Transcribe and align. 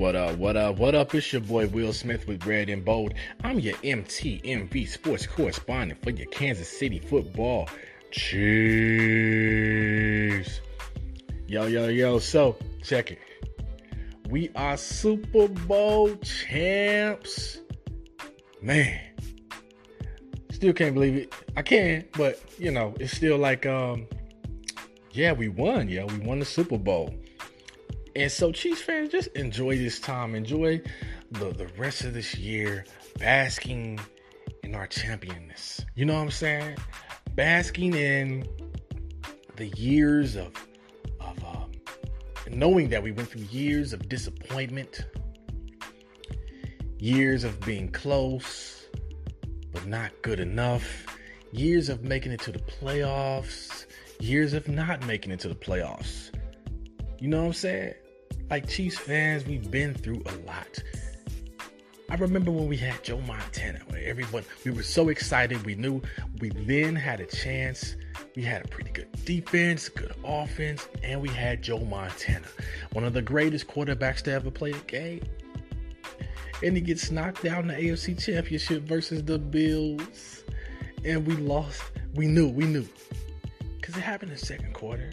What 0.00 0.16
up, 0.16 0.38
what 0.38 0.56
up, 0.56 0.78
what 0.78 0.94
up? 0.94 1.14
It's 1.14 1.30
your 1.30 1.42
boy 1.42 1.66
Will 1.66 1.92
Smith 1.92 2.26
with 2.26 2.46
Red 2.46 2.70
and 2.70 2.82
Bold. 2.82 3.12
I'm 3.44 3.60
your 3.60 3.74
MTMV 3.74 4.88
sports 4.88 5.26
correspondent 5.26 6.02
for 6.02 6.08
your 6.08 6.26
Kansas 6.28 6.70
City 6.70 6.98
football 6.98 7.68
Chiefs. 8.10 8.40
Yo, 11.46 11.66
yo, 11.66 11.88
yo. 11.88 12.18
So, 12.18 12.56
check 12.82 13.10
it. 13.10 13.18
We 14.30 14.48
are 14.56 14.78
Super 14.78 15.48
Bowl 15.48 16.16
champs. 16.16 17.58
Man, 18.62 18.98
still 20.50 20.72
can't 20.72 20.94
believe 20.94 21.16
it. 21.16 21.34
I 21.58 21.62
can, 21.62 22.06
but 22.16 22.40
you 22.58 22.70
know, 22.70 22.94
it's 22.98 23.14
still 23.14 23.36
like, 23.36 23.66
um, 23.66 24.06
yeah, 25.10 25.32
we 25.32 25.48
won. 25.48 25.90
Yeah, 25.90 26.04
we 26.04 26.16
won 26.20 26.38
the 26.38 26.46
Super 26.46 26.78
Bowl. 26.78 27.14
And 28.20 28.30
so, 28.30 28.52
Chiefs 28.52 28.82
fans, 28.82 29.08
just 29.08 29.28
enjoy 29.28 29.78
this 29.78 29.98
time. 29.98 30.34
Enjoy 30.34 30.82
the, 31.30 31.52
the 31.52 31.68
rest 31.78 32.04
of 32.04 32.12
this 32.12 32.34
year 32.34 32.84
basking 33.18 33.98
in 34.62 34.74
our 34.74 34.86
championness. 34.86 35.82
You 35.94 36.04
know 36.04 36.16
what 36.16 36.24
I'm 36.24 36.30
saying? 36.30 36.76
Basking 37.34 37.94
in 37.94 38.46
the 39.56 39.68
years 39.68 40.36
of 40.36 40.52
of 41.18 41.42
um, 41.46 41.70
knowing 42.50 42.90
that 42.90 43.02
we 43.02 43.10
went 43.10 43.30
through 43.30 43.44
years 43.44 43.94
of 43.94 44.06
disappointment, 44.06 45.06
years 46.98 47.42
of 47.42 47.58
being 47.60 47.90
close 47.90 48.86
but 49.72 49.86
not 49.86 50.10
good 50.20 50.40
enough, 50.40 51.06
years 51.52 51.88
of 51.88 52.04
making 52.04 52.32
it 52.32 52.40
to 52.40 52.52
the 52.52 52.58
playoffs, 52.58 53.86
years 54.18 54.52
of 54.52 54.68
not 54.68 55.06
making 55.06 55.32
it 55.32 55.40
to 55.40 55.48
the 55.48 55.54
playoffs. 55.54 56.30
You 57.18 57.28
know 57.28 57.40
what 57.40 57.46
I'm 57.46 57.52
saying? 57.54 57.94
Like 58.50 58.68
Chiefs 58.68 58.98
fans, 58.98 59.46
we've 59.46 59.70
been 59.70 59.94
through 59.94 60.22
a 60.26 60.34
lot. 60.44 60.82
I 62.10 62.16
remember 62.16 62.50
when 62.50 62.66
we 62.66 62.76
had 62.76 63.04
Joe 63.04 63.20
Montana, 63.20 63.78
where 63.86 64.02
everyone 64.02 64.42
we 64.64 64.72
were 64.72 64.82
so 64.82 65.08
excited. 65.08 65.64
We 65.64 65.76
knew 65.76 66.02
we 66.40 66.48
then 66.50 66.96
had 66.96 67.20
a 67.20 67.26
chance. 67.26 67.94
We 68.34 68.42
had 68.42 68.64
a 68.64 68.68
pretty 68.68 68.90
good 68.90 69.06
defense, 69.24 69.88
good 69.88 70.12
offense, 70.24 70.88
and 71.04 71.22
we 71.22 71.28
had 71.28 71.62
Joe 71.62 71.78
Montana, 71.78 72.48
one 72.92 73.04
of 73.04 73.12
the 73.12 73.22
greatest 73.22 73.68
quarterbacks 73.68 74.22
to 74.22 74.32
ever 74.32 74.50
play 74.50 74.72
the 74.72 74.80
game. 74.80 75.22
And 76.64 76.74
he 76.74 76.80
gets 76.82 77.12
knocked 77.12 77.44
out 77.44 77.60
in 77.60 77.68
the 77.68 77.74
AFC 77.74 78.20
Championship 78.20 78.82
versus 78.82 79.22
the 79.22 79.38
Bills, 79.38 80.42
and 81.04 81.24
we 81.24 81.36
lost. 81.36 81.80
We 82.14 82.26
knew, 82.26 82.48
we 82.48 82.64
knew, 82.64 82.88
because 83.80 83.96
it 83.96 84.00
happened 84.00 84.32
in 84.32 84.38
the 84.38 84.44
second 84.44 84.74
quarter. 84.74 85.12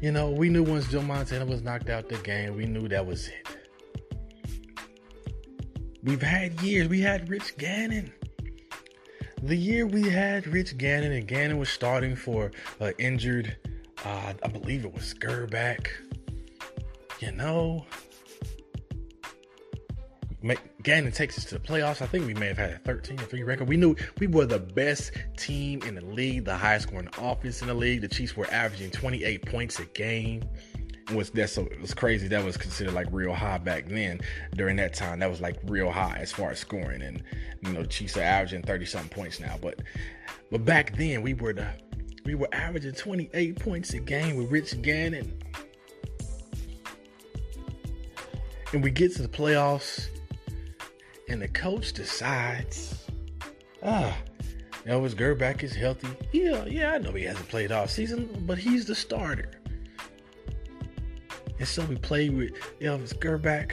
You 0.00 0.12
know, 0.12 0.30
we 0.30 0.50
knew 0.50 0.62
once 0.62 0.88
Joe 0.88 1.00
Montana 1.00 1.46
was 1.46 1.62
knocked 1.62 1.88
out 1.88 2.08
the 2.08 2.18
game, 2.18 2.54
we 2.54 2.66
knew 2.66 2.86
that 2.88 3.06
was 3.06 3.28
it. 3.28 3.46
We've 6.02 6.20
had 6.20 6.60
years. 6.60 6.88
We 6.88 7.00
had 7.00 7.28
Rich 7.30 7.56
Gannon. 7.56 8.12
The 9.42 9.56
year 9.56 9.86
we 9.86 10.02
had 10.02 10.46
Rich 10.46 10.76
Gannon, 10.76 11.12
and 11.12 11.26
Gannon 11.26 11.58
was 11.58 11.68
starting 11.70 12.14
for 12.14 12.52
an 12.78 12.92
injured, 12.98 13.56
uh, 14.04 14.34
I 14.42 14.48
believe 14.48 14.84
it 14.84 14.92
was 14.92 15.14
Grbac. 15.14 15.88
You 17.20 17.32
know, 17.32 17.86
Gannon 20.82 21.12
takes 21.12 21.38
us 21.38 21.44
to 21.46 21.54
the 21.54 21.60
playoffs. 21.60 22.02
I 22.02 22.06
think 22.06 22.26
we 22.26 22.34
may 22.34 22.46
have 22.48 22.58
had 22.58 22.70
a 22.70 22.78
13 22.78 23.16
3 23.16 23.42
record. 23.42 23.68
We 23.68 23.76
knew 23.76 23.96
we 24.20 24.26
were 24.26 24.46
the 24.46 24.58
best 24.58 25.12
team 25.36 25.82
in 25.82 25.94
the 25.94 26.04
league, 26.04 26.44
the 26.44 26.56
highest 26.56 26.88
scoring 26.88 27.08
offense 27.18 27.62
in 27.62 27.68
the 27.68 27.74
league. 27.74 28.02
The 28.02 28.08
Chiefs 28.08 28.36
were 28.36 28.46
averaging 28.50 28.90
28 28.90 29.46
points 29.46 29.78
a 29.80 29.86
game. 29.86 30.44
Was 31.14 31.30
that 31.30 31.50
so? 31.50 31.62
It 31.62 31.80
was 31.80 31.94
crazy. 31.94 32.28
That 32.28 32.44
was 32.44 32.56
considered 32.56 32.92
like 32.92 33.06
real 33.10 33.32
high 33.32 33.58
back 33.58 33.86
then. 33.86 34.20
During 34.54 34.76
that 34.76 34.94
time, 34.94 35.20
that 35.20 35.30
was 35.30 35.40
like 35.40 35.56
real 35.64 35.90
high 35.90 36.18
as 36.20 36.32
far 36.32 36.50
as 36.50 36.58
scoring. 36.58 37.00
And 37.00 37.22
you 37.62 37.72
know, 37.72 37.84
Chiefs 37.84 38.16
are 38.16 38.22
averaging 38.22 38.62
30 38.62 38.84
something 38.86 39.10
points 39.10 39.40
now. 39.40 39.56
But 39.60 39.80
but 40.50 40.64
back 40.64 40.96
then, 40.96 41.22
we 41.22 41.34
were 41.34 41.54
the 41.54 41.68
we 42.24 42.34
were 42.34 42.48
averaging 42.52 42.92
28 42.92 43.58
points 43.58 43.94
a 43.94 44.00
game 44.00 44.36
with 44.36 44.50
Rich 44.50 44.82
Gannon. 44.82 45.40
And 48.72 48.82
we 48.82 48.90
get 48.90 49.14
to 49.14 49.22
the 49.22 49.28
playoffs 49.28 50.08
and 51.28 51.42
the 51.42 51.48
coach 51.48 51.92
decides, 51.92 53.04
ah, 53.82 54.16
Elvis 54.86 55.14
Grbac 55.14 55.62
is 55.62 55.74
healthy. 55.74 56.08
Yeah, 56.32 56.64
yeah, 56.66 56.92
I 56.92 56.98
know 56.98 57.12
he 57.12 57.24
hasn't 57.24 57.48
played 57.48 57.72
all 57.72 57.88
season, 57.88 58.44
but 58.46 58.58
he's 58.58 58.84
the 58.84 58.94
starter. 58.94 59.50
And 61.58 61.66
so 61.66 61.84
we 61.84 61.96
played 61.96 62.36
with 62.36 62.52
Elvis 62.80 63.14
Grbac. 63.14 63.72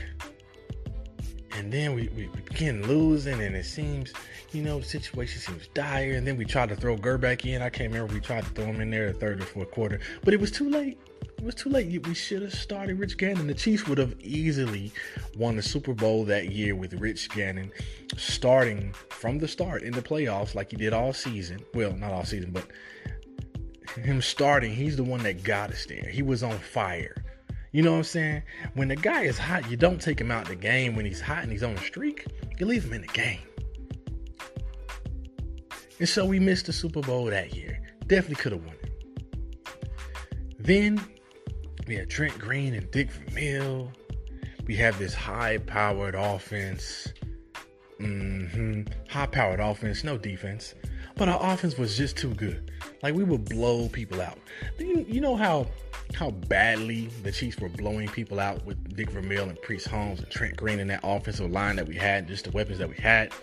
And 1.56 1.72
then 1.72 1.94
we, 1.94 2.10
we, 2.16 2.26
begin 2.28 2.88
losing, 2.88 3.40
and 3.40 3.56
it 3.56 3.66
seems, 3.66 4.12
you 4.54 4.64
know, 4.64 4.80
the 4.80 4.86
situation 4.86 5.40
seems 5.40 5.68
dire. 5.76 6.14
And 6.14 6.26
then 6.26 6.36
we 6.36 6.46
tried 6.46 6.70
to 6.70 6.76
throw 6.76 6.98
Grbac 6.98 7.46
in. 7.46 7.62
I 7.62 7.70
can't 7.70 7.94
remember 7.94 8.12
we 8.12 8.22
tried 8.22 8.44
to 8.46 8.50
throw 8.50 8.66
him 8.66 8.82
in 8.82 8.90
there 8.90 9.14
the 9.14 9.20
third 9.20 9.40
or 9.40 9.46
fourth 9.46 9.70
quarter, 9.70 10.00
but 10.24 10.34
it 10.34 10.40
was 10.40 10.50
too 10.50 10.68
late 10.68 10.98
it 11.38 11.44
was 11.44 11.56
too 11.56 11.70
late. 11.70 12.06
We 12.08 12.14
should 12.14 12.42
have 12.42 12.54
started 12.54 13.00
Rich 13.00 13.18
Gannon. 13.18 13.48
The 13.48 13.54
Chiefs 13.54 13.88
would 13.88 13.98
have 13.98 14.16
easily 14.20 14.92
won 15.38 15.56
the 15.56 15.62
Super 15.62 15.94
Bowl 15.94 16.24
that 16.26 16.52
year 16.52 16.76
with 16.76 16.94
Rich 16.94 17.30
Gannon 17.32 17.72
starting 18.18 18.94
from 19.10 19.40
the 19.40 19.48
start 19.48 19.84
in 19.84 19.94
the 19.94 20.02
playoffs 20.02 20.56
like 20.56 20.72
he 20.72 20.78
did 20.78 20.94
all 20.94 21.14
season. 21.14 21.60
Well, 21.74 21.94
not 21.94 22.12
all 22.12 22.26
season, 22.26 22.52
but 22.52 22.66
him 23.96 24.22
starting, 24.22 24.74
he's 24.74 24.96
the 24.98 25.04
one 25.04 25.24
that 25.24 25.44
got 25.44 25.72
us 25.72 25.86
there. 25.86 26.10
He 26.10 26.22
was 26.22 26.44
on 26.44 26.58
fire. 26.58 27.24
You 27.72 27.82
know 27.82 27.92
what 27.92 27.98
I'm 27.98 28.04
saying? 28.04 28.44
When 28.76 28.88
the 28.88 28.96
guy 28.96 29.24
is 29.24 29.38
hot, 29.38 29.70
you 29.70 29.78
don't 29.78 30.00
take 30.00 30.22
him 30.22 30.32
out 30.32 30.48
the 30.48 30.56
game. 30.56 30.96
When 30.96 31.06
he's 31.06 31.22
hot 31.22 31.44
and 31.44 31.52
he's 31.52 31.64
on 31.64 31.72
a 31.72 31.82
streak, 31.82 32.26
you 32.60 32.66
leave 32.66 32.86
him 32.86 32.94
in 32.94 33.02
the 33.02 33.08
game. 33.08 33.42
And 36.00 36.08
so 36.08 36.26
we 36.26 36.40
missed 36.40 36.68
the 36.68 36.74
Super 36.74 37.02
Bowl 37.02 37.26
that 37.26 37.56
year. 37.56 37.80
Definitely 38.08 38.36
could 38.36 38.52
have 38.52 38.64
won 38.64 38.76
it. 38.83 38.83
Then 40.64 41.04
we 41.88 41.96
had 41.96 42.10
Trent 42.10 42.40
Green 42.40 42.74
and 42.74 42.90
Dick 42.90 43.12
Vermeil. 43.12 43.92
We 44.66 44.78
have 44.78 44.98
this 44.98 45.14
high 45.14 45.58
powered 45.58 46.16
offense. 46.16 47.12
Mm-hmm. 48.00 48.84
High 49.10 49.26
powered 49.26 49.60
offense, 49.60 50.06
no 50.06 50.18
defense. 50.18 50.74
But 51.16 51.28
our 51.28 51.54
offense 51.54 51.78
was 51.78 51.98
just 51.98 52.16
too 52.16 52.34
good. 52.34 52.72
Like 53.04 53.14
we 53.14 53.26
would 53.26 53.44
blow 53.44 53.90
people 53.90 54.22
out. 54.22 54.40
You, 54.80 55.06
you 55.08 55.20
know 55.20 55.36
how 55.36 55.68
how 56.16 56.32
badly 56.32 57.08
the 57.24 57.32
Chiefs 57.32 57.60
were 57.60 57.70
blowing 57.70 58.08
people 58.08 58.40
out 58.40 58.66
with 58.66 58.96
Dick 58.96 59.10
Vermeil 59.10 59.50
and 59.50 59.62
Priest 59.62 59.88
Holmes 59.90 60.20
and 60.20 60.30
Trent 60.30 60.56
Green 60.56 60.80
in 60.80 60.88
that 60.88 61.02
offensive 61.04 61.52
line 61.52 61.76
that 61.76 61.88
we 61.88 61.96
had, 61.96 62.28
just 62.28 62.46
the 62.46 62.52
weapons 62.52 62.78
that 62.80 62.88
we 62.88 62.96
had. 62.96 63.34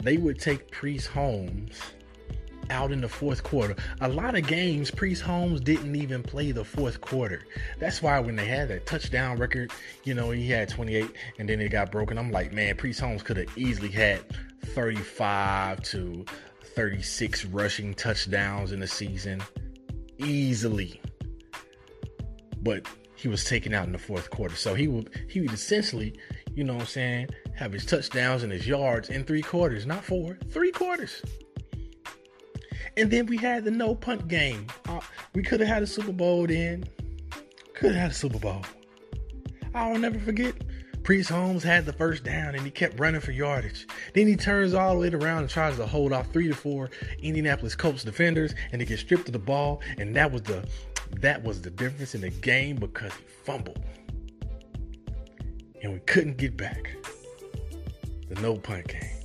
They 0.00 0.16
would 0.16 0.38
take 0.38 0.70
Priest 0.70 1.08
Holmes 1.08 1.80
out 2.70 2.92
in 2.92 3.00
the 3.00 3.08
fourth 3.08 3.42
quarter. 3.42 3.76
A 4.00 4.08
lot 4.08 4.36
of 4.36 4.46
games, 4.46 4.90
Priest 4.90 5.22
Holmes 5.22 5.60
didn't 5.60 5.94
even 5.96 6.22
play 6.22 6.52
the 6.52 6.64
fourth 6.64 7.00
quarter. 7.00 7.44
That's 7.78 8.02
why 8.02 8.18
when 8.20 8.36
they 8.36 8.46
had 8.46 8.68
that 8.68 8.86
touchdown 8.86 9.38
record, 9.38 9.72
you 10.04 10.14
know, 10.14 10.30
he 10.30 10.50
had 10.50 10.68
28 10.68 11.10
and 11.38 11.48
then 11.48 11.60
it 11.60 11.70
got 11.70 11.90
broken. 11.90 12.18
I'm 12.18 12.30
like, 12.30 12.52
man, 12.52 12.76
Priest 12.76 13.00
Holmes 13.00 13.22
could 13.22 13.36
have 13.36 13.58
easily 13.58 13.90
had 13.90 14.22
35 14.62 15.82
to 15.84 16.24
36 16.74 17.44
rushing 17.46 17.94
touchdowns 17.94 18.72
in 18.72 18.80
the 18.80 18.86
season. 18.86 19.42
Easily. 20.18 21.00
But 22.60 22.86
he 23.18 23.28
was 23.28 23.44
taken 23.44 23.74
out 23.74 23.86
in 23.86 23.92
the 23.92 23.98
fourth 23.98 24.30
quarter. 24.30 24.54
So 24.54 24.74
he 24.74 24.86
would 24.86 25.10
he 25.28 25.40
would 25.40 25.52
essentially, 25.52 26.14
you 26.54 26.64
know 26.64 26.74
what 26.74 26.82
I'm 26.82 26.86
saying, 26.86 27.28
have 27.56 27.72
his 27.72 27.84
touchdowns 27.84 28.44
and 28.44 28.52
his 28.52 28.66
yards 28.66 29.10
in 29.10 29.24
three 29.24 29.42
quarters, 29.42 29.86
not 29.86 30.04
four, 30.04 30.38
three 30.50 30.70
quarters. 30.70 31.22
And 32.98 33.12
then 33.12 33.26
we 33.26 33.36
had 33.36 33.64
the 33.64 33.70
no 33.70 33.94
punt 33.94 34.26
game. 34.26 34.66
Uh, 34.88 35.00
we 35.32 35.44
could 35.44 35.60
have 35.60 35.68
had 35.68 35.82
a 35.84 35.86
Super 35.86 36.10
Bowl 36.10 36.48
then. 36.48 36.84
Could 37.74 37.92
have 37.92 38.02
had 38.02 38.10
a 38.10 38.14
Super 38.14 38.40
Bowl. 38.40 38.64
I'll 39.72 39.96
never 39.96 40.18
forget. 40.18 40.54
Priest 41.04 41.30
Holmes 41.30 41.62
had 41.62 41.86
the 41.86 41.92
first 41.92 42.24
down 42.24 42.56
and 42.56 42.64
he 42.64 42.72
kept 42.72 42.98
running 42.98 43.20
for 43.20 43.30
yardage. 43.30 43.86
Then 44.14 44.26
he 44.26 44.34
turns 44.34 44.74
all 44.74 44.94
the 44.94 45.00
way 45.00 45.16
around 45.16 45.42
and 45.42 45.48
tries 45.48 45.76
to 45.76 45.86
hold 45.86 46.12
off 46.12 46.32
three 46.32 46.48
to 46.48 46.54
four 46.54 46.90
Indianapolis 47.22 47.76
Colts 47.76 48.02
defenders 48.02 48.52
and 48.72 48.82
he 48.82 48.86
gets 48.86 49.02
stripped 49.02 49.28
of 49.28 49.32
the 49.32 49.38
ball. 49.38 49.80
And 49.96 50.14
that 50.16 50.32
was 50.32 50.42
the 50.42 50.68
that 51.20 51.42
was 51.44 51.62
the 51.62 51.70
difference 51.70 52.16
in 52.16 52.22
the 52.22 52.30
game 52.30 52.76
because 52.76 53.12
he 53.12 53.24
fumbled. 53.44 53.80
And 55.82 55.92
we 55.92 56.00
couldn't 56.00 56.36
get 56.36 56.56
back. 56.56 56.96
The 58.28 58.34
no 58.42 58.56
punt 58.56 58.88
game. 58.88 59.17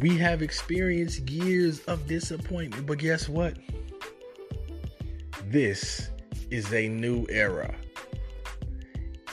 We 0.00 0.16
have 0.18 0.42
experienced 0.42 1.28
years 1.28 1.80
of 1.80 2.06
disappointment, 2.06 2.86
but 2.86 2.98
guess 2.98 3.28
what? 3.28 3.56
This 5.46 6.10
is 6.50 6.72
a 6.72 6.88
new 6.88 7.26
era. 7.28 7.74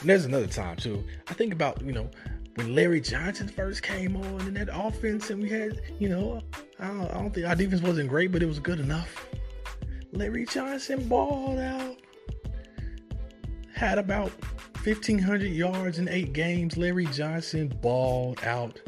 And 0.00 0.10
there's 0.10 0.24
another 0.24 0.46
time 0.46 0.76
too. 0.76 1.04
I 1.28 1.34
think 1.34 1.52
about, 1.52 1.80
you 1.82 1.92
know, 1.92 2.10
when 2.56 2.74
Larry 2.74 3.00
Johnson 3.00 3.48
first 3.48 3.82
came 3.82 4.16
on 4.16 4.40
in 4.40 4.54
that 4.54 4.68
offense 4.72 5.30
and 5.30 5.42
we 5.42 5.48
had, 5.48 5.80
you 5.98 6.08
know, 6.08 6.42
I 6.80 6.88
don't, 6.88 7.10
I 7.10 7.14
don't 7.14 7.34
think 7.34 7.46
our 7.46 7.54
defense 7.54 7.82
wasn't 7.82 8.08
great, 8.08 8.32
but 8.32 8.42
it 8.42 8.46
was 8.46 8.58
good 8.58 8.80
enough. 8.80 9.28
Larry 10.12 10.46
Johnson 10.46 11.06
balled 11.08 11.58
out. 11.58 11.96
Had 13.74 13.98
about 13.98 14.32
1,500 14.84 15.46
yards 15.46 15.98
in 15.98 16.08
eight 16.08 16.32
games. 16.32 16.76
Larry 16.76 17.06
Johnson 17.06 17.68
balled 17.82 18.42
out. 18.42 18.80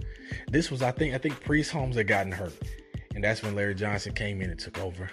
This 0.51 0.71
was, 0.71 0.83
I 0.83 0.91
think, 0.91 1.15
I 1.15 1.19
think 1.19 1.41
Priest 1.41 1.71
Holmes 1.71 1.97
had 1.97 2.07
gotten 2.07 2.33
hurt. 2.33 2.55
And 3.15 3.25
that's 3.25 3.43
when 3.43 3.55
Larry 3.55 3.75
Johnson 3.75 4.15
came 4.15 4.41
in 4.43 4.51
and 4.51 4.59
took 4.59 4.79
over. 4.79 5.11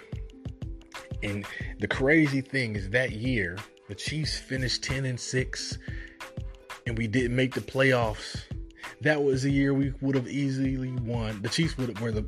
And 1.22 1.44
the 1.80 1.88
crazy 1.88 2.40
thing 2.40 2.76
is 2.76 2.90
that 2.90 3.12
year, 3.12 3.58
the 3.88 3.94
Chiefs 3.94 4.36
finished 4.36 4.82
10 4.82 5.04
and 5.04 5.18
6, 5.18 5.78
and 6.86 6.96
we 6.98 7.06
didn't 7.06 7.34
make 7.34 7.54
the 7.54 7.60
playoffs. 7.60 8.42
That 9.00 9.22
was 9.22 9.44
a 9.44 9.50
year 9.50 9.74
we 9.74 9.92
would 10.00 10.14
have 10.14 10.28
easily 10.28 10.92
won. 10.92 11.42
The 11.42 11.48
Chiefs 11.48 11.76
would 11.78 11.88
have 11.88 12.00
were 12.00 12.12
the 12.12 12.24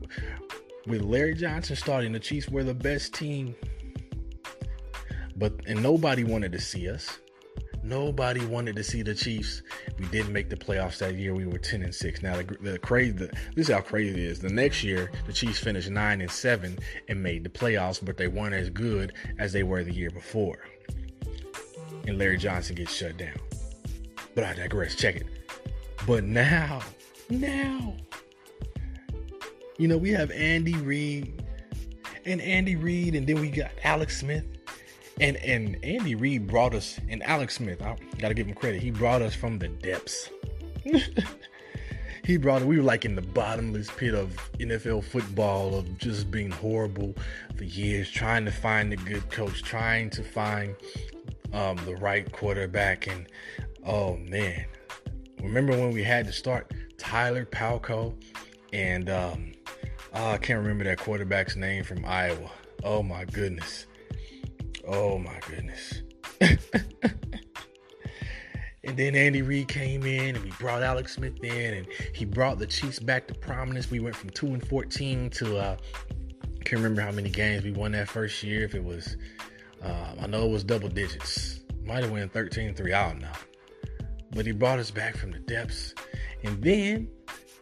with 0.87 1.03
Larry 1.03 1.35
Johnson 1.35 1.77
starting, 1.77 2.13
the 2.13 2.21
Chiefs 2.21 2.49
were 2.49 2.65
the 2.65 2.75
best 2.75 3.13
team. 3.15 3.55
But 5.37 5.55
and 5.67 5.83
nobody 5.83 6.25
wanted 6.25 6.53
to 6.53 6.61
see 6.61 6.89
us. 6.89 7.19
Nobody 7.83 8.45
wanted 8.45 8.77
to 8.77 8.85
see 8.85 9.03
the 9.03 9.15
Chiefs. 9.15 9.63
We 9.99 10.07
didn't 10.09 10.33
make 10.33 10.51
the 10.51 10.57
playoffs 10.57 10.99
that 10.99 11.15
year. 11.15 11.35
We 11.35 11.47
were 11.47 11.59
ten 11.59 11.83
and 11.83 11.95
six. 11.95 12.23
Now 12.23 12.37
the, 12.37 12.45
the 12.61 12.79
crazy, 12.79 13.13
the, 13.13 13.27
this 13.55 13.69
is 13.69 13.75
how 13.75 13.81
crazy 13.81 14.11
it 14.11 14.19
is. 14.19 14.41
The 14.41 14.49
next 14.49 14.83
year, 14.85 15.11
the 15.27 15.33
Chiefs 15.33 15.59
finished 15.59 15.89
nine 15.89 16.21
and 16.21 16.31
seven 16.31 16.79
and 17.09 17.23
made 17.23 17.45
the 17.45 17.51
playoffs, 17.51 18.05
but 18.05 18.17
they 18.17 18.29
weren't 18.29 18.55
as 18.55 18.69
good 18.69 19.15
as 19.39 19.53
they 19.53 19.63
were 19.63 19.85
the 19.85 19.95
year 19.95 20.11
before. 20.11 20.59
And 22.07 22.19
Larry 22.19 22.37
Johnson 22.39 22.77
gets 22.77 22.93
shut 22.93 23.17
down. 23.17 23.39
But 24.35 24.45
I 24.45 24.55
digress. 24.55 24.95
Check 24.95 25.17
it. 25.17 25.27
But 26.07 26.25
now, 26.25 26.81
now, 27.31 27.97
you 29.79 29.89
know 29.89 29.97
we 29.97 30.11
have 30.11 30.31
Andy 30.31 30.75
Reid 30.75 31.43
and 32.25 32.41
Andy 32.41 32.77
Reid, 32.77 33.15
and 33.15 33.27
then 33.27 33.41
we 33.41 33.51
got 33.51 33.71
Alex 33.83 34.21
Smith 34.21 34.45
and 35.21 35.37
and 35.39 35.83
Andy 35.85 36.15
Reid 36.15 36.47
brought 36.47 36.75
us, 36.75 36.99
and 37.09 37.23
Alex 37.23 37.57
Smith, 37.57 37.83
I 37.83 37.97
gotta 38.19 38.35
give 38.35 38.47
him 38.47 38.55
credit. 38.55 38.83
He 38.83 38.91
brought 38.91 39.23
us 39.23 39.35
from 39.35 39.59
the 39.59 39.69
depths. 39.69 40.31
he 42.25 42.37
brought 42.37 42.63
it. 42.63 42.69
We 42.69 42.77
were 42.77 42.83
like 42.83 43.05
in 43.05 43.15
the 43.15 43.23
bottomless 43.23 43.91
pit 43.91 44.15
of 44.15 44.37
NFL 44.59 45.05
football, 45.05 45.75
of 45.75 45.99
just 45.99 46.31
being 46.31 46.51
horrible 46.51 47.15
for 47.57 47.65
years, 47.65 48.11
trying 48.11 48.45
to 48.45 48.53
find 48.53 48.93
a 48.93 48.97
good 48.97 49.29
coach, 49.31 49.63
trying 49.63 50.11
to 50.11 50.23
find 50.23 50.75
um, 51.53 51.77
the 51.85 51.97
right 51.97 52.31
quarterback, 52.31 53.07
and 53.07 53.27
oh 53.85 54.17
man, 54.17 54.65
remember 55.43 55.77
when 55.77 55.91
we 55.91 56.03
had 56.05 56.27
to 56.27 56.33
start 56.33 56.73
Tyler 56.97 57.45
Palko, 57.45 58.15
and 58.73 59.11
um, 59.11 59.53
oh, 60.15 60.31
I 60.31 60.39
can't 60.39 60.61
remember 60.61 60.85
that 60.85 60.99
quarterback's 60.99 61.57
name 61.57 61.83
from 61.83 62.05
Iowa. 62.05 62.51
Oh 62.85 63.03
my 63.03 63.25
goodness. 63.25 63.88
Oh 64.89 65.19
my 65.19 65.39
goodness. 65.47 66.03
and 66.41 66.59
then 68.97 69.15
Andy 69.15 69.43
Reid 69.43 69.69
came 69.69 70.07
in 70.07 70.35
and 70.35 70.45
we 70.45 70.51
brought 70.53 70.83
Alex 70.83 71.15
Smith 71.15 71.45
in 71.45 71.75
and 71.75 71.87
he 72.15 72.25
brought 72.25 72.59
the 72.59 72.67
Chiefs 72.67 72.99
back 72.99 73.29
to 73.29 73.35
prominence. 73.35 73.91
We 73.91 74.01
went 74.01 74.17
from 74.17 74.31
2 74.31 74.47
and 74.47 74.67
14 74.67 75.31
to 75.31 75.59
uh 75.59 75.77
can't 76.65 76.83
remember 76.83 77.03
how 77.03 77.13
many 77.13 77.31
games 77.31 77.65
we 77.65 77.73
won 77.73 77.93
that 77.93 78.09
first 78.09 78.43
year. 78.43 78.65
If 78.65 78.75
it 78.75 78.83
was 78.83 79.17
uh, 79.83 80.15
I 80.21 80.27
know 80.27 80.47
it 80.47 80.51
was 80.51 80.65
double 80.65 80.89
digits. 80.89 81.61
Might 81.85 82.03
have 82.03 82.11
won 82.11 82.29
13-3, 82.29 82.95
I 82.95 83.09
don't 83.09 83.21
know. 83.21 83.29
But 84.33 84.47
he 84.47 84.53
brought 84.53 84.79
us 84.79 84.91
back 84.91 85.17
from 85.17 85.31
the 85.31 85.39
depths. 85.39 85.95
And 86.45 86.63
then 86.63 87.09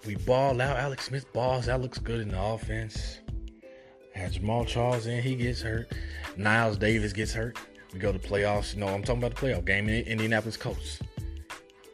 we 0.06 0.16
ball 0.16 0.60
out. 0.60 0.76
Alex 0.76 1.06
Smith 1.06 1.32
balls 1.32 1.68
out, 1.68 1.80
looks 1.80 1.98
good 1.98 2.20
in 2.20 2.28
the 2.28 2.40
offense. 2.40 3.20
Had 4.16 4.32
Jamaal 4.32 4.66
Charles 4.66 5.06
in, 5.06 5.22
he 5.22 5.34
gets 5.34 5.60
hurt. 5.60 5.92
Niles 6.38 6.78
Davis 6.78 7.12
gets 7.12 7.34
hurt. 7.34 7.58
We 7.92 7.98
go 7.98 8.12
to 8.12 8.18
playoffs. 8.18 8.74
You 8.74 8.80
know, 8.80 8.88
I'm 8.88 9.02
talking 9.02 9.22
about 9.22 9.36
the 9.36 9.46
playoff 9.46 9.66
game 9.66 9.90
in 9.90 10.06
Indianapolis 10.06 10.56
Colts. 10.56 11.00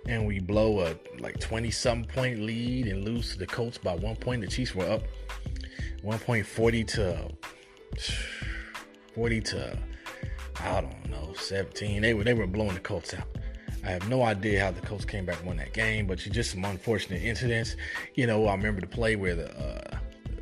And 0.07 0.25
we 0.25 0.39
blow 0.39 0.87
a 0.87 0.95
like 1.19 1.41
20 1.41 1.73
some 1.73 2.05
point 2.05 2.41
lead 2.41 2.87
and 2.87 3.05
lose 3.05 3.33
to 3.33 3.39
the 3.41 3.47
Colts 3.47 3.77
by 3.77 3.97
one 3.97 4.15
point. 4.15 4.41
The 4.41 4.47
Chiefs 4.47 4.73
were 4.73 4.89
up 4.89 5.03
1.40 6.05 6.87
to 6.89 7.29
40 9.15 9.41
to 9.41 9.79
I 10.61 10.81
don't 10.81 11.11
know 11.11 11.35
17. 11.35 12.03
They 12.03 12.15
were 12.15 12.23
they 12.23 12.35
were 12.35 12.47
blowing 12.47 12.75
the 12.75 12.81
Colts 12.81 13.15
out. 13.15 13.27
I 13.85 13.91
have 13.91 14.09
no 14.09 14.23
idea 14.23 14.65
how 14.65 14.71
the 14.71 14.81
Colts 14.81 15.05
came 15.05 15.25
back 15.25 15.39
and 15.39 15.47
won 15.49 15.57
that 15.57 15.73
game, 15.73 16.07
but 16.07 16.19
just 16.19 16.53
some 16.53 16.65
unfortunate 16.65 17.21
incidents. 17.21 17.75
You 18.15 18.29
know, 18.29 18.47
I 18.47 18.55
remember 18.55 18.81
the 18.81 18.87
play 18.87 19.17
where 19.17 19.35
the 19.35 19.51
uh, 19.61 19.99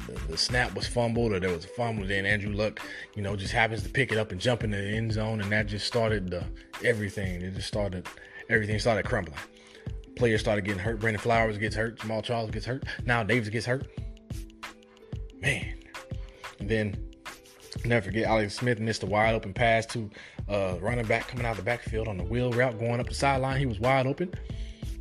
the, 0.07 0.21
the, 0.29 0.37
snap 0.37 0.75
was 0.75 0.87
fumbled 0.87 1.33
or 1.33 1.41
there 1.41 1.51
was 1.51 1.65
a 1.65 1.69
fumble, 1.69 2.07
then 2.07 2.27
Andrew 2.27 2.53
Luck, 2.53 2.81
you 3.15 3.23
know, 3.23 3.37
just 3.37 3.53
happens 3.53 3.83
to 3.83 3.89
pick 3.89 4.13
it 4.13 4.19
up 4.19 4.33
and 4.33 4.41
jump 4.41 4.65
in 4.65 4.71
the 4.71 4.79
end 4.79 5.13
zone, 5.13 5.41
and 5.41 5.51
that 5.53 5.67
just 5.67 5.87
started 5.87 6.31
the 6.31 6.45
everything. 6.85 7.43
It 7.43 7.55
just 7.55 7.69
started 7.69 8.07
everything 8.49 8.79
started 8.79 9.05
crumbling. 9.05 9.39
Players 10.17 10.41
started 10.41 10.65
getting 10.65 10.81
hurt. 10.81 11.01
Brandon 11.01 11.21
Flowers 11.21 11.57
gets 11.57 11.75
hurt. 11.75 11.99
Jamaal 11.99 12.23
Charles 12.23 12.51
gets 12.51 12.67
hurt. 12.67 12.85
Now 13.05 13.23
Davis 13.23 13.49
gets 13.49 13.67
hurt. 13.67 13.87
Man. 15.41 15.75
And 16.59 16.69
then 16.69 17.11
never 17.85 18.07
forget 18.07 18.25
Alex 18.25 18.55
Smith 18.55 18.81
missed 18.81 19.03
a 19.03 19.07
wide 19.07 19.35
open 19.35 19.55
pass 19.55 19.87
to 19.87 20.11
uh, 20.49 20.77
running 20.81 21.07
back 21.07 21.29
coming 21.29 21.47
out 21.47 21.57
the 21.57 21.63
backfield 21.63 22.09
on 22.09 22.19
the 22.19 22.25
wheel 22.25 22.53
route 22.53 22.79
going 22.79 23.01
up 23.01 23.09
the 23.09 23.15
sideline. 23.15 23.59
He 23.59 23.67
was 23.67 23.81
wide 23.81 24.07
open. 24.07 24.33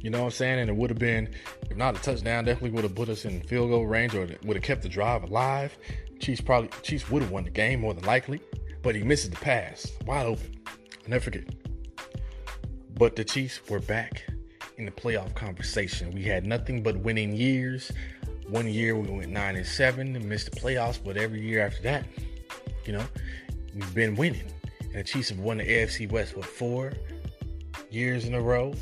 You 0.01 0.09
know 0.09 0.19
what 0.19 0.25
I'm 0.25 0.31
saying? 0.31 0.59
And 0.59 0.69
it 0.69 0.75
would 0.75 0.89
have 0.89 0.99
been, 0.99 1.33
if 1.69 1.77
not 1.77 1.97
a 1.97 2.01
touchdown, 2.01 2.45
definitely 2.45 2.71
would 2.71 2.83
have 2.83 2.95
put 2.95 3.09
us 3.09 3.25
in 3.25 3.41
field 3.41 3.69
goal 3.69 3.85
range 3.85 4.15
or 4.15 4.27
would 4.43 4.55
have 4.57 4.63
kept 4.63 4.81
the 4.81 4.89
drive 4.89 5.23
alive. 5.23 5.77
Chiefs 6.19 6.41
probably 6.41 6.69
Chiefs 6.81 7.09
would 7.09 7.21
have 7.21 7.31
won 7.31 7.43
the 7.43 7.49
game 7.49 7.81
more 7.81 7.93
than 7.93 8.03
likely, 8.05 8.41
but 8.81 8.95
he 8.95 9.03
misses 9.03 9.29
the 9.29 9.37
pass, 9.37 9.91
wide 10.05 10.25
open. 10.25 10.59
I'll 10.67 11.09
never 11.09 11.23
forget. 11.23 11.43
But 12.95 13.15
the 13.15 13.23
Chiefs 13.23 13.61
were 13.69 13.79
back 13.79 14.25
in 14.77 14.85
the 14.85 14.91
playoff 14.91 15.33
conversation. 15.35 16.11
We 16.11 16.23
had 16.23 16.45
nothing 16.45 16.83
but 16.83 16.97
winning 16.97 17.35
years. 17.35 17.91
One 18.47 18.67
year 18.67 18.95
we 18.95 19.09
went 19.09 19.31
nine 19.31 19.55
and 19.55 19.65
seven 19.65 20.15
and 20.15 20.25
missed 20.25 20.51
the 20.51 20.59
playoffs, 20.59 20.99
but 21.03 21.17
every 21.17 21.41
year 21.41 21.65
after 21.65 21.83
that, 21.83 22.05
you 22.85 22.93
know, 22.93 23.05
we've 23.75 23.93
been 23.93 24.15
winning. 24.15 24.51
And 24.81 24.95
the 24.95 25.03
Chiefs 25.03 25.29
have 25.29 25.39
won 25.39 25.57
the 25.57 25.65
AFC 25.65 26.09
West 26.11 26.33
for 26.33 26.41
four 26.41 26.93
years 27.91 28.25
in 28.25 28.33
a 28.33 28.41
row. 28.41 28.73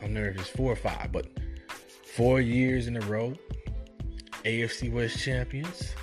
I 0.00 0.04
don't 0.06 0.14
know 0.14 0.22
if 0.22 0.38
it's 0.38 0.48
four 0.48 0.72
or 0.72 0.76
five, 0.76 1.12
but 1.12 1.26
four 2.20 2.38
years 2.38 2.86
in 2.86 2.98
a 2.98 3.00
row, 3.06 3.32
AFC 4.44 4.92
West 4.92 5.18
champions. 5.18 5.94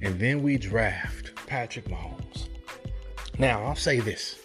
And 0.00 0.20
then 0.20 0.40
we 0.40 0.56
draft 0.56 1.34
Patrick 1.48 1.86
Mahomes. 1.86 2.48
Now, 3.40 3.64
I'll 3.64 3.74
say 3.74 3.98
this. 3.98 4.38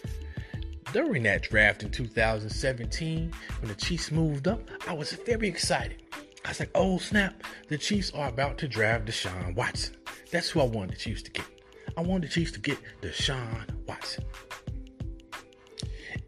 During 0.92 1.22
that 1.24 1.44
draft 1.44 1.84
in 1.84 1.92
2017, 1.92 3.32
when 3.60 3.70
the 3.70 3.76
Chiefs 3.76 4.12
moved 4.12 4.48
up, 4.48 4.68
I 4.88 4.94
was 4.94 5.12
very 5.12 5.50
excited. 5.50 6.02
I 6.44 6.50
was 6.50 6.60
like, 6.60 6.72
oh 6.74 6.98
snap, 6.98 7.44
the 7.68 7.78
Chiefs 7.78 8.12
are 8.16 8.30
about 8.30 8.58
to 8.58 8.68
draft 8.68 9.06
Deshaun 9.06 9.54
Watson. 9.54 9.98
That's 10.32 10.50
who 10.50 10.62
I 10.62 10.66
wanted 10.66 10.96
the 10.96 11.00
Chiefs 11.00 11.22
to 11.22 11.32
get. 11.32 11.46
I 11.96 12.02
wanted 12.02 12.24
the 12.24 12.34
Chiefs 12.34 12.54
to 12.54 12.60
get 12.60 12.80
Deshaun 13.04 13.70
Watson. 13.88 14.26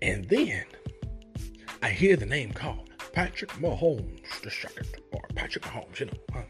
And 0.04 0.26
then 0.26 0.66
I 1.82 1.90
hear 1.90 2.18
the 2.18 2.28
name 2.28 2.52
called 2.52 2.85
Patrick 3.16 3.52
Mahomes 3.54 4.42
the 4.42 4.52
second, 4.52 4.88
or 5.14 5.22
Patrick 5.36 5.64
Mahomes, 5.64 6.00
you 6.02 6.08
know. 6.08 6.12
I, 6.34 6.44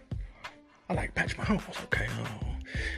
I 0.89 0.93
like 0.95 1.13
Patrick 1.13 1.39
Mahomes, 1.41 1.83
okay. 1.85 2.07
Oh. 2.09 2.47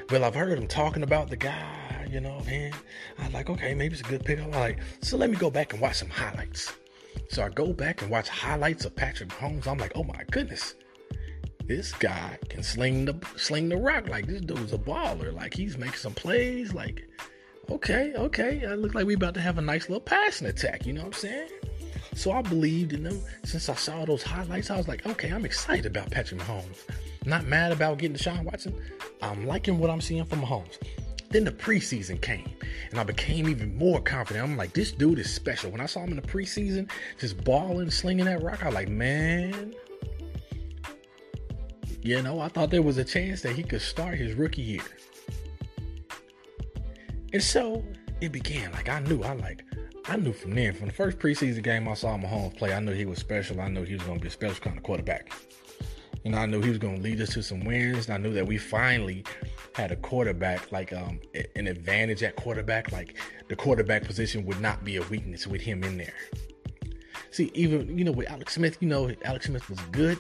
Well, 0.10 0.24
I've 0.24 0.36
heard 0.36 0.58
him 0.58 0.68
talking 0.68 1.04
about 1.04 1.30
the 1.30 1.36
guy, 1.36 2.08
you 2.10 2.22
know, 2.22 2.42
man. 2.46 2.72
I 3.20 3.26
was 3.26 3.34
like, 3.34 3.50
okay, 3.50 3.74
maybe 3.74 3.94
it's 3.94 4.08
a 4.08 4.10
good 4.10 4.24
pick. 4.24 4.40
I'm 4.40 4.52
like, 4.52 4.80
so 5.02 5.18
let 5.18 5.30
me 5.30 5.36
go 5.36 5.52
back 5.52 5.74
and 5.74 5.82
watch 5.82 5.98
some 5.98 6.10
highlights. 6.10 6.72
So 7.30 7.44
I 7.44 7.50
go 7.50 7.74
back 7.74 8.02
and 8.02 8.10
watch 8.10 8.30
highlights 8.30 8.86
of 8.86 8.96
Patrick 8.96 9.30
Mahomes. 9.32 9.68
I'm 9.68 9.78
like, 9.78 9.92
oh 9.96 10.04
my 10.06 10.24
goodness, 10.32 10.76
this 11.66 11.92
guy 11.92 12.40
can 12.48 12.64
sling 12.64 13.04
the 13.04 13.20
sling 13.36 13.68
the 13.68 13.76
rock. 13.76 14.08
Like 14.08 14.28
this 14.28 14.40
dude's 14.40 14.72
a 14.72 14.78
baller. 14.78 15.34
Like 15.34 15.54
he's 15.54 15.78
making 15.78 15.96
some 15.96 16.14
plays. 16.14 16.74
Like, 16.74 17.06
okay, 17.70 18.14
okay, 18.16 18.60
it 18.60 18.80
looks 18.80 18.96
like 18.96 19.06
we 19.06 19.16
about 19.16 19.34
to 19.34 19.42
have 19.42 19.58
a 19.58 19.62
nice 19.62 19.90
little 19.90 20.00
passing 20.00 20.48
attack. 20.48 20.86
You 20.86 20.94
know 20.94 21.02
what 21.02 21.08
I'm 21.08 21.14
saying? 21.14 21.50
So 22.18 22.32
I 22.32 22.42
believed 22.42 22.94
in 22.94 23.04
them. 23.04 23.22
Since 23.44 23.70
I 23.70 23.76
saw 23.76 24.04
those 24.04 24.24
highlights, 24.24 24.72
I 24.72 24.78
was 24.78 24.88
like, 24.88 25.06
okay, 25.06 25.30
I'm 25.30 25.46
excited 25.46 25.86
about 25.86 26.10
Patrick 26.10 26.42
Mahomes. 26.42 26.80
Not 27.26 27.46
mad 27.46 27.72
about 27.72 28.00
getting 28.00 28.18
Deshaun 28.18 28.44
Watson. 28.44 28.74
I'm 29.22 29.46
liking 29.46 29.78
what 29.78 29.92
I'm 29.92 30.02
seeing 30.02 30.26
from 30.26 30.42
Mahomes. 30.42 30.80
Then 31.30 31.44
the 31.44 31.52
preseason 31.52 32.20
came, 32.20 32.50
and 32.90 33.00
I 33.00 33.04
became 33.04 33.48
even 33.48 33.78
more 33.78 34.02
confident. 34.02 34.44
I'm 34.44 34.58
like, 34.58 34.74
this 34.74 34.92
dude 34.92 35.20
is 35.20 35.32
special. 35.32 35.70
When 35.70 35.80
I 35.80 35.86
saw 35.86 36.00
him 36.00 36.10
in 36.10 36.16
the 36.16 36.22
preseason, 36.24 36.90
just 37.20 37.44
balling, 37.44 37.92
slinging 37.92 38.26
that 38.26 38.42
rock, 38.42 38.64
I 38.64 38.68
was 38.68 38.76
like, 38.76 38.90
man, 38.90 39.76
you 42.02 42.20
know, 42.24 42.40
I 42.40 42.48
thought 42.48 42.72
there 42.72 42.82
was 42.82 42.98
a 42.98 43.04
chance 43.04 43.42
that 43.42 43.56
he 43.56 43.62
could 43.62 43.82
start 43.82 44.18
his 44.18 44.34
rookie 44.34 44.64
year. 44.64 44.82
And 47.32 47.44
so 47.44 47.84
it 48.22 48.32
began. 48.32 48.72
Like 48.72 48.90
I 48.90 49.02
knew, 49.02 49.22
I 49.22 49.34
like, 49.34 49.64
I 50.10 50.16
knew 50.16 50.32
from 50.32 50.56
then, 50.56 50.74
from 50.74 50.88
the 50.88 50.94
first 50.94 51.20
preseason 51.20 51.62
game 51.64 51.88
I 51.88 51.94
saw 51.94 52.18
Mahomes 52.18 52.56
play, 52.58 52.74
I 52.74 52.80
knew 52.80 52.94
he 52.94 53.06
was 53.06 53.20
special. 53.20 53.60
I 53.60 53.68
knew 53.68 53.84
he 53.84 53.96
was 53.96 54.04
going 54.04 54.20
to 54.20 54.22
be 54.22 54.30
a 54.30 54.32
special 54.32 54.64
kind 54.64 54.78
of 54.78 54.84
quarterback. 54.84 55.34
and 56.24 56.34
I 56.34 56.46
knew 56.46 56.62
he 56.62 56.70
was 56.70 56.78
going 56.78 56.96
to 56.96 57.02
lead 57.02 57.20
us 57.20 57.34
to 57.34 57.44
some 57.44 57.66
wins. 57.66 58.08
And 58.08 58.14
I 58.14 58.18
knew 58.18 58.34
that 58.34 58.48
we 58.48 58.58
finally 58.58 59.26
had 59.76 59.92
a 59.92 59.98
quarterback, 59.98 60.72
like 60.72 60.94
um, 60.94 61.20
an 61.56 61.68
advantage 61.68 62.24
at 62.24 62.38
quarterback. 62.38 62.92
Like 62.94 63.18
the 63.50 63.56
quarterback 63.56 64.06
position 64.06 64.46
would 64.46 64.62
not 64.62 64.86
be 64.86 64.96
a 64.96 65.02
weakness 65.04 65.46
with 65.46 65.62
him 65.62 65.84
in 65.84 65.98
there. 65.98 66.14
See, 67.32 67.52
even 67.54 67.98
you 67.98 68.06
know 68.06 68.14
with 68.14 68.30
Alex 68.30 68.54
Smith, 68.54 68.78
you 68.80 68.88
know 68.88 69.12
Alex 69.26 69.48
Smith 69.48 69.70
was 69.70 69.80
good, 69.92 70.18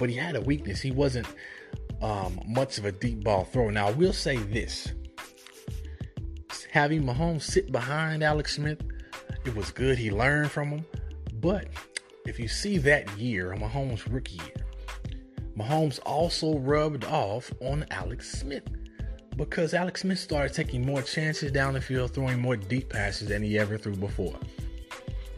but 0.00 0.10
he 0.10 0.16
had 0.16 0.34
a 0.34 0.40
weakness. 0.40 0.80
He 0.80 0.90
wasn't 0.90 1.28
um, 2.02 2.40
much 2.44 2.76
of 2.76 2.84
a 2.84 2.92
deep 2.92 3.22
ball 3.22 3.44
thrower. 3.44 3.70
Now 3.70 3.88
I 3.88 3.92
will 3.92 4.12
say 4.12 4.36
this: 4.36 4.92
having 6.70 7.02
Mahomes 7.02 7.42
sit 7.42 7.72
behind 7.72 8.22
Alex 8.22 8.56
Smith, 8.56 8.80
it 9.44 9.54
was 9.54 9.70
good. 9.70 9.98
He 9.98 10.10
learned 10.10 10.50
from 10.50 10.68
him, 10.70 10.86
but 11.34 11.68
if 12.26 12.38
you 12.38 12.48
see 12.48 12.78
that 12.78 13.18
year, 13.18 13.54
Mahomes' 13.58 14.10
rookie 14.12 14.36
year, 14.36 14.66
Mahomes 15.56 15.98
also 16.06 16.58
rubbed 16.58 17.04
off 17.04 17.52
on 17.60 17.84
Alex 17.90 18.30
Smith 18.30 18.64
because 19.36 19.74
Alex 19.74 20.02
Smith 20.02 20.18
started 20.18 20.54
taking 20.54 20.84
more 20.84 21.02
chances 21.02 21.50
down 21.50 21.74
the 21.74 21.80
field, 21.80 22.14
throwing 22.14 22.40
more 22.40 22.56
deep 22.56 22.90
passes 22.90 23.28
than 23.28 23.42
he 23.42 23.58
ever 23.58 23.78
threw 23.78 23.96
before. 23.96 24.38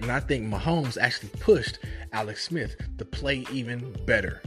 And 0.01 0.11
I 0.11 0.21
think 0.21 0.47
Mahomes 0.47 0.99
actually 1.01 1.31
pushed 1.41 1.79
Alex 2.13 2.45
Smith 2.45 2.77
to 2.99 3.05
play 3.05 3.47
even 3.53 3.95
better 4.05 4.43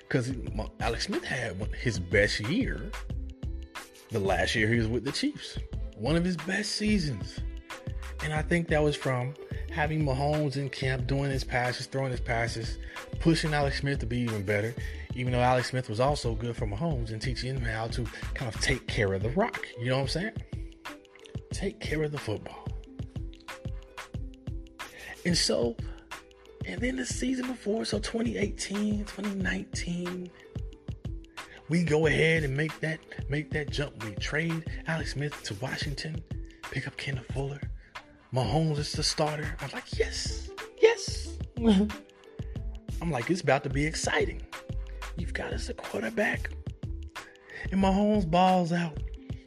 because 0.00 0.32
Alex 0.80 1.04
Smith 1.06 1.24
had 1.24 1.56
his 1.80 1.98
best 1.98 2.40
year 2.40 2.90
the 4.10 4.20
last 4.20 4.54
year 4.54 4.68
he 4.68 4.78
was 4.78 4.88
with 4.88 5.04
the 5.04 5.12
Chiefs, 5.12 5.58
one 5.96 6.16
of 6.16 6.24
his 6.24 6.36
best 6.36 6.72
seasons. 6.72 7.40
And 8.22 8.32
I 8.32 8.42
think 8.42 8.68
that 8.68 8.82
was 8.82 8.96
from 8.96 9.34
having 9.70 10.04
Mahomes 10.04 10.56
in 10.56 10.70
camp, 10.70 11.06
doing 11.06 11.30
his 11.30 11.44
passes, 11.44 11.86
throwing 11.86 12.10
his 12.10 12.20
passes, 12.20 12.78
pushing 13.20 13.52
Alex 13.52 13.80
Smith 13.80 13.98
to 14.00 14.06
be 14.06 14.18
even 14.20 14.42
better. 14.42 14.74
Even 15.14 15.32
though 15.32 15.40
Alex 15.40 15.70
Smith 15.70 15.88
was 15.88 16.00
also 16.00 16.34
good 16.34 16.56
for 16.56 16.66
Mahomes 16.66 17.10
and 17.10 17.20
teaching 17.20 17.56
him 17.56 17.62
how 17.62 17.86
to 17.88 18.04
kind 18.34 18.54
of 18.54 18.60
take 18.60 18.86
care 18.86 19.14
of 19.14 19.22
the 19.22 19.30
rock. 19.30 19.66
You 19.78 19.90
know 19.90 19.96
what 19.96 20.02
I'm 20.02 20.08
saying? 20.08 20.32
Take 21.52 21.80
care 21.80 22.02
of 22.02 22.12
the 22.12 22.18
football. 22.18 22.68
And 25.24 25.36
so, 25.36 25.76
and 26.66 26.80
then 26.80 26.96
the 26.96 27.06
season 27.06 27.46
before, 27.46 27.84
so 27.84 27.98
2018, 27.98 29.04
2019, 29.06 30.30
we 31.68 31.82
go 31.82 32.06
ahead 32.06 32.44
and 32.44 32.56
make 32.56 32.78
that 32.80 33.00
make 33.28 33.50
that 33.50 33.70
jump. 33.70 34.04
We 34.04 34.14
trade 34.16 34.64
Alex 34.86 35.12
Smith 35.12 35.42
to 35.44 35.54
Washington, 35.54 36.22
pick 36.70 36.86
up 36.86 36.96
Kendall 36.96 37.24
Fuller. 37.32 37.60
Mahomes 38.32 38.78
is 38.78 38.92
the 38.92 39.02
starter. 39.02 39.56
I'm 39.60 39.70
like, 39.72 39.98
yes, 39.98 40.50
yes. 40.80 41.36
I'm 41.58 43.10
like, 43.10 43.30
it's 43.30 43.40
about 43.40 43.62
to 43.64 43.70
be 43.70 43.86
exciting. 43.86 44.42
You've 45.16 45.32
got 45.32 45.52
us 45.52 45.68
a 45.68 45.74
quarterback. 45.74 46.50
And 47.72 47.82
Mahomes 47.82 48.30
balls 48.30 48.72
out. 48.72 48.98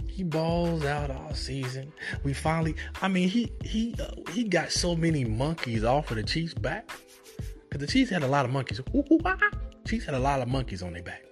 He 0.07 0.23
balls 0.23 0.83
out 0.83 1.11
all 1.11 1.33
season. 1.33 1.93
We 2.23 2.33
finally, 2.33 2.75
I 3.01 3.07
mean, 3.07 3.29
he 3.29 3.51
he 3.63 3.95
uh, 3.99 4.11
he 4.31 4.43
got 4.43 4.71
so 4.71 4.95
many 4.95 5.23
monkeys 5.23 5.83
off 5.83 6.11
of 6.11 6.17
the 6.17 6.23
Chiefs' 6.23 6.53
back. 6.53 6.89
Because 7.69 7.85
the 7.85 7.88
Chiefs 7.88 8.09
had 8.09 8.23
a 8.23 8.27
lot 8.27 8.43
of 8.45 8.51
monkeys. 8.51 8.81
Ooh, 8.95 9.19
ah. 9.23 9.38
Chiefs 9.85 10.05
had 10.05 10.15
a 10.15 10.19
lot 10.19 10.41
of 10.41 10.47
monkeys 10.47 10.81
on 10.81 10.93
their 10.93 11.03
back. 11.03 11.23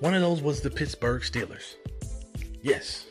One 0.00 0.14
of 0.14 0.20
those 0.20 0.42
was 0.42 0.60
the 0.60 0.70
Pittsburgh 0.70 1.22
Steelers. 1.22 1.74
Yes, 2.62 3.06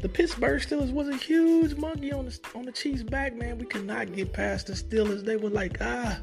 the 0.00 0.08
Pittsburgh 0.08 0.60
Steelers 0.60 0.92
was 0.92 1.08
a 1.08 1.16
huge 1.16 1.74
monkey 1.76 2.12
on 2.12 2.24
the 2.24 2.38
on 2.54 2.64
the 2.64 2.72
Chiefs' 2.72 3.02
back, 3.02 3.36
man. 3.36 3.58
We 3.58 3.66
could 3.66 3.86
not 3.86 4.12
get 4.12 4.32
past 4.32 4.68
the 4.68 4.72
Steelers. 4.72 5.24
They 5.24 5.36
were 5.36 5.50
like, 5.50 5.76
ah, 5.82 6.18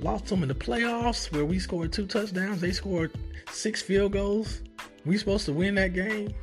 lost 0.00 0.26
them 0.26 0.42
in 0.42 0.48
the 0.48 0.54
playoffs 0.54 1.32
where 1.32 1.44
we 1.44 1.58
scored 1.58 1.92
two 1.92 2.06
touchdowns. 2.06 2.60
They 2.60 2.72
scored 2.72 3.12
six 3.50 3.80
field 3.80 4.12
goals. 4.12 4.60
We 5.06 5.16
supposed 5.16 5.46
to 5.46 5.52
win 5.54 5.76
that 5.76 5.94
game. 5.94 6.34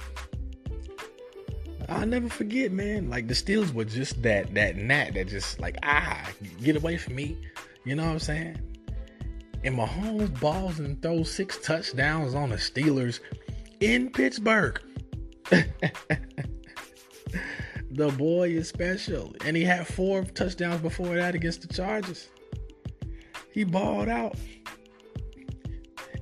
I'll 1.89 2.07
never 2.07 2.29
forget, 2.29 2.72
man. 2.72 3.10
Like 3.10 3.27
the 3.27 3.36
Steelers 3.36 3.72
were 3.72 3.86
just 3.86 4.24
that 4.24 4.53
that 4.55 4.75
gnat 4.75 5.13
that 5.13 5.27
just 5.27 5.60
like 5.60 5.77
ah, 5.83 6.27
get 6.62 6.75
away 6.75 6.98
from 6.98 7.13
me. 7.15 7.38
You 7.83 7.95
know 7.95 8.05
what 8.05 8.13
I'm 8.13 8.19
saying? 8.19 8.60
And 9.63 9.77
Mahomes 9.77 10.39
balls 10.39 10.79
and 10.79 11.01
throws 11.01 11.32
six 11.32 11.58
touchdowns 11.60 12.36
on 12.36 12.50
the 12.50 12.58
Steelers 12.58 13.20
in 13.79 14.12
Pittsburgh. 14.12 14.82
the 17.91 18.10
boy 18.17 18.50
is 18.50 18.67
special. 18.67 19.34
And 19.46 19.55
he 19.55 19.63
had 19.63 19.88
four 19.88 20.24
touchdowns 20.24 20.82
before 20.82 21.15
that 21.15 21.36
against 21.36 21.62
the 21.62 21.74
Chargers. 21.74 22.29
He 23.51 23.63
balled 23.63 24.10
out. 24.10 24.36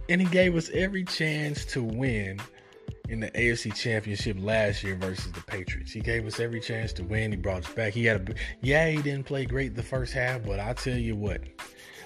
And 0.10 0.22
he 0.22 0.28
gave 0.28 0.56
us 0.56 0.70
every 0.74 1.06
chance 1.06 1.64
to 1.66 1.82
win 1.82 2.40
in 3.12 3.20
the 3.20 3.32
AFC 3.32 3.74
Championship 3.76 4.38
last 4.40 4.84
year 4.84 4.96
versus 4.96 5.32
the 5.32 5.42
Patriots. 5.42 5.92
He 5.92 6.00
gave 6.00 6.26
us 6.26 6.40
every 6.40 6.60
chance 6.60 6.94
to 6.94 7.04
win. 7.04 7.32
He 7.32 7.38
brought 7.38 7.66
us 7.66 7.74
back. 7.74 7.94
He 7.94 8.06
had 8.06 8.30
a 8.30 8.34
yeah, 8.62 8.90
he 8.90 9.02
didn't 9.02 9.26
play 9.26 9.46
great 9.46 9.76
the 9.76 9.84
first 9.84 10.14
half, 10.14 10.44
but 10.44 10.60
I 10.60 10.74
tell 10.74 10.98
you 10.98 11.16
what, 11.16 11.42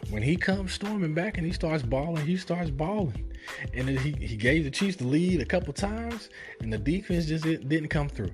when 0.10 0.22
he 0.22 0.36
comes 0.36 0.74
storming 0.74 1.14
back 1.14 1.38
and 1.38 1.46
he 1.46 1.54
starts 1.54 1.84
balling, 1.84 2.26
he 2.26 2.38
starts 2.38 2.70
balling. 2.70 3.32
And 3.74 3.90
he, 3.90 4.12
he 4.12 4.36
gave 4.36 4.64
the 4.64 4.72
Chiefs 4.72 4.98
the 4.98 5.08
lead 5.08 5.42
a 5.42 5.46
couple 5.46 5.74
times, 5.74 6.30
and 6.62 6.72
the 6.72 6.78
defense 6.78 7.26
just 7.26 7.44
didn't 7.44 7.90
come 7.90 8.10
through. 8.10 8.32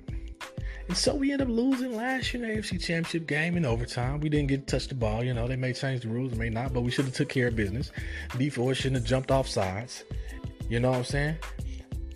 And 0.88 0.96
so 0.96 1.14
we 1.14 1.32
end 1.32 1.40
up 1.40 1.48
losing 1.48 1.96
last 1.96 2.34
year 2.34 2.44
in 2.44 2.50
the 2.50 2.56
AFC 2.56 2.80
Championship 2.80 3.26
game 3.26 3.56
in 3.56 3.64
overtime. 3.64 4.20
We 4.20 4.28
didn't 4.28 4.48
get 4.48 4.66
to 4.66 4.76
touch 4.76 4.88
the 4.88 4.94
ball. 4.94 5.22
You 5.22 5.32
know, 5.32 5.46
they 5.46 5.56
may 5.56 5.72
change 5.72 6.02
the 6.02 6.08
rules, 6.08 6.34
may 6.34 6.50
not, 6.50 6.72
but 6.72 6.82
we 6.82 6.90
should 6.90 7.04
have 7.04 7.14
took 7.14 7.28
care 7.28 7.48
of 7.48 7.56
business. 7.56 7.92
Dee 8.36 8.50
Ford 8.50 8.76
shouldn't 8.76 8.96
have 8.96 9.04
jumped 9.04 9.30
off 9.30 9.48
sides. 9.48 10.04
You 10.68 10.80
know 10.80 10.90
what 10.90 10.98
I'm 10.98 11.04
saying? 11.04 11.36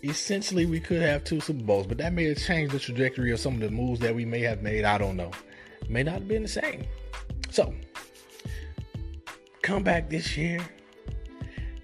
Essentially, 0.03 0.67
we 0.67 0.81
could 0.81 1.01
have 1.01 1.25
two 1.25 1.41
Super 1.41 1.63
Bowls, 1.63 1.87
but 1.87 1.99
that 1.99 2.13
may 2.13 2.25
have 2.25 2.39
changed 2.39 2.75
the 2.75 2.79
trajectory 2.79 3.33
of 3.33 3.41
some 3.41 3.55
of 3.55 3.61
the 3.61 3.71
moves 3.71 4.01
that 4.01 4.15
we 4.15 4.25
may 4.25 4.41
have 4.41 4.63
made. 4.63 4.85
I 4.85 4.99
don't 4.99 5.17
know. 5.17 5.31
May 5.89 6.03
not 6.03 6.15
have 6.15 6.29
been 6.29 6.43
the 6.43 6.49
same. 6.49 6.85
So, 7.51 7.73
come 9.67 9.83
back 9.83 10.09
this 10.09 10.37
year. 10.37 10.61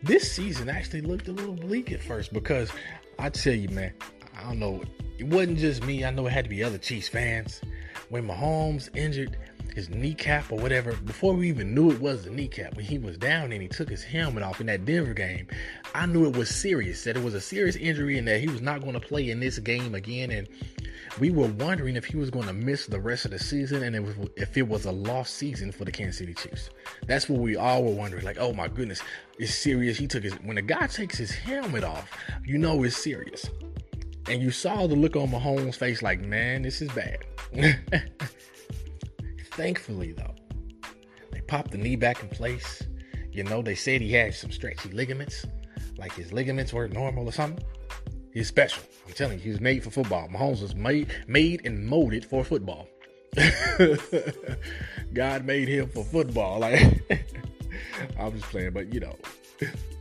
This 0.04 0.30
season 0.30 0.68
actually 0.68 1.00
looked 1.00 1.26
a 1.26 1.32
little 1.32 1.56
bleak 1.56 1.90
at 1.90 2.00
first 2.00 2.32
because 2.32 2.70
I 3.18 3.28
tell 3.28 3.54
you, 3.54 3.68
man, 3.70 3.92
I 4.38 4.44
don't 4.44 4.60
know. 4.60 4.84
It 5.18 5.26
wasn't 5.26 5.58
just 5.58 5.84
me. 5.84 6.04
I 6.04 6.10
know 6.12 6.28
it 6.28 6.32
had 6.32 6.44
to 6.44 6.48
be 6.48 6.62
other 6.62 6.78
Chiefs 6.78 7.08
fans. 7.08 7.60
When 8.08 8.28
Mahomes 8.28 8.88
injured 8.96 9.36
his 9.74 9.90
kneecap 9.90 10.52
or 10.52 10.60
whatever, 10.60 10.92
before 10.92 11.34
we 11.34 11.48
even 11.48 11.74
knew 11.74 11.90
it 11.90 12.00
was 12.00 12.22
the 12.24 12.30
kneecap, 12.30 12.76
when 12.76 12.84
he 12.84 12.98
was 12.98 13.18
down 13.18 13.50
and 13.50 13.60
he 13.60 13.66
took 13.66 13.88
his 13.88 14.04
helmet 14.04 14.44
off 14.44 14.60
in 14.60 14.68
that 14.68 14.84
Denver 14.84 15.12
game, 15.12 15.48
I 15.92 16.06
knew 16.06 16.24
it 16.26 16.36
was 16.36 16.50
serious, 16.50 17.02
that 17.02 17.16
it 17.16 17.24
was 17.24 17.34
a 17.34 17.40
serious 17.40 17.74
injury 17.74 18.16
and 18.16 18.28
that 18.28 18.38
he 18.38 18.46
was 18.46 18.62
not 18.62 18.82
going 18.82 18.94
to 18.94 19.00
play 19.00 19.28
in 19.28 19.40
this 19.40 19.58
game 19.58 19.96
again. 19.96 20.30
And 20.30 20.46
we 21.18 21.30
were 21.30 21.48
wondering 21.48 21.96
if 21.96 22.04
he 22.04 22.16
was 22.16 22.30
going 22.30 22.46
to 22.46 22.52
miss 22.52 22.86
the 22.86 22.98
rest 22.98 23.24
of 23.24 23.32
the 23.32 23.38
season 23.38 23.82
and 23.82 24.30
if 24.36 24.56
it 24.56 24.66
was 24.66 24.86
a 24.86 24.92
lost 24.92 25.34
season 25.34 25.70
for 25.70 25.84
the 25.84 25.92
Kansas 25.92 26.18
City 26.18 26.34
Chiefs. 26.34 26.70
That's 27.06 27.28
what 27.28 27.40
we 27.40 27.56
all 27.56 27.84
were 27.84 27.92
wondering. 27.92 28.24
Like, 28.24 28.38
oh 28.38 28.52
my 28.52 28.68
goodness, 28.68 29.02
it's 29.38 29.54
serious. 29.54 29.98
He 29.98 30.06
took 30.06 30.24
his 30.24 30.34
when 30.44 30.58
a 30.58 30.62
guy 30.62 30.86
takes 30.86 31.18
his 31.18 31.30
helmet 31.30 31.84
off, 31.84 32.10
you 32.44 32.58
know 32.58 32.82
it's 32.82 32.96
serious. 32.96 33.48
And 34.28 34.40
you 34.40 34.50
saw 34.50 34.86
the 34.86 34.94
look 34.94 35.16
on 35.16 35.28
Mahomes' 35.28 35.74
face, 35.74 36.00
like, 36.00 36.20
man, 36.20 36.62
this 36.62 36.80
is 36.80 36.90
bad. 36.92 37.18
Thankfully, 39.52 40.12
though, 40.12 40.34
they 41.32 41.40
popped 41.40 41.72
the 41.72 41.78
knee 41.78 41.96
back 41.96 42.22
in 42.22 42.28
place. 42.28 42.82
You 43.32 43.44
know, 43.44 43.62
they 43.62 43.74
said 43.74 44.00
he 44.00 44.12
had 44.12 44.34
some 44.34 44.52
stretchy 44.52 44.90
ligaments, 44.90 45.44
like 45.98 46.12
his 46.12 46.32
ligaments 46.32 46.72
weren't 46.72 46.94
normal 46.94 47.28
or 47.28 47.32
something. 47.32 47.64
He's 48.32 48.48
special. 48.48 48.82
I'm 49.06 49.12
telling 49.12 49.38
you, 49.38 49.44
he 49.44 49.50
was 49.50 49.60
made 49.60 49.84
for 49.84 49.90
football. 49.90 50.28
Mahomes 50.28 50.62
was 50.62 50.74
made, 50.74 51.08
made 51.26 51.66
and 51.66 51.86
molded 51.86 52.24
for 52.24 52.44
football. 52.44 52.88
God 55.12 55.44
made 55.44 55.68
him 55.68 55.88
for 55.88 56.04
football. 56.04 56.60
Like 56.60 57.02
I'm 58.18 58.32
just 58.32 58.44
playing, 58.44 58.72
but 58.72 58.92
you 58.92 59.00
know, 59.00 59.16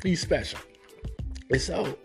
he's 0.03 0.21
special. 0.21 0.59
And 1.49 1.61
so, 1.61 1.97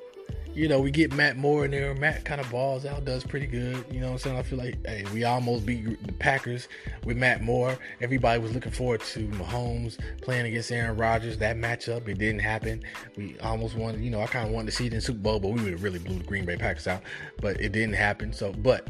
you 0.56 0.68
know, 0.68 0.80
we 0.80 0.90
get 0.90 1.12
Matt 1.12 1.36
Moore 1.36 1.66
in 1.66 1.70
there. 1.70 1.94
Matt 1.94 2.24
kind 2.24 2.40
of 2.40 2.50
balls 2.50 2.86
out, 2.86 3.04
does 3.04 3.22
pretty 3.22 3.46
good. 3.46 3.84
You 3.90 4.00
know 4.00 4.06
what 4.06 4.12
I'm 4.12 4.18
saying? 4.18 4.38
I 4.38 4.42
feel 4.42 4.58
like, 4.58 4.84
hey, 4.86 5.04
we 5.12 5.22
almost 5.24 5.66
beat 5.66 6.02
the 6.06 6.14
Packers 6.14 6.66
with 7.04 7.18
Matt 7.18 7.42
Moore. 7.42 7.76
Everybody 8.00 8.40
was 8.40 8.54
looking 8.54 8.72
forward 8.72 9.02
to 9.02 9.28
Mahomes 9.28 9.98
playing 10.22 10.46
against 10.46 10.72
Aaron 10.72 10.96
Rodgers. 10.96 11.36
That 11.36 11.58
matchup, 11.58 12.08
it 12.08 12.18
didn't 12.18 12.40
happen. 12.40 12.82
We 13.18 13.38
almost 13.40 13.76
wanted, 13.76 14.00
you 14.00 14.10
know, 14.10 14.22
I 14.22 14.26
kind 14.26 14.46
of 14.48 14.54
wanted 14.54 14.70
to 14.70 14.76
see 14.76 14.86
it 14.86 14.94
in 14.94 15.00
Super 15.02 15.18
Bowl, 15.18 15.38
but 15.38 15.48
we 15.50 15.62
would 15.62 15.72
have 15.72 15.82
really 15.82 15.98
blew 15.98 16.16
the 16.18 16.24
Green 16.24 16.46
Bay 16.46 16.56
Packers 16.56 16.86
out. 16.86 17.02
But 17.42 17.60
it 17.60 17.72
didn't 17.72 17.94
happen. 17.94 18.32
So, 18.32 18.52
but 18.52 18.88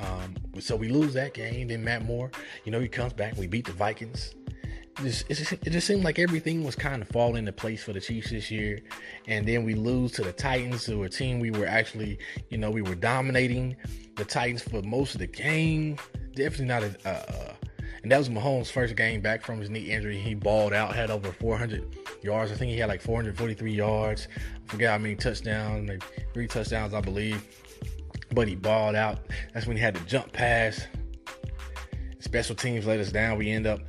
um, 0.00 0.34
so 0.58 0.74
we 0.74 0.88
lose 0.88 1.14
that 1.14 1.34
game. 1.34 1.68
Then 1.68 1.84
Matt 1.84 2.04
Moore, 2.04 2.32
you 2.64 2.72
know, 2.72 2.80
he 2.80 2.88
comes 2.88 3.12
back. 3.12 3.36
We 3.36 3.46
beat 3.46 3.66
the 3.66 3.72
Vikings. 3.72 4.34
Just, 5.02 5.28
it, 5.28 5.72
just, 5.72 5.86
seemed 5.88 6.04
like 6.04 6.20
everything 6.20 6.62
was 6.62 6.76
kind 6.76 7.02
of 7.02 7.08
falling 7.08 7.38
into 7.38 7.52
place 7.52 7.82
for 7.82 7.92
the 7.92 8.00
Chiefs 8.00 8.30
this 8.30 8.50
year. 8.50 8.80
And 9.26 9.46
then 9.46 9.64
we 9.64 9.74
lose 9.74 10.12
to 10.12 10.22
the 10.22 10.32
Titans, 10.32 10.86
were 10.88 11.06
a 11.06 11.08
team 11.08 11.40
we 11.40 11.50
were 11.50 11.66
actually, 11.66 12.18
you 12.48 12.58
know, 12.58 12.70
we 12.70 12.80
were 12.80 12.94
dominating 12.94 13.74
the 14.14 14.24
Titans 14.24 14.62
for 14.62 14.82
most 14.82 15.14
of 15.14 15.18
the 15.18 15.26
game. 15.26 15.98
Definitely 16.36 16.66
not 16.66 16.82
a, 16.84 17.08
uh, 17.08 17.54
and 18.04 18.12
that 18.12 18.18
was 18.18 18.28
Mahomes' 18.28 18.70
first 18.70 18.94
game 18.96 19.22
back 19.22 19.42
from 19.42 19.58
his 19.58 19.70
knee 19.70 19.90
injury. 19.90 20.18
He 20.18 20.34
balled 20.34 20.74
out, 20.74 20.94
had 20.94 21.10
over 21.10 21.32
400 21.32 21.96
yards. 22.22 22.52
I 22.52 22.54
think 22.54 22.70
he 22.70 22.78
had 22.78 22.90
like 22.90 23.00
443 23.00 23.72
yards. 23.72 24.28
I 24.36 24.70
forget 24.70 24.90
how 24.90 24.98
many 24.98 25.16
touchdowns, 25.16 25.88
maybe 25.88 26.02
three 26.34 26.46
touchdowns, 26.46 26.92
I 26.92 27.00
believe. 27.00 27.42
But 28.34 28.46
he 28.46 28.56
balled 28.56 28.94
out. 28.94 29.20
That's 29.54 29.66
when 29.66 29.78
he 29.78 29.82
had 29.82 29.94
to 29.94 30.04
jump 30.04 30.34
pass. 30.34 30.86
Special 32.20 32.54
teams 32.54 32.86
let 32.86 33.00
us 33.00 33.10
down. 33.10 33.38
We 33.38 33.50
end 33.50 33.66
up 33.66 33.80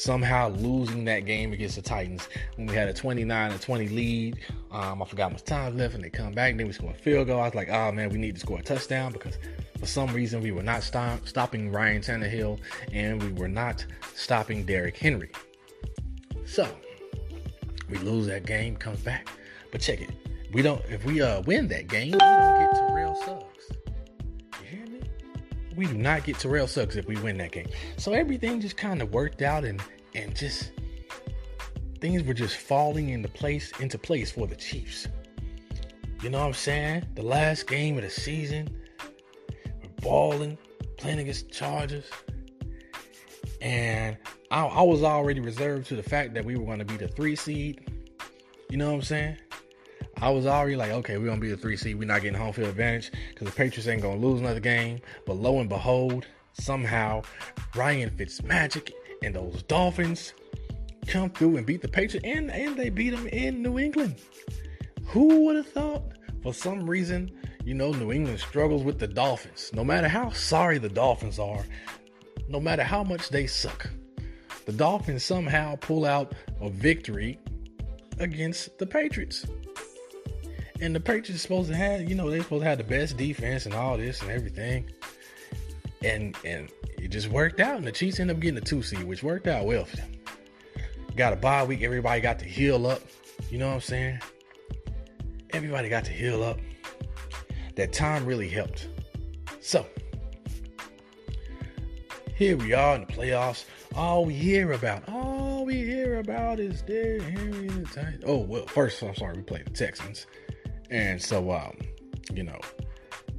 somehow 0.00 0.48
losing 0.48 1.04
that 1.04 1.26
game 1.26 1.52
against 1.52 1.76
the 1.76 1.82
Titans 1.82 2.26
when 2.56 2.66
we 2.66 2.74
had 2.74 2.88
a 2.88 2.92
29 2.92 3.52
to 3.52 3.58
20 3.58 3.88
lead. 3.88 4.38
Um, 4.70 5.02
I 5.02 5.04
forgot 5.04 5.24
how 5.24 5.28
much 5.30 5.44
time 5.44 5.76
left, 5.76 5.94
and 5.94 6.02
they 6.02 6.08
come 6.08 6.32
back. 6.32 6.52
And 6.52 6.60
then 6.60 6.66
we 6.66 6.72
score 6.72 6.90
a 6.90 6.94
field 6.94 7.26
goal. 7.26 7.40
I 7.40 7.44
was 7.44 7.54
like, 7.54 7.68
oh 7.68 7.92
man, 7.92 8.08
we 8.08 8.16
need 8.16 8.34
to 8.34 8.40
score 8.40 8.58
a 8.58 8.62
touchdown 8.62 9.12
because 9.12 9.36
for 9.78 9.86
some 9.86 10.10
reason 10.14 10.40
we 10.40 10.52
were 10.52 10.62
not 10.62 10.82
stop, 10.82 11.28
stopping 11.28 11.70
Ryan 11.70 12.00
Tannehill 12.00 12.58
and 12.92 13.22
we 13.22 13.32
were 13.32 13.48
not 13.48 13.84
stopping 14.14 14.64
Derrick 14.64 14.96
Henry. 14.96 15.30
So 16.46 16.66
we 17.90 17.98
lose 17.98 18.26
that 18.28 18.46
game, 18.46 18.76
comes 18.76 19.00
back. 19.00 19.28
But 19.70 19.82
check 19.82 20.00
it. 20.00 20.10
We 20.52 20.62
don't 20.62 20.82
if 20.86 21.04
we 21.04 21.20
uh 21.20 21.42
win 21.42 21.68
that 21.68 21.88
game, 21.88 22.12
we 22.12 22.18
don't 22.18 22.72
get 22.72 22.72
Terrell 22.74 23.14
Suggs. 23.24 23.79
We 25.80 25.86
do 25.86 25.94
not 25.94 26.24
get 26.24 26.38
Terrell 26.38 26.66
Suggs 26.66 26.96
if 26.96 27.06
we 27.06 27.16
win 27.16 27.38
that 27.38 27.52
game. 27.52 27.66
So 27.96 28.12
everything 28.12 28.60
just 28.60 28.76
kind 28.76 29.00
of 29.00 29.14
worked 29.14 29.40
out 29.40 29.64
and 29.64 29.82
and 30.14 30.36
just 30.36 30.72
things 32.02 32.22
were 32.22 32.34
just 32.34 32.58
falling 32.58 33.08
into 33.08 33.28
place 33.28 33.72
into 33.80 33.96
place 33.96 34.30
for 34.30 34.46
the 34.46 34.56
Chiefs. 34.56 35.08
You 36.22 36.28
know 36.28 36.40
what 36.40 36.48
I'm 36.48 36.52
saying? 36.52 37.06
The 37.14 37.22
last 37.22 37.66
game 37.66 37.96
of 37.96 38.02
the 38.02 38.10
season, 38.10 38.68
we're 39.64 39.88
balling, 40.02 40.58
playing 40.98 41.20
against 41.20 41.50
Chargers. 41.50 42.04
And 43.62 44.18
I, 44.50 44.66
I 44.66 44.82
was 44.82 45.02
already 45.02 45.40
reserved 45.40 45.86
to 45.86 45.96
the 45.96 46.02
fact 46.02 46.34
that 46.34 46.44
we 46.44 46.56
were 46.56 46.66
going 46.66 46.80
to 46.80 46.84
be 46.84 46.98
the 46.98 47.08
three 47.08 47.36
seed. 47.36 47.90
You 48.68 48.76
know 48.76 48.88
what 48.88 48.96
I'm 48.96 49.02
saying? 49.02 49.38
I 50.20 50.28
was 50.28 50.46
already 50.46 50.76
like, 50.76 50.90
okay, 50.90 51.16
we're 51.16 51.26
gonna 51.26 51.40
be 51.40 51.50
the 51.50 51.56
three 51.56 51.76
seed. 51.76 51.98
We're 51.98 52.04
not 52.04 52.20
getting 52.20 52.38
home 52.38 52.52
field 52.52 52.68
advantage 52.68 53.10
because 53.30 53.46
the 53.46 53.54
Patriots 53.54 53.88
ain't 53.88 54.02
gonna 54.02 54.20
lose 54.20 54.40
another 54.40 54.60
game. 54.60 55.00
But 55.26 55.34
lo 55.34 55.60
and 55.60 55.68
behold, 55.68 56.26
somehow 56.52 57.22
Ryan 57.74 58.10
Fitzmagic 58.10 58.92
and 59.22 59.34
those 59.34 59.62
Dolphins 59.62 60.34
come 61.06 61.30
through 61.30 61.56
and 61.56 61.66
beat 61.66 61.80
the 61.80 61.88
Patriots, 61.88 62.26
and 62.26 62.50
and 62.50 62.76
they 62.76 62.90
beat 62.90 63.10
them 63.10 63.26
in 63.28 63.62
New 63.62 63.78
England. 63.78 64.16
Who 65.06 65.46
would 65.46 65.56
have 65.56 65.68
thought? 65.68 66.02
For 66.42 66.54
some 66.54 66.88
reason, 66.88 67.30
you 67.64 67.74
know, 67.74 67.92
New 67.92 68.12
England 68.12 68.40
struggles 68.40 68.82
with 68.82 68.98
the 68.98 69.06
Dolphins. 69.06 69.70
No 69.74 69.84
matter 69.84 70.08
how 70.08 70.30
sorry 70.30 70.78
the 70.78 70.88
Dolphins 70.88 71.38
are, 71.38 71.64
no 72.48 72.60
matter 72.60 72.82
how 72.82 73.02
much 73.02 73.28
they 73.28 73.46
suck, 73.46 73.88
the 74.66 74.72
Dolphins 74.72 75.24
somehow 75.24 75.76
pull 75.76 76.04
out 76.04 76.34
a 76.60 76.68
victory 76.70 77.38
against 78.18 78.78
the 78.78 78.86
Patriots. 78.86 79.46
And 80.80 80.94
the 80.94 81.00
Patriots 81.00 81.42
supposed 81.42 81.68
to 81.68 81.76
have, 81.76 82.08
you 82.08 82.14
know, 82.14 82.30
they're 82.30 82.42
supposed 82.42 82.62
to 82.62 82.68
have 82.68 82.78
the 82.78 82.84
best 82.84 83.16
defense 83.16 83.66
and 83.66 83.74
all 83.74 83.98
this 83.98 84.22
and 84.22 84.30
everything. 84.30 84.90
And 86.02 86.34
and 86.44 86.70
it 86.98 87.08
just 87.08 87.28
worked 87.28 87.60
out. 87.60 87.76
And 87.76 87.86
the 87.86 87.92
Chiefs 87.92 88.18
end 88.18 88.30
up 88.30 88.40
getting 88.40 88.56
a 88.56 88.62
two 88.62 88.82
seed, 88.82 89.04
which 89.04 89.22
worked 89.22 89.46
out 89.46 89.66
well 89.66 89.84
for 89.84 89.96
them. 89.96 90.10
Got 91.16 91.34
a 91.34 91.36
bye 91.36 91.64
week, 91.64 91.82
everybody 91.82 92.20
got 92.20 92.38
to 92.38 92.46
heal 92.46 92.86
up. 92.86 93.02
You 93.50 93.58
know 93.58 93.68
what 93.68 93.74
I'm 93.74 93.80
saying? 93.80 94.20
Everybody 95.50 95.88
got 95.88 96.04
to 96.04 96.12
heal 96.12 96.42
up. 96.42 96.58
That 97.74 97.92
time 97.92 98.24
really 98.24 98.48
helped. 98.48 98.88
So 99.60 99.86
here 102.36 102.56
we 102.56 102.72
are 102.72 102.94
in 102.94 103.02
the 103.02 103.12
playoffs. 103.12 103.64
All 103.94 104.24
we 104.24 104.34
hear 104.34 104.72
about, 104.72 105.08
all 105.08 105.64
we 105.66 105.74
hear 105.74 106.20
about 106.20 106.60
is 106.60 106.80
Derrick 106.82 107.22
Henry 107.22 107.68
and 107.68 107.86
the 107.86 107.90
Titans. 107.92 108.24
Oh 108.26 108.38
well, 108.38 108.66
first 108.66 109.02
I'm 109.02 109.14
sorry, 109.14 109.36
we 109.36 109.42
played 109.42 109.66
the 109.66 109.70
Texans. 109.70 110.26
And 110.90 111.22
so, 111.22 111.52
um, 111.52 111.76
you 112.32 112.42
know, 112.42 112.58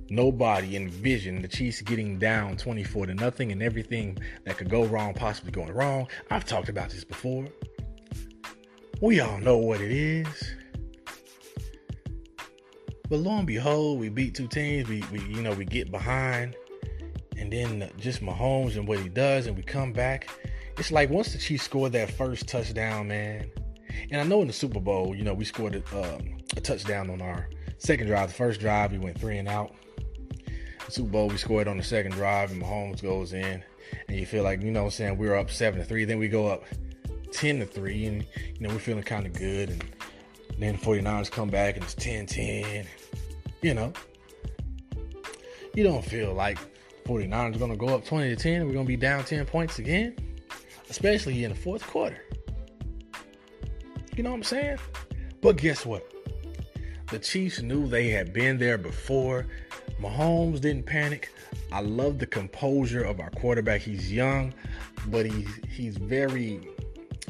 nobody 0.09 0.75
envisioned 0.75 1.43
the 1.43 1.47
Chiefs 1.47 1.81
getting 1.81 2.17
down 2.17 2.57
24 2.57 3.07
to 3.07 3.13
nothing 3.13 3.51
and 3.51 3.61
everything 3.61 4.17
that 4.45 4.57
could 4.57 4.69
go 4.69 4.85
wrong, 4.85 5.13
possibly 5.13 5.51
going 5.51 5.73
wrong. 5.73 6.07
I've 6.29 6.45
talked 6.45 6.69
about 6.69 6.89
this 6.89 7.03
before. 7.03 7.47
We 9.01 9.19
all 9.19 9.39
know 9.39 9.57
what 9.57 9.81
it 9.81 9.91
is. 9.91 10.55
But 13.09 13.19
lo 13.19 13.31
and 13.31 13.47
behold, 13.47 13.99
we 13.99 14.07
beat 14.07 14.35
two 14.35 14.47
teams. 14.47 14.87
We, 14.87 15.03
we 15.11 15.19
you 15.25 15.41
know, 15.41 15.51
we 15.53 15.65
get 15.65 15.91
behind. 15.91 16.55
And 17.35 17.51
then 17.51 17.91
just 17.97 18.21
Mahomes 18.21 18.77
and 18.77 18.87
what 18.87 18.99
he 18.99 19.09
does, 19.09 19.47
and 19.47 19.57
we 19.57 19.63
come 19.63 19.91
back. 19.91 20.29
It's 20.77 20.91
like 20.91 21.09
once 21.09 21.33
the 21.33 21.39
Chiefs 21.39 21.65
scored 21.65 21.91
that 21.93 22.11
first 22.11 22.47
touchdown, 22.47 23.09
man. 23.09 23.51
And 24.09 24.21
I 24.21 24.23
know 24.23 24.41
in 24.41 24.47
the 24.47 24.53
Super 24.53 24.79
Bowl, 24.79 25.15
you 25.15 25.23
know, 25.23 25.33
we 25.33 25.45
scored 25.45 25.75
a, 25.75 26.15
um, 26.15 26.37
a 26.55 26.61
touchdown 26.61 27.09
on 27.09 27.21
our 27.21 27.49
second 27.77 28.07
drive. 28.07 28.29
The 28.29 28.35
first 28.35 28.59
drive, 28.59 28.91
we 28.91 28.97
went 28.97 29.19
three 29.19 29.37
and 29.37 29.47
out. 29.47 29.73
The 30.85 30.91
Super 30.91 31.09
Bowl, 31.09 31.27
we 31.29 31.37
scored 31.37 31.67
on 31.67 31.77
the 31.77 31.83
second 31.83 32.11
drive, 32.11 32.51
and 32.51 32.61
Mahomes 32.61 33.01
goes 33.01 33.33
in, 33.33 33.63
and 34.07 34.17
you 34.17 34.25
feel 34.25 34.43
like, 34.43 34.61
you 34.61 34.71
know, 34.71 34.85
I'm 34.85 34.91
saying 34.91 35.17
we 35.17 35.27
are 35.29 35.35
up 35.35 35.49
seven 35.49 35.79
to 35.79 35.85
three. 35.85 36.05
Then 36.05 36.19
we 36.19 36.27
go 36.27 36.47
up 36.47 36.63
ten 37.31 37.59
to 37.59 37.65
three, 37.65 38.05
and 38.05 38.25
you 38.35 38.67
know 38.67 38.69
we're 38.69 38.79
feeling 38.79 39.03
kind 39.03 39.25
of 39.25 39.33
good. 39.33 39.69
And 39.69 39.83
then 40.59 40.75
the 40.75 40.81
49ers 40.81 41.31
come 41.31 41.49
back, 41.49 41.75
and 41.75 41.83
it's 41.83 41.95
10-10. 41.95 42.85
You 43.61 43.73
know, 43.73 43.93
you 45.73 45.83
don't 45.83 46.03
feel 46.03 46.33
like 46.33 46.57
49ers 47.05 47.55
are 47.55 47.59
going 47.59 47.71
to 47.71 47.77
go 47.77 47.87
up 47.87 48.05
20 48.05 48.29
to 48.29 48.35
10. 48.35 48.65
We're 48.65 48.73
going 48.73 48.85
to 48.85 48.87
be 48.87 48.97
down 48.97 49.23
10 49.23 49.45
points 49.45 49.79
again, 49.79 50.15
especially 50.89 51.43
in 51.43 51.51
the 51.51 51.57
fourth 51.57 51.85
quarter. 51.85 52.23
You 54.21 54.25
know 54.25 54.33
what 54.33 54.37
I'm 54.37 54.43
saying? 54.43 54.77
But 55.41 55.57
guess 55.57 55.83
what? 55.83 56.07
The 57.09 57.17
Chiefs 57.17 57.63
knew 57.63 57.87
they 57.87 58.09
had 58.09 58.31
been 58.33 58.59
there 58.59 58.77
before. 58.77 59.47
Mahomes 59.99 60.61
didn't 60.61 60.85
panic. 60.85 61.31
I 61.71 61.81
love 61.81 62.19
the 62.19 62.27
composure 62.27 63.01
of 63.01 63.19
our 63.19 63.31
quarterback. 63.31 63.81
He's 63.81 64.13
young, 64.13 64.53
but 65.07 65.25
he's 65.25 65.49
he's 65.67 65.97
very 65.97 66.69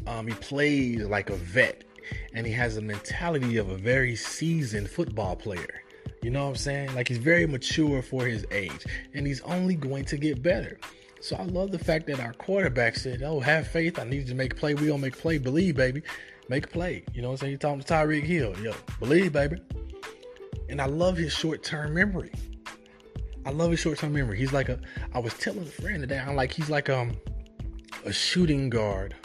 um, 0.06 0.27
he 0.27 0.34
plays 0.34 1.06
like 1.06 1.30
a 1.30 1.38
vet 1.38 1.86
and 2.34 2.45
he 2.45 2.51
has 2.51 2.75
a 2.75 2.82
mentality 2.82 3.56
of 3.56 3.69
a 3.69 3.77
very 3.77 4.17
seasoned 4.17 4.89
football 4.89 5.38
player. 5.38 5.84
You 6.21 6.30
know 6.30 6.43
what 6.43 6.49
I'm 6.49 6.56
saying? 6.58 6.93
Like 6.93 7.08
he's 7.08 7.19
very 7.19 7.47
mature 7.47 8.01
for 8.01 8.25
his 8.25 8.45
age 8.51 8.86
and 9.13 9.25
he's 9.25 9.39
only 9.43 9.75
going 9.75 10.04
to 10.04 10.17
get 10.17 10.43
better. 10.43 10.77
So 11.21 11.38
I 11.38 11.43
love 11.43 11.71
the 11.71 11.80
fact 11.80 12.08
that 12.08 12.19
our 12.19 12.34
quarterback 12.34 12.97
said, 12.97 13.21
Oh, 13.23 13.39
have 13.39 13.67
faith. 13.67 13.97
I 13.97 14.04
need 14.04 14.23
you 14.23 14.25
to 14.25 14.36
make 14.36 14.58
play. 14.58 14.73
We 14.73 14.88
gonna 14.88 14.97
make 14.97 15.17
play. 15.17 15.38
Believe, 15.38 15.77
baby 15.77 16.01
make 16.51 16.65
a 16.65 16.69
play. 16.69 17.03
You 17.13 17.21
know 17.21 17.29
what 17.29 17.35
I'm 17.35 17.37
saying? 17.37 17.51
You're 17.51 17.59
talking 17.59 17.79
to 17.79 17.93
Tyreek 17.93 18.23
Hill. 18.23 18.53
Yo, 18.61 18.73
believe, 18.99 19.31
baby. 19.31 19.61
And 20.69 20.81
I 20.81 20.85
love 20.85 21.17
his 21.17 21.33
short 21.33 21.63
term 21.63 21.93
memory. 21.93 22.31
I 23.45 23.51
love 23.51 23.71
his 23.71 23.79
short 23.79 23.97
term 23.97 24.13
memory. 24.13 24.37
He's 24.37 24.53
like 24.53 24.67
a. 24.67 24.79
I 25.13 25.19
was 25.19 25.33
telling 25.35 25.61
a 25.61 25.65
friend 25.65 26.01
today. 26.01 26.19
I'm 26.19 26.35
like 26.35 26.51
he's 26.51 26.69
like 26.69 26.89
um 26.89 27.17
a 28.05 28.11
shooting 28.11 28.69
guard 28.69 29.15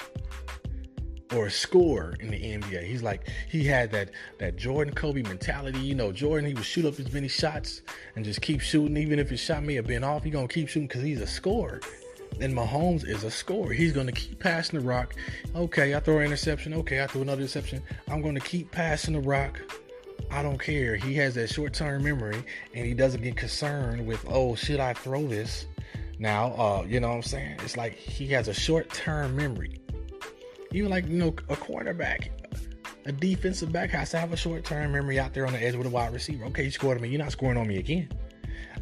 or 1.34 1.46
a 1.46 1.50
scorer 1.50 2.14
in 2.20 2.30
the 2.30 2.38
NBA. 2.38 2.84
He's 2.84 3.02
like 3.02 3.28
he 3.50 3.64
had 3.64 3.90
that 3.90 4.12
that 4.38 4.56
Jordan 4.56 4.94
Kobe 4.94 5.22
mentality. 5.22 5.80
You 5.80 5.96
know, 5.96 6.12
Jordan 6.12 6.46
he 6.46 6.54
would 6.54 6.64
shoot 6.64 6.84
up 6.84 6.98
as 7.00 7.12
many 7.12 7.26
shots 7.26 7.82
and 8.14 8.24
just 8.24 8.40
keep 8.40 8.60
shooting, 8.60 8.96
even 8.96 9.18
if 9.18 9.30
his 9.30 9.40
shot 9.40 9.64
may 9.64 9.74
have 9.74 9.88
been 9.88 10.04
off. 10.04 10.22
He 10.22 10.30
gonna 10.30 10.46
keep 10.46 10.68
shooting 10.68 10.86
because 10.86 11.02
he's 11.02 11.20
a 11.20 11.26
scorer. 11.26 11.80
And 12.40 12.54
Mahomes 12.54 13.06
is 13.08 13.24
a 13.24 13.30
scorer. 13.30 13.72
He's 13.72 13.92
going 13.92 14.06
to 14.06 14.12
keep 14.12 14.38
passing 14.38 14.78
the 14.78 14.84
rock. 14.84 15.14
Okay, 15.54 15.94
I 15.94 16.00
throw 16.00 16.18
an 16.18 16.26
interception. 16.26 16.74
Okay, 16.74 17.02
I 17.02 17.06
throw 17.06 17.22
another 17.22 17.40
interception. 17.42 17.82
I'm 18.08 18.20
going 18.20 18.34
to 18.34 18.40
keep 18.40 18.70
passing 18.70 19.14
the 19.14 19.20
rock. 19.20 19.60
I 20.30 20.42
don't 20.42 20.58
care. 20.58 20.96
He 20.96 21.14
has 21.14 21.34
that 21.34 21.48
short 21.50 21.72
term 21.72 22.04
memory 22.04 22.42
and 22.74 22.86
he 22.86 22.94
doesn't 22.94 23.22
get 23.22 23.36
concerned 23.36 24.06
with, 24.06 24.24
oh, 24.28 24.54
should 24.54 24.80
I 24.80 24.92
throw 24.92 25.26
this? 25.26 25.66
Now, 26.18 26.52
uh, 26.52 26.84
you 26.88 27.00
know 27.00 27.08
what 27.08 27.16
I'm 27.16 27.22
saying? 27.22 27.56
It's 27.62 27.76
like 27.76 27.94
he 27.94 28.26
has 28.28 28.48
a 28.48 28.54
short 28.54 28.90
term 28.90 29.36
memory. 29.36 29.80
Even 30.72 30.90
like, 30.90 31.06
you 31.06 31.16
know, 31.16 31.34
a 31.48 31.56
quarterback, 31.56 32.30
a 33.04 33.12
defensive 33.12 33.72
back 33.72 33.90
has 33.90 34.10
to 34.10 34.18
have 34.18 34.32
a 34.32 34.36
short 34.36 34.64
term 34.64 34.92
memory 34.92 35.18
out 35.18 35.32
there 35.32 35.46
on 35.46 35.52
the 35.52 35.62
edge 35.62 35.74
with 35.74 35.86
a 35.86 35.90
wide 35.90 36.12
receiver. 36.12 36.44
Okay, 36.46 36.64
you 36.64 36.70
scored 36.70 36.96
on 36.96 37.02
me. 37.02 37.08
You're 37.08 37.18
not 37.18 37.32
scoring 37.32 37.56
on 37.56 37.68
me 37.68 37.78
again. 37.78 38.08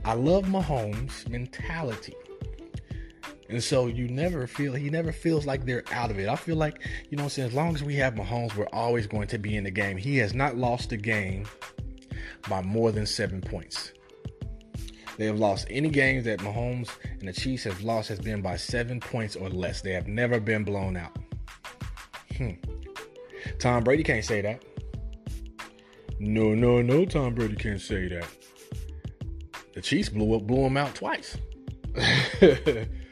I 0.04 0.14
love 0.14 0.44
Mahomes' 0.44 1.28
mentality. 1.28 2.14
And 3.54 3.62
so 3.62 3.86
you 3.86 4.08
never 4.08 4.48
feel 4.48 4.74
he 4.74 4.90
never 4.90 5.12
feels 5.12 5.46
like 5.46 5.64
they're 5.64 5.84
out 5.92 6.10
of 6.10 6.18
it. 6.18 6.28
I 6.28 6.34
feel 6.34 6.56
like, 6.56 6.82
you 7.08 7.16
know, 7.16 7.26
as 7.26 7.54
long 7.54 7.72
as 7.72 7.84
we 7.84 7.94
have 7.94 8.14
Mahomes, 8.14 8.56
we're 8.56 8.66
always 8.72 9.06
going 9.06 9.28
to 9.28 9.38
be 9.38 9.56
in 9.56 9.62
the 9.62 9.70
game. 9.70 9.96
He 9.96 10.16
has 10.16 10.34
not 10.34 10.56
lost 10.56 10.90
a 10.90 10.96
game 10.96 11.46
by 12.48 12.62
more 12.62 12.90
than 12.90 13.06
seven 13.06 13.40
points. 13.40 13.92
They 15.18 15.26
have 15.26 15.38
lost 15.38 15.68
any 15.70 15.88
games 15.88 16.24
that 16.24 16.40
Mahomes 16.40 16.90
and 17.20 17.28
the 17.28 17.32
Chiefs 17.32 17.62
have 17.62 17.80
lost 17.80 18.08
has 18.08 18.18
been 18.18 18.42
by 18.42 18.56
seven 18.56 18.98
points 18.98 19.36
or 19.36 19.48
less. 19.48 19.82
They 19.82 19.92
have 19.92 20.08
never 20.08 20.40
been 20.40 20.64
blown 20.64 20.96
out. 20.96 21.16
Hmm. 22.36 22.54
Tom 23.60 23.84
Brady 23.84 24.02
can't 24.02 24.24
say 24.24 24.40
that. 24.40 24.64
No, 26.18 26.56
no, 26.56 26.82
no. 26.82 27.04
Tom 27.04 27.36
Brady 27.36 27.54
can't 27.54 27.80
say 27.80 28.08
that. 28.08 28.26
The 29.74 29.80
Chiefs 29.80 30.08
blew 30.08 30.34
up, 30.34 30.42
blew 30.44 30.66
him 30.66 30.76
out 30.76 30.96
twice. 30.96 31.38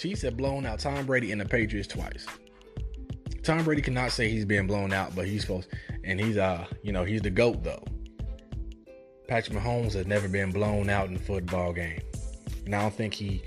Chiefs 0.00 0.22
have 0.22 0.34
blown 0.34 0.64
out 0.64 0.78
Tom 0.78 1.04
Brady 1.04 1.30
and 1.30 1.38
the 1.38 1.44
Patriots 1.44 1.86
twice. 1.86 2.24
Tom 3.42 3.62
Brady 3.64 3.82
cannot 3.82 4.12
say 4.12 4.30
he's 4.30 4.46
being 4.46 4.66
blown 4.66 4.94
out, 4.94 5.14
but 5.14 5.26
he's 5.26 5.42
supposed, 5.42 5.68
and 6.04 6.18
he's 6.18 6.38
uh, 6.38 6.64
you 6.82 6.90
know, 6.90 7.04
he's 7.04 7.20
the 7.20 7.28
goat 7.28 7.62
though. 7.62 7.84
Patrick 9.28 9.58
Mahomes 9.58 9.92
has 9.92 10.06
never 10.06 10.26
been 10.26 10.52
blown 10.52 10.88
out 10.88 11.08
in 11.08 11.16
a 11.16 11.18
football 11.18 11.74
game, 11.74 12.00
and 12.64 12.74
I 12.74 12.80
don't 12.80 12.94
think 12.94 13.12
he. 13.12 13.42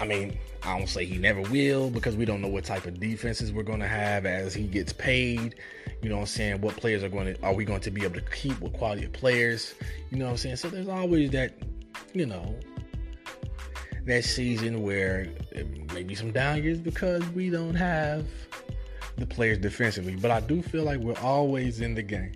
I 0.00 0.04
mean, 0.04 0.36
I 0.64 0.76
don't 0.76 0.88
say 0.88 1.04
he 1.04 1.18
never 1.18 1.40
will 1.42 1.88
because 1.88 2.16
we 2.16 2.24
don't 2.24 2.40
know 2.40 2.48
what 2.48 2.64
type 2.64 2.86
of 2.86 2.98
defenses 2.98 3.52
we're 3.52 3.62
going 3.62 3.78
to 3.78 3.86
have 3.86 4.26
as 4.26 4.54
he 4.54 4.64
gets 4.66 4.92
paid. 4.92 5.54
You 6.02 6.08
know 6.08 6.16
what 6.16 6.22
I'm 6.22 6.26
saying? 6.26 6.60
What 6.62 6.76
players 6.76 7.04
are 7.04 7.08
going 7.08 7.32
to 7.32 7.42
are 7.44 7.54
we 7.54 7.64
going 7.64 7.80
to 7.80 7.92
be 7.92 8.02
able 8.02 8.16
to 8.16 8.22
keep? 8.22 8.58
What 8.58 8.72
quality 8.72 9.04
of 9.04 9.12
players? 9.12 9.72
You 10.10 10.18
know 10.18 10.24
what 10.24 10.32
I'm 10.32 10.36
saying? 10.38 10.56
So 10.56 10.68
there's 10.68 10.88
always 10.88 11.30
that, 11.30 11.54
you 12.12 12.26
know, 12.26 12.56
that 14.04 14.24
season 14.24 14.82
where 14.82 15.28
maybe 15.94 16.14
some 16.14 16.32
down 16.32 16.62
years 16.62 16.80
because 16.80 17.26
we 17.30 17.50
don't 17.50 17.74
have 17.74 18.26
the 19.16 19.26
players 19.26 19.58
defensively. 19.58 20.16
But 20.16 20.30
I 20.30 20.40
do 20.40 20.62
feel 20.62 20.84
like 20.84 21.00
we're 21.00 21.18
always 21.20 21.80
in 21.80 21.94
the 21.94 22.02
game. 22.02 22.32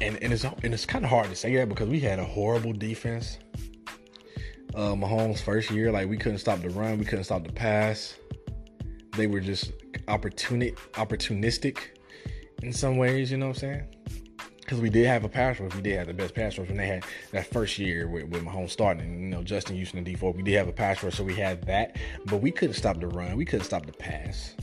And 0.00 0.22
and 0.22 0.32
it's 0.32 0.44
and 0.44 0.74
it's 0.74 0.84
kind 0.84 1.04
of 1.04 1.10
hard 1.10 1.28
to 1.28 1.34
say 1.34 1.54
that 1.56 1.68
because 1.68 1.88
we 1.88 2.00
had 2.00 2.18
a 2.18 2.24
horrible 2.24 2.72
defense 2.72 3.38
uh, 4.76 4.94
Mahomes' 4.94 5.40
first 5.40 5.70
year, 5.70 5.90
like 5.90 6.08
we 6.08 6.18
couldn't 6.18 6.38
stop 6.38 6.60
the 6.60 6.68
run, 6.70 6.98
we 6.98 7.04
couldn't 7.04 7.24
stop 7.24 7.44
the 7.44 7.52
pass. 7.52 8.14
They 9.16 9.26
were 9.26 9.40
just 9.40 9.72
opportunistic, 10.06 10.76
opportunistic 10.92 11.78
in 12.62 12.72
some 12.72 12.98
ways. 12.98 13.30
You 13.30 13.38
know 13.38 13.48
what 13.48 13.56
I'm 13.56 13.60
saying? 13.60 13.84
Because 14.66 14.80
we 14.80 14.90
did 14.90 15.06
have 15.06 15.22
a 15.22 15.28
pass 15.28 15.60
rush, 15.60 15.72
we 15.76 15.80
did 15.80 15.96
have 15.96 16.08
the 16.08 16.12
best 16.12 16.34
pass 16.34 16.58
rush 16.58 16.66
when 16.66 16.76
they 16.76 16.88
had 16.88 17.04
that 17.30 17.46
first 17.46 17.78
year 17.78 18.08
with, 18.08 18.24
with 18.24 18.42
Mahomes 18.42 18.70
starting. 18.70 19.22
You 19.22 19.28
know, 19.28 19.44
Justin 19.44 19.76
Houston 19.76 19.98
and 19.98 20.04
Dee 20.04 20.16
Ford, 20.16 20.34
we 20.34 20.42
did 20.42 20.54
have 20.56 20.66
a 20.66 20.72
pass 20.72 21.04
rush, 21.04 21.14
so 21.14 21.22
we 21.22 21.34
had 21.34 21.62
that, 21.66 21.94
but 22.24 22.42
we 22.42 22.50
couldn't 22.50 22.74
stop 22.74 22.98
the 22.98 23.06
run, 23.06 23.36
we 23.36 23.44
couldn't 23.44 23.64
stop 23.64 23.86
the 23.86 23.92
pass. 23.92 24.56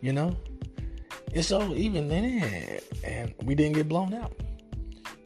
You 0.00 0.12
know, 0.12 0.36
and 1.32 1.44
so 1.44 1.72
even 1.72 2.08
then, 2.08 2.80
and 3.04 3.32
we 3.44 3.54
didn't 3.54 3.76
get 3.76 3.88
blown 3.88 4.12
out. 4.12 4.32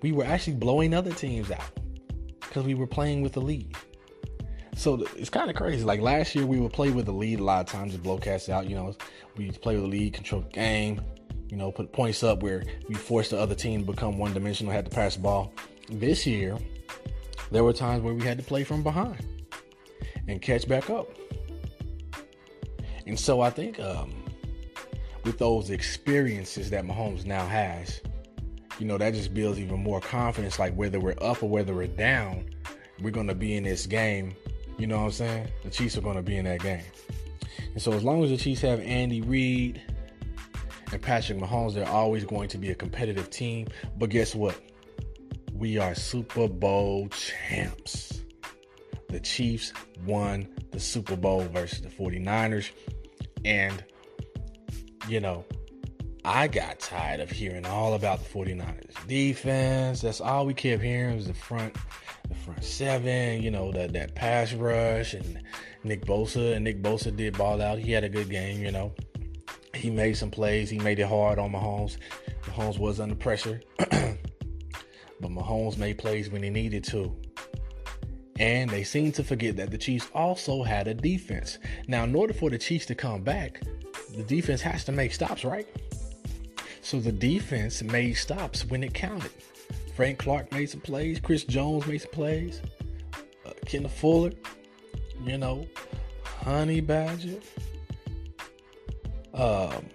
We 0.03 0.13
were 0.13 0.25
actually 0.25 0.57
blowing 0.57 0.93
other 0.93 1.13
teams 1.13 1.51
out 1.51 1.65
because 2.41 2.65
we 2.65 2.75
were 2.75 2.87
playing 2.87 3.23
with 3.23 3.33
the 3.33 3.41
lead. 3.41 3.75
So 4.77 5.07
it's 5.17 5.31
kind 5.31 5.49
of 5.49 5.57
crazy. 5.57 5.85
Like 5.85 6.03
last 6.03 6.35
year, 6.35 6.45
we 6.45 6.61
would 6.61 6.75
play 6.75 6.91
with 6.91 7.07
the 7.07 7.13
lead 7.13 7.41
a 7.41 7.45
lot 7.45 7.67
of 7.67 7.73
times, 7.73 7.93
just 7.93 8.03
blow 8.03 8.19
cats 8.19 8.51
out. 8.51 8.69
You 8.69 8.77
know, 8.77 8.95
we 9.39 9.51
play 9.53 9.75
with 9.75 9.85
the 9.85 9.89
lead, 9.89 10.13
control 10.13 10.43
the 10.43 10.51
game. 10.51 11.01
You 11.49 11.57
know, 11.57 11.73
put 11.73 11.93
points 11.93 12.23
up 12.23 12.43
where 12.43 12.63
we 12.89 12.95
force 12.95 13.31
the 13.31 13.39
other 13.39 13.55
team 13.55 13.81
to 13.81 13.93
become 13.93 14.19
one 14.19 14.35
dimensional, 14.35 14.73
had 14.73 14.85
to 14.85 14.91
pass 14.91 15.17
the 15.17 15.23
ball. 15.23 15.53
This 15.91 16.27
year, 16.27 16.59
there 17.51 17.65
were 17.65 17.73
times 17.73 18.03
where 18.03 18.15
we 18.15 18.23
had 18.23 18.39
to 18.39 18.45
play 18.45 18.65
from 18.65 18.83
behind 18.83 19.25
and 20.27 20.43
catch 20.43 20.69
back 20.69 20.91
up. 20.91 21.09
And 23.07 23.19
so 23.19 23.41
I 23.41 23.49
think 23.49 23.81
um, 23.81 24.13
with 25.25 25.39
those 25.39 25.71
experiences 25.71 26.69
that 26.71 26.85
Mahomes 26.85 27.25
now 27.25 27.47
has, 27.47 28.03
you 28.79 28.87
know, 28.87 28.99
that 28.99 29.15
just 29.15 29.33
builds 29.33 29.59
even 29.59 29.83
more 29.83 30.01
confidence. 30.01 30.59
Like 30.59 30.75
whether 30.75 31.01
we're 31.01 31.17
up 31.23 31.43
or 31.43 31.49
whether 31.49 31.75
we're 31.75 31.87
down, 31.87 32.51
we're 33.01 33.11
going 33.11 33.29
to 33.29 33.35
be 33.35 33.57
in 33.57 33.65
this 33.65 33.87
game 33.87 34.35
you 34.79 34.87
know 34.87 34.99
what 34.99 35.05
I'm 35.07 35.11
saying? 35.11 35.49
The 35.65 35.71
Chiefs 35.71 35.99
are 35.99 36.01
going 36.01 36.17
to 36.17 36.23
be 36.23 36.37
in 36.37 36.45
that 36.45 36.61
game. 36.61 36.85
And 37.75 37.83
so 37.83 37.93
as 37.93 38.05
long 38.05 38.23
as 38.23 38.31
the 38.31 38.37
Chiefs 38.37 38.61
have 38.61 38.81
Andy 38.81 39.21
Reid 39.21 39.83
and 40.93 41.03
Patrick 41.03 41.39
Mahomes, 41.39 41.75
they're 41.75 41.89
always 41.89 42.25
going 42.25 42.49
to 42.49 42.59
be 42.59 42.71
a 42.71 42.75
competitive 42.75 43.31
team. 43.31 43.69
But 43.97 44.11
guess 44.11 44.35
what? 44.35 44.59
We 45.53 45.79
are 45.79 45.95
Super 45.95 46.49
Bowl 46.49 47.09
champs. 47.09 48.23
The 49.09 49.21
Chiefs 49.21 49.73
won 50.07 50.49
the 50.71 50.81
Super 50.81 51.17
Bowl 51.17 51.43
versus 51.43 51.81
the 51.81 51.89
49ers. 51.89 52.71
And, 53.45 53.83
you 55.09 55.21
know, 55.21 55.45
I 56.25 56.47
got 56.47 56.79
tired 56.79 57.21
of 57.21 57.31
hearing 57.31 57.65
all 57.65 57.95
about 57.95 58.23
the 58.23 58.29
49ers 58.29 59.07
defense. 59.07 60.03
That's 60.03 60.21
all 60.21 60.47
we 60.47 60.55
kept 60.55 60.83
hearing 60.83 61.17
was 61.17 61.27
the 61.27 61.35
front 61.35 61.75
the 62.29 62.35
front 62.35 62.63
seven, 62.63 63.43
you 63.43 63.51
know, 63.51 63.73
that 63.73 63.95
that 63.95 64.15
pass 64.15 64.53
rush 64.53 65.15
and 65.15 65.43
Nick 65.85 66.05
Bosa 66.05 66.55
and 66.55 66.65
Nick 66.65 66.83
Bosa 66.83 67.15
did 67.17 67.39
ball 67.39 67.63
out. 67.63 67.79
He 67.79 67.93
had 67.93 68.05
a 68.05 68.09
good 68.09 68.29
game, 68.29 68.63
you 68.63 68.71
know. 68.71 68.93
He 69.79 69.91
made 69.91 70.17
some 70.17 70.31
plays. 70.31 70.69
He 70.71 70.79
made 70.79 70.99
it 70.99 71.07
hard 71.07 71.39
on 71.39 71.53
Mahomes. 71.53 71.99
Mahomes 72.43 72.79
was 72.79 72.99
under 72.99 73.15
pressure. 73.15 73.61
but 73.79 75.31
Mahomes 75.31 75.79
made 75.79 75.99
plays 75.99 76.31
when 76.31 76.43
he 76.43 76.51
needed 76.51 76.85
to. 76.85 77.15
And 78.39 78.71
they 78.71 78.85
seem 78.85 79.13
to 79.13 79.25
forget 79.25 79.57
that 79.57 79.71
the 79.71 79.79
Chiefs 79.79 80.09
also 80.15 80.63
had 80.63 80.89
a 80.89 80.95
defense. 80.95 81.59
Now, 81.87 82.05
in 82.05 82.15
order 82.15 82.33
for 82.33 82.51
the 82.51 82.59
Chiefs 82.59 82.87
to 82.87 82.95
come 82.95 83.23
back, 83.23 83.61
the 84.17 84.23
defense 84.23 84.61
has 84.63 84.85
to 84.85 84.93
make 84.93 85.13
stops, 85.13 85.45
right? 85.45 85.67
So 86.83 87.01
the 87.01 87.13
defense 87.13 87.83
made 87.83 88.15
stops 88.15 88.65
when 88.65 88.83
it 88.83 88.95
counted. 88.95 89.33
Frank 89.95 90.19
Clark 90.19 90.53
made 90.53 90.71
some 90.71 90.81
plays. 90.81 91.21
Chris 91.21 91.45
Jones 91.45 91.87
made 91.87 91.99
some 91.99 92.13
plays. 92.13 92.63
Uh, 93.45 93.51
Kendall 93.67 93.91
Fuller, 93.91 94.33
you 95.25 95.39
know, 95.39 95.67
Honey 96.25 96.81
Badger. 96.81 97.41
Um, 99.39 99.87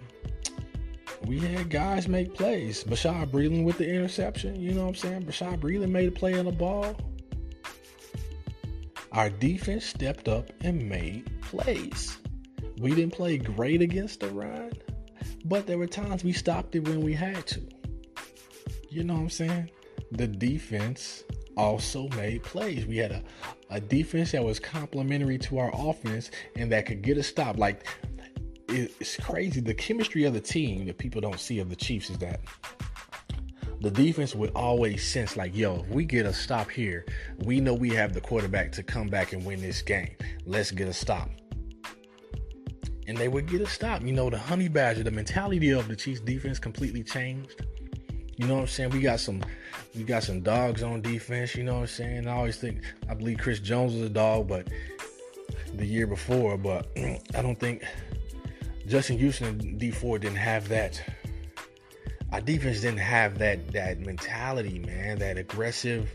we 1.26 1.40
had 1.40 1.70
guys 1.70 2.08
make 2.08 2.34
plays. 2.34 2.84
Bashaud 2.84 3.30
Breeland 3.30 3.64
with 3.64 3.78
the 3.78 3.88
interception. 3.88 4.60
You 4.60 4.74
know 4.74 4.84
what 4.84 4.90
I'm 4.90 4.96
saying? 4.96 5.24
Bashaud 5.24 5.60
Breeland 5.60 5.90
made 5.90 6.08
a 6.08 6.12
play 6.12 6.38
on 6.38 6.46
the 6.46 6.52
ball. 6.52 6.96
Our 9.12 9.30
defense 9.30 9.86
stepped 9.86 10.28
up 10.28 10.50
and 10.62 10.90
made 10.90 11.30
plays. 11.42 12.18
We 12.80 12.96
didn't 12.96 13.14
play 13.14 13.38
great 13.38 13.82
against 13.82 14.22
the 14.22 14.30
run, 14.30 14.72
but 15.46 15.68
there 15.68 15.78
were 15.78 15.88
times 15.88 16.24
we 16.24 16.34
stopped 16.34 16.76
it 16.76 16.88
when 16.88 17.02
we 17.02 17.14
had 17.14 17.46
to. 17.48 17.62
You 18.90 19.04
know 19.04 19.14
what 19.14 19.22
I'm 19.22 19.30
saying? 19.30 19.70
the 20.18 20.28
defense 20.28 21.24
also 21.58 22.08
made 22.10 22.44
plays. 22.44 22.86
We 22.86 22.98
had 22.98 23.12
a, 23.12 23.24
a 23.70 23.80
defense 23.80 24.32
that 24.32 24.44
was 24.44 24.60
complementary 24.60 25.38
to 25.40 25.58
our 25.60 25.72
offense 25.74 26.32
and 26.56 26.72
that 26.72 26.86
could 26.86 27.02
get 27.02 27.18
a 27.18 27.24
stop. 27.24 27.58
Like 27.58 27.86
it's 28.74 29.18
crazy. 29.18 29.62
The 29.62 29.74
chemistry 29.74 30.24
of 30.26 30.34
the 30.34 30.42
team 30.42 30.86
that 30.86 30.98
people 30.98 31.22
don't 31.22 31.40
see 31.40 31.60
of 31.60 31.70
the 31.70 31.76
Chiefs 31.76 32.10
is 32.10 32.18
that 32.20 32.42
the 33.82 33.92
defense 33.92 34.34
would 34.34 34.52
always 34.56 35.06
sense 35.06 35.36
like, 35.36 35.56
yo, 35.56 35.82
if 35.82 35.90
we 35.90 36.06
get 36.06 36.26
a 36.26 36.34
stop 36.34 36.70
here, 36.70 37.06
we 37.40 37.60
know 37.60 37.74
we 37.74 37.90
have 37.90 38.14
the 38.14 38.22
quarterback 38.22 38.72
to 38.74 38.84
come 38.84 39.10
back 39.10 39.34
and 39.34 39.46
win 39.46 39.62
this 39.62 39.82
game. 39.82 40.16
Let's 40.46 40.72
get 40.72 40.88
a 40.88 40.94
stop. 40.94 41.30
And 43.08 43.18
they 43.18 43.28
would 43.28 43.48
get 43.48 43.60
a 43.60 43.68
stop. 43.68 44.02
You 44.02 44.14
know, 44.14 44.30
the 44.30 44.40
honey 44.40 44.70
badger, 44.70 45.04
the 45.04 45.12
mentality 45.12 45.72
of 45.72 45.90
the 45.90 45.96
Chiefs 45.96 46.22
defense 46.22 46.60
completely 46.60 47.04
changed. 47.04 47.66
You 48.38 48.48
know 48.48 48.56
what 48.56 48.62
I'm 48.62 48.68
saying? 48.68 48.90
We 48.92 49.02
got 49.02 49.20
some 49.20 49.44
we 49.96 50.04
got 50.04 50.24
some 50.24 50.42
dogs 50.42 50.82
on 50.82 51.02
defense, 51.02 51.54
you 51.54 51.64
know 51.64 51.76
what 51.76 51.82
I'm 51.82 51.88
saying? 51.88 52.28
I 52.28 52.32
always 52.32 52.58
think 52.58 52.82
I 53.10 53.14
believe 53.14 53.38
Chris 53.38 53.60
Jones 53.60 53.94
was 53.94 54.04
a 54.04 54.10
dog, 54.10 54.48
but 54.48 54.70
the 55.76 55.86
year 55.86 56.08
before, 56.08 56.58
but 56.58 56.88
I 56.98 57.42
don't 57.42 57.60
think 57.60 57.84
Justin 58.88 59.18
Houston 59.18 59.48
and 59.48 59.80
Dee 59.80 59.92
Ford 59.92 60.22
didn't 60.22 60.38
have 60.38 60.68
that. 60.70 61.02
Our 62.32 62.42
defense 62.42 62.82
didn't 62.82 63.00
have 63.00 63.38
that 63.40 63.72
that 63.74 64.00
mentality, 64.00 64.80
man, 64.80 65.20
that 65.20 65.38
aggressive, 65.38 66.12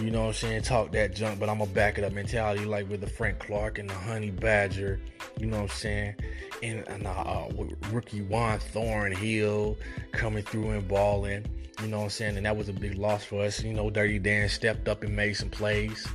you 0.00 0.10
know 0.10 0.22
what 0.22 0.28
I'm 0.28 0.34
saying, 0.34 0.62
talk 0.62 0.92
that 0.92 1.14
junk, 1.14 1.38
but 1.38 1.48
I'm 1.48 1.58
gonna 1.58 1.70
back 1.70 1.98
it 1.98 2.04
up 2.04 2.12
mentality 2.12 2.64
like 2.64 2.88
with 2.90 3.00
the 3.00 3.06
Frank 3.06 3.38
Clark 3.38 3.78
and 3.78 3.88
the 3.88 3.94
Honey 3.94 4.30
Badger, 4.30 5.00
you 5.38 5.46
know 5.46 5.56
what 5.56 5.70
I'm 5.70 5.76
saying? 5.76 6.14
And, 6.62 6.86
and 6.88 7.06
uh, 7.06 7.10
uh, 7.10 7.48
rookie 7.90 8.22
Juan 8.22 8.58
Thornhill 8.58 9.76
coming 10.12 10.42
through 10.42 10.70
and 10.70 10.86
balling. 10.86 11.46
You 11.82 11.88
know 11.88 11.98
what 11.98 12.04
I'm 12.04 12.10
saying? 12.10 12.36
And 12.36 12.46
that 12.46 12.56
was 12.56 12.68
a 12.68 12.72
big 12.72 12.94
loss 12.96 13.24
for 13.24 13.42
us. 13.42 13.62
You 13.62 13.74
know, 13.74 13.90
Dirty 13.90 14.18
Dan 14.18 14.48
stepped 14.48 14.88
up 14.88 15.02
and 15.02 15.14
made 15.14 15.34
some 15.34 15.50
plays. 15.50 16.06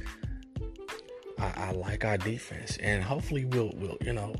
I, 1.39 1.53
I 1.55 1.71
like 1.71 2.03
our 2.03 2.17
defense, 2.17 2.77
and 2.77 3.03
hopefully 3.03 3.45
we'll 3.45 3.71
we'll 3.75 3.97
you 4.01 4.13
know. 4.13 4.35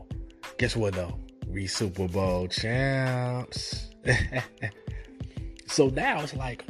Guess 0.57 0.75
what 0.75 0.93
though? 0.93 1.17
We 1.51 1.67
Super 1.67 2.07
Bowl 2.07 2.47
champs. 2.47 3.89
so 5.67 5.89
now 5.89 6.21
it's 6.21 6.33
like, 6.33 6.65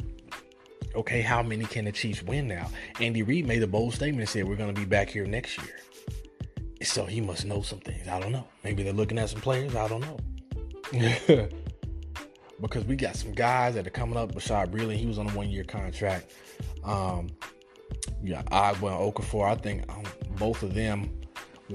okay, 0.94 1.20
how 1.20 1.42
many 1.42 1.64
can 1.64 1.84
the 1.84 1.92
Chiefs 1.92 2.22
win 2.22 2.48
now? 2.48 2.68
Andy 3.00 3.22
Reid 3.22 3.46
made 3.46 3.62
a 3.62 3.66
bold 3.66 3.94
statement 3.94 4.20
and 4.20 4.28
said 4.28 4.48
we're 4.48 4.56
going 4.56 4.74
to 4.74 4.80
be 4.80 4.86
back 4.86 5.08
here 5.08 5.24
next 5.24 5.58
year. 5.58 5.78
So 6.82 7.06
he 7.06 7.20
must 7.20 7.44
know 7.44 7.62
some 7.62 7.78
things. 7.78 8.08
I 8.08 8.18
don't 8.18 8.32
know. 8.32 8.46
Maybe 8.64 8.82
they're 8.82 8.92
looking 8.92 9.18
at 9.18 9.30
some 9.30 9.40
players. 9.40 9.76
I 9.76 9.86
don't 9.86 10.00
know. 10.00 10.18
because 12.60 12.84
we 12.84 12.96
got 12.96 13.14
some 13.14 13.32
guys 13.32 13.76
that 13.76 13.86
are 13.86 13.90
coming 13.90 14.16
up. 14.16 14.32
Bashaud 14.32 14.70
Breeland, 14.72 14.96
he 14.96 15.06
was 15.06 15.18
on 15.18 15.28
a 15.28 15.32
one 15.32 15.48
year 15.48 15.64
contract. 15.64 16.32
Um, 16.82 17.28
yeah, 18.22 18.42
Ogbah 18.44 19.04
and 19.04 19.14
Okafor, 19.14 19.48
I 19.48 19.54
think 19.54 19.84
um, 19.92 20.02
both 20.38 20.64
of 20.64 20.74
them 20.74 21.21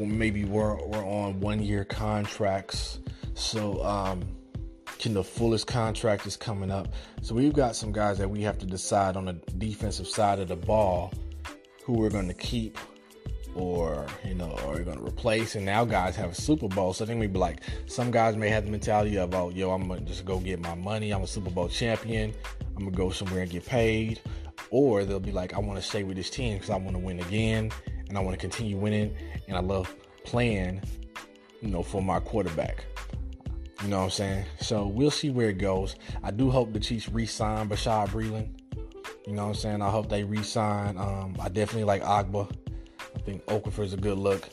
maybe 0.05 0.45
were, 0.45 0.75
were 0.75 1.03
on 1.03 1.39
one 1.39 1.61
year 1.61 1.83
contracts. 1.83 2.99
So, 3.33 3.83
um, 3.83 4.23
Kendall 4.97 5.23
Fuller's 5.23 5.63
contract 5.63 6.25
is 6.25 6.35
coming 6.35 6.71
up. 6.71 6.87
So 7.21 7.35
we've 7.35 7.53
got 7.53 7.75
some 7.75 7.91
guys 7.91 8.17
that 8.17 8.29
we 8.29 8.41
have 8.41 8.57
to 8.59 8.65
decide 8.65 9.15
on 9.15 9.25
the 9.25 9.33
defensive 9.33 10.07
side 10.07 10.39
of 10.39 10.47
the 10.47 10.55
ball 10.55 11.13
who 11.83 11.93
we're 11.93 12.09
going 12.09 12.27
to 12.27 12.33
keep 12.33 12.77
or 13.57 14.05
you 14.23 14.35
know, 14.35 14.55
are 14.65 14.77
you 14.77 14.85
going 14.85 14.99
to 14.99 15.03
replace? 15.03 15.55
And 15.55 15.65
now 15.65 15.83
guys 15.83 16.15
have 16.15 16.31
a 16.31 16.35
Super 16.35 16.67
Bowl, 16.67 16.93
so 16.93 17.05
they 17.05 17.15
may 17.15 17.27
be 17.27 17.39
like, 17.39 17.61
some 17.87 18.11
guys 18.11 18.35
may 18.35 18.49
have 18.49 18.65
the 18.65 18.71
mentality 18.71 19.17
of, 19.17 19.33
oh, 19.33 19.49
yo, 19.49 19.71
I'm 19.71 19.87
gonna 19.87 20.01
just 20.01 20.25
go 20.25 20.39
get 20.39 20.59
my 20.59 20.75
money. 20.75 21.11
I'm 21.11 21.23
a 21.23 21.27
Super 21.27 21.49
Bowl 21.49 21.67
champion. 21.67 22.33
I'm 22.75 22.85
gonna 22.85 22.95
go 22.95 23.09
somewhere 23.09 23.41
and 23.41 23.51
get 23.51 23.65
paid, 23.65 24.21
or 24.69 25.05
they'll 25.05 25.19
be 25.19 25.31
like, 25.31 25.53
I 25.53 25.59
want 25.59 25.81
to 25.81 25.87
stay 25.87 26.03
with 26.03 26.17
this 26.17 26.29
team 26.29 26.53
because 26.53 26.69
I 26.69 26.77
want 26.77 26.91
to 26.91 26.99
win 26.99 27.19
again, 27.19 27.71
and 28.09 28.17
I 28.17 28.21
want 28.21 28.33
to 28.33 28.39
continue 28.39 28.77
winning, 28.77 29.15
and 29.47 29.57
I 29.57 29.61
love 29.61 29.93
playing, 30.23 30.81
you 31.61 31.69
know, 31.69 31.83
for 31.83 32.01
my 32.01 32.19
quarterback. 32.19 32.85
You 33.83 33.89
know 33.89 33.97
what 33.97 34.03
I'm 34.05 34.09
saying? 34.09 34.45
So 34.59 34.87
we'll 34.87 35.11
see 35.11 35.29
where 35.29 35.49
it 35.49 35.59
goes. 35.59 35.95
I 36.23 36.31
do 36.31 36.49
hope 36.49 36.73
the 36.73 36.79
Chiefs 36.79 37.09
re-sign 37.09 37.69
Bashaud 37.69 38.09
Breeland. 38.09 38.49
You 39.27 39.33
know 39.33 39.43
what 39.43 39.49
I'm 39.49 39.55
saying? 39.55 39.81
I 39.81 39.89
hope 39.89 40.09
they 40.09 40.23
re-sign. 40.23 40.97
Um, 40.97 41.35
I 41.39 41.49
definitely 41.49 41.83
like 41.83 42.01
Ogbah. 42.01 42.49
I 43.15 43.19
think 43.19 43.45
Okafor 43.45 43.83
is 43.83 43.93
a 43.93 43.97
good 43.97 44.17
look. 44.17 44.49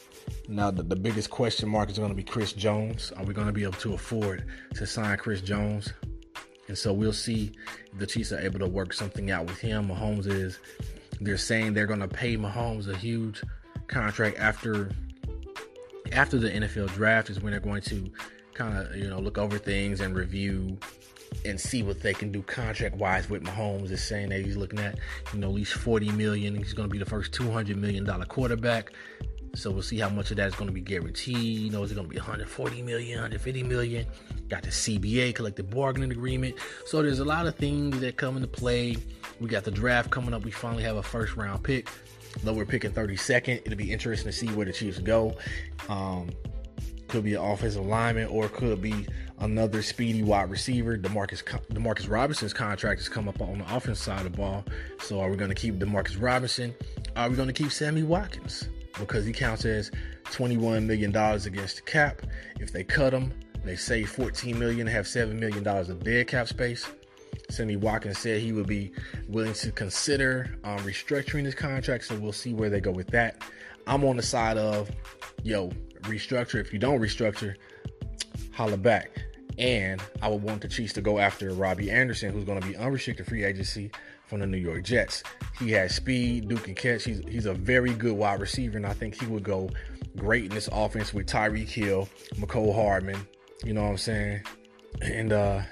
Now 0.49 0.71
the, 0.71 0.83
the 0.83 0.97
biggest 0.97 1.31
question 1.31 1.69
mark 1.69 1.91
is 1.91 1.99
going 1.99 2.11
to 2.11 2.15
be 2.15 2.23
Chris 2.23 2.53
Jones. 2.53 3.13
Are 3.17 3.25
we 3.25 3.35
going 3.35 3.47
to 3.47 3.53
be 3.53 3.63
able 3.63 3.75
to 3.75 3.95
afford 3.95 4.45
to 4.75 4.87
sign 4.87 5.17
Chris 5.17 5.41
Jones? 5.41 5.93
And 6.69 6.77
so 6.77 6.93
we'll 6.93 7.13
see 7.13 7.53
if 7.93 7.99
the 7.99 8.07
Chiefs 8.07 8.33
are 8.33 8.41
able 8.41 8.59
to 8.59 8.67
work 8.67 8.93
something 8.93 9.31
out 9.31 9.47
with 9.47 9.59
him. 9.59 9.89
Mahomes 9.89 10.27
is 10.27 10.59
they're 11.21 11.37
saying 11.37 11.75
they're 11.75 11.87
going 11.87 12.01
to 12.01 12.09
pay 12.09 12.37
Mahomes 12.37 12.89
a 12.89 12.97
huge 12.97 13.43
contract 13.87 14.39
after 14.39 14.91
after 16.13 16.39
the 16.39 16.51
NFL 16.51 16.93
draft 16.95 17.31
is 17.31 17.41
when 17.41 17.53
they're 17.53 17.61
going 17.61 17.83
to 17.83 18.11
kind 18.55 18.77
of 18.79 18.97
you 18.97 19.09
know 19.09 19.19
look 19.19 19.39
over 19.39 19.59
things 19.59 20.01
and 20.01 20.15
review 20.15 20.79
and 21.45 21.61
see 21.61 21.83
what 21.83 22.01
they 22.01 22.15
can 22.15 22.31
do 22.31 22.43
contract 22.43 22.97
wise 22.97 23.29
with 23.29 23.43
Mahomes. 23.43 23.91
Is 23.91 24.03
saying 24.03 24.29
that 24.31 24.45
he's 24.45 24.57
looking 24.57 24.79
at 24.79 24.99
you 25.33 25.41
know 25.41 25.49
at 25.49 25.55
least 25.55 25.75
40 25.75 26.13
million. 26.13 26.55
He's 26.55 26.73
going 26.73 26.89
to 26.89 26.93
be 26.93 26.99
the 26.99 27.07
first 27.07 27.33
200 27.33 27.77
million 27.77 28.05
dollar 28.05 28.25
quarterback. 28.25 28.93
So 29.55 29.71
we'll 29.71 29.83
see 29.83 29.99
how 29.99 30.09
much 30.09 30.31
of 30.31 30.37
that 30.39 30.49
is 30.49 30.55
going 30.55 30.69
to 30.69 30.75
be 30.75 30.81
guaranteed. 30.81 31.37
You 31.37 31.71
know, 31.71 31.83
is 31.83 31.93
it 31.93 31.95
going 31.95 32.07
to 32.07 32.11
be 32.11 32.19
140 32.19 32.83
million, 32.83 33.17
150 33.17 33.63
million? 33.63 34.07
Got 34.49 34.63
the 34.63 34.71
CBA 34.71 35.35
collective 35.35 35.71
bargaining 35.71 36.11
agreement. 36.11 36.57
So 36.87 37.03
there's 37.03 37.21
a 37.21 37.25
lot 37.25 37.47
of 37.47 37.55
things 37.55 38.01
that 38.01 38.17
come 38.17 38.37
into 38.37 38.49
play. 38.49 38.97
We 39.41 39.49
got 39.49 39.65
the 39.65 39.71
draft 39.71 40.11
coming 40.11 40.35
up. 40.35 40.45
We 40.45 40.51
finally 40.51 40.83
have 40.83 40.97
a 40.97 41.03
first 41.03 41.37
round 41.37 41.63
pick. 41.63 41.89
Though 42.43 42.53
we're 42.53 42.67
picking 42.67 42.91
32nd, 42.91 43.63
it'll 43.65 43.77
be 43.77 43.93
interesting 43.93 44.31
to 44.31 44.37
see 44.37 44.49
where 44.49 44.67
the 44.67 44.73
Chiefs 44.73 44.99
go. 44.99 45.37
Um, 45.89 46.31
could 47.09 47.23
be 47.23 47.35
an 47.35 47.43
offensive 47.43 47.85
lineman 47.87 48.27
or 48.27 48.49
could 48.49 48.83
be 48.83 49.07
another 49.39 49.83
speedy 49.83 50.23
wide 50.23 50.51
receiver. 50.51 50.99
Demarcus 50.99 51.45
Demarcus 51.69 52.11
Robinson's 52.11 52.53
contract 52.53 53.01
has 53.01 53.09
come 53.09 53.29
up 53.29 53.41
on 53.41 53.59
the 53.59 53.77
offense 53.77 54.01
side 54.01 54.27
of 54.27 54.33
the 54.33 54.37
ball. 54.37 54.65
So 55.01 55.21
are 55.21 55.31
we 55.31 55.37
going 55.37 55.51
to 55.51 55.55
keep 55.55 55.77
Demarcus 55.79 56.21
Robinson? 56.21 56.75
Are 57.15 57.29
we 57.29 57.37
going 57.37 57.49
to 57.49 57.55
keep 57.55 57.71
Sammy 57.71 58.03
Watkins? 58.03 58.69
Because 58.99 59.27
he 59.27 59.33
counts 59.33 59.65
as 59.65 59.91
$21 60.25 60.85
million 60.85 61.11
against 61.15 61.77
the 61.77 61.83
cap. 61.85 62.23
If 62.61 62.73
they 62.73 62.85
cut 62.85 63.13
him, 63.13 63.33
they 63.65 63.77
save 63.77 64.11
14 64.11 64.59
million, 64.59 64.87
have 64.87 65.07
$7 65.07 65.33
million 65.39 65.67
of 65.67 66.05
dead 66.05 66.29
cap 66.29 66.49
space. 66.49 66.87
Sammy 67.51 67.77
Watkins 67.77 68.19
said 68.19 68.41
he 68.41 68.53
would 68.53 68.67
be 68.67 68.93
willing 69.29 69.53
to 69.55 69.71
consider 69.73 70.57
um, 70.65 70.79
restructuring 70.79 71.45
his 71.45 71.55
contract, 71.55 72.05
so 72.05 72.17
we'll 72.17 72.33
see 72.33 72.55
where 72.55 72.71
they 72.71 72.81
go 72.81 72.91
with 72.91 73.09
that. 73.09 73.43
I'm 73.87 74.05
on 74.05 74.17
the 74.17 74.23
side 74.23 74.57
of, 74.57 74.91
yo, 75.43 75.71
restructure. 76.03 76.61
If 76.61 76.73
you 76.73 76.79
don't 76.79 77.01
restructure, 77.01 77.57
holla 78.53 78.77
back. 78.77 79.11
And 79.59 80.03
I 80.21 80.29
would 80.29 80.43
want 80.43 80.63
the 80.63 80.69
Chiefs 80.69 80.95
to 80.95 81.01
go 81.01 81.19
after 81.19 81.53
Robby 81.53 81.91
Anderson, 81.91 82.33
who's 82.33 82.45
going 82.45 82.61
to 82.61 82.67
be 82.67 82.77
unrestricted 82.77 83.27
free 83.27 83.45
agency 83.45 83.91
from 84.35 84.41
the 84.41 84.47
New 84.49 84.63
York 84.63 84.83
Jets. 84.83 85.23
He 85.61 85.71
has 85.73 85.95
speed, 85.95 86.49
Duke 86.49 86.75
catch. 86.75 87.05
He's 87.05 87.21
he's 87.29 87.47
a 87.47 87.55
very 87.55 87.93
good 87.95 88.15
wide 88.15 88.41
receiver, 88.41 88.77
and 88.77 88.85
I 88.85 88.93
think 88.93 89.15
he 89.15 89.27
would 89.27 89.45
go 89.45 89.71
great 90.17 90.47
in 90.47 90.51
this 90.51 90.69
offense 90.73 91.15
with 91.15 91.27
Tyreek 91.27 91.69
Hill, 91.69 92.09
Mecole 92.35 92.75
Hardman. 92.75 93.29
You 93.65 93.75
know 93.75 93.85
what 93.85 93.91
I'm 93.91 93.99
saying? 93.99 94.43
And 95.03 95.33
uh 95.33 95.63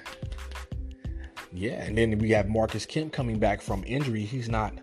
yeah, 1.51 1.83
and 1.83 1.97
then 1.97 2.17
we 2.19 2.31
have 2.31 2.47
Marcus 2.47 2.85
Kemp 2.85 3.11
coming 3.11 3.37
back 3.37 3.61
from 3.61 3.83
injury. 3.85 4.23
He's 4.23 4.47
not 4.47 4.73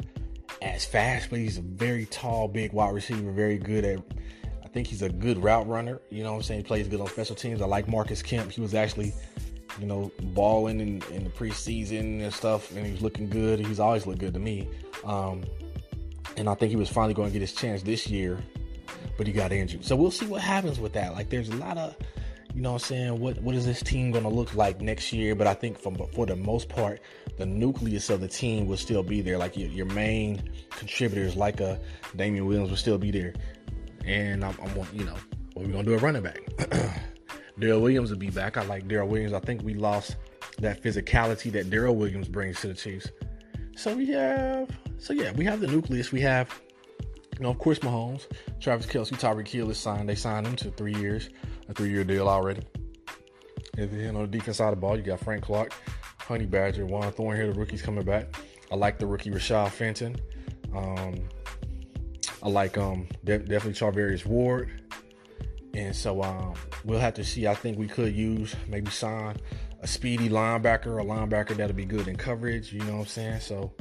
as 0.60 0.84
fast, 0.84 1.30
but 1.30 1.38
he's 1.38 1.56
a 1.56 1.62
very 1.62 2.04
tall, 2.04 2.48
big 2.48 2.74
wide 2.74 2.92
receiver, 2.92 3.32
very 3.32 3.56
good 3.56 3.86
at 3.86 4.00
I 4.62 4.68
think 4.68 4.88
he's 4.88 5.00
a 5.00 5.08
good 5.08 5.42
route 5.42 5.66
runner. 5.66 6.02
You 6.10 6.22
know 6.22 6.32
what 6.32 6.36
I'm 6.36 6.42
saying? 6.42 6.60
He 6.60 6.64
plays 6.64 6.86
good 6.86 7.00
on 7.00 7.08
special 7.08 7.34
teams. 7.34 7.62
I 7.62 7.66
like 7.66 7.88
Marcus 7.88 8.20
Kemp. 8.20 8.52
He 8.52 8.60
was 8.60 8.74
actually, 8.74 9.14
you 9.78 9.87
know, 9.87 10.11
balling 10.20 10.80
in, 10.80 11.02
in 11.12 11.24
the 11.24 11.30
preseason 11.30 12.22
and 12.22 12.33
stuff, 12.33 12.74
and 12.74 12.87
he's 12.87 13.02
looking 13.02 13.28
good. 13.28 13.61
He's 13.61 13.80
always 13.80 14.06
looked 14.06 14.20
good 14.20 14.35
to 14.35 14.40
me. 14.40 14.68
Um, 15.04 15.44
and 16.37 16.48
I 16.48 16.54
think 16.54 16.70
he 16.70 16.76
was 16.76 16.88
finally 16.88 17.14
going 17.14 17.28
to 17.28 17.33
get 17.33 17.40
his 17.40 17.52
chance 17.52 17.83
this 17.83 18.06
year, 18.06 18.38
but 19.16 19.26
he 19.26 19.33
got 19.33 19.52
injured. 19.52 19.85
So 19.85 19.96
we'll 19.96 20.11
see 20.11 20.26
what 20.26 20.40
happens 20.40 20.78
with 20.78 20.92
that. 20.94 21.12
Like, 21.12 21.28
there's 21.28 21.48
a 21.48 21.56
lot 21.56 21.76
of, 21.76 21.96
you 22.54 22.62
know 22.62 22.72
what 22.72 22.83
I'm 22.83 22.87
saying? 22.87 23.20
What 23.20 23.40
what 23.42 23.54
is 23.54 23.64
this 23.64 23.83
team 23.83 24.11
going 24.11 24.24
to 24.24 24.30
look 24.30 24.54
like 24.54 24.80
next 24.80 25.12
year? 25.12 25.35
But 25.35 25.46
I 25.46 25.54
think 25.54 25.78
for, 25.78 25.94
for 26.14 26.26
the 26.26 26.37
most 26.37 26.68
part, 26.68 27.00
the 27.38 27.46
nucleus 27.46 28.11
of 28.11 28.20
the 28.20 28.28
team 28.28 28.66
will 28.66 28.76
still 28.76 29.02
be 29.02 29.20
there. 29.20 29.38
Like 29.38 29.56
your, 29.56 29.68
your 29.68 29.87
main 29.87 30.50
contributors, 30.70 31.37
like 31.37 31.61
a 31.61 31.80
Damien 32.16 32.46
Williams, 32.46 32.70
will 32.70 32.76
still 32.76 32.98
be 32.98 33.11
there 33.11 33.35
and 34.04 34.44
I'm, 34.44 34.56
I'm 34.62 34.87
you 34.92 35.04
know, 35.04 35.16
what 35.54 35.66
we 35.66 35.72
gonna 35.72 35.85
do 35.85 35.94
a 35.94 35.98
running 35.98 36.22
back. 36.22 36.40
Darrel 37.61 37.81
Williams 37.81 38.11
will 38.11 38.18
be 38.18 38.31
back. 38.31 38.57
I 38.57 38.64
like 38.64 38.88
Darrel 38.88 39.09
Williams. 39.09 39.33
I 39.33 39.40
think 39.40 39.62
we 39.62 39.75
lost 39.75 40.16
that 40.59 40.83
physicality 40.83 41.53
that 41.53 41.70
Darrel 41.70 41.94
Williams 41.94 42.29
brings 42.29 42.61
to 42.61 42.68
the 42.68 42.75
Chiefs. 42.75 43.11
So 43.77 43.94
we 43.94 44.07
have, 44.09 44.70
so 44.99 45.12
yeah, 45.12 45.33
we 45.33 45.44
have 45.44 45.61
the 45.61 45.66
nucleus. 45.66 46.12
We 46.12 46.20
have, 46.23 46.61
you 47.38 47.44
know, 47.44 47.51
of 47.51 47.59
course, 47.59 47.79
Mahomes, 47.79 48.27
Travis 48.61 48.87
Kelce, 48.87 49.12
Tyreek 49.12 49.49
Hill 49.49 49.70
is 49.70 49.79
signed. 49.79 50.09
They 50.09 50.14
signed 50.14 50.46
him 50.46 50.57
to 50.57 50.70
three 50.70 50.94
years, 50.94 51.31
a 51.68 51.75
three-year 51.75 52.05
deal 52.05 52.29
already. 52.29 52.62
If 53.79 53.92
you 53.92 54.12
know 54.12 54.23
the 54.23 54.27
defense 54.27 54.59
side 54.59 54.73
of 54.73 54.75
the 54.75 54.81
ball, 54.81 54.96
you 54.96 55.03
got 55.03 55.20
Frank 55.20 55.44
Clark, 55.44 55.73
Honey 56.18 56.46
Badger, 56.46 56.85
Juan 56.85 57.12
Thornhill, 57.12 57.53
the 57.53 57.59
rookie's 57.59 57.83
coming 57.83 58.05
back. 58.05 58.35
I 58.70 58.77
like 58.77 58.99
the 58.99 59.07
rookie 59.07 59.31
Rashad 59.31 59.70
Fenton. 59.70 60.16
Um, 60.75 61.29
I 62.42 62.49
like 62.49 62.79
um 62.79 63.07
de- 63.25 63.38
definitely 63.38 63.73
Charvarius 63.73 64.27
Ward. 64.27 64.79
And 65.74 65.94
so 65.94 66.22
um, 66.22 66.54
we'll 66.85 66.98
have 66.98 67.14
to 67.14 67.24
see. 67.24 67.46
I 67.46 67.54
think 67.54 67.78
we 67.78 67.87
could 67.87 68.14
use 68.14 68.54
maybe 68.68 68.90
sign 68.90 69.37
a 69.83 69.87
speedy 69.87 70.28
linebacker, 70.28 71.00
a 71.00 71.04
linebacker 71.04 71.56
that'll 71.56 71.76
be 71.76 71.85
good 71.85 72.09
in 72.09 72.16
coverage. 72.16 72.72
You 72.72 72.80
know 72.80 72.94
what 72.94 73.00
I'm 73.00 73.06
saying? 73.06 73.40
So 73.40 73.72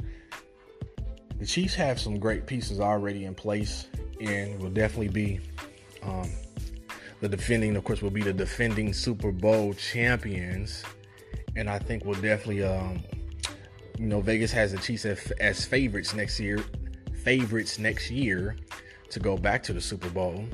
the 1.38 1.46
Chiefs 1.46 1.74
have 1.74 1.98
some 1.98 2.18
great 2.18 2.46
pieces 2.46 2.80
already 2.80 3.24
in 3.24 3.34
place, 3.34 3.86
and 4.20 4.60
will 4.60 4.70
definitely 4.70 5.08
be 5.08 5.40
um, 6.02 6.30
the 7.20 7.28
defending. 7.28 7.76
Of 7.76 7.84
course, 7.84 8.02
will 8.02 8.10
be 8.10 8.22
the 8.22 8.32
defending 8.32 8.92
Super 8.92 9.32
Bowl 9.32 9.74
champions, 9.74 10.84
and 11.56 11.68
I 11.68 11.78
think 11.78 12.04
we'll 12.04 12.20
definitely. 12.20 12.64
Um, 12.64 13.02
you 13.98 14.06
know, 14.06 14.22
Vegas 14.22 14.50
has 14.52 14.72
the 14.72 14.78
Chiefs 14.78 15.04
as, 15.04 15.30
as 15.32 15.64
favorites 15.66 16.14
next 16.14 16.40
year 16.40 16.64
favorites 17.20 17.78
next 17.78 18.10
year 18.10 18.56
to 19.10 19.20
go 19.20 19.36
back 19.36 19.62
to 19.64 19.72
the 19.72 19.80
Super 19.80 20.08
Bowl. 20.08 20.44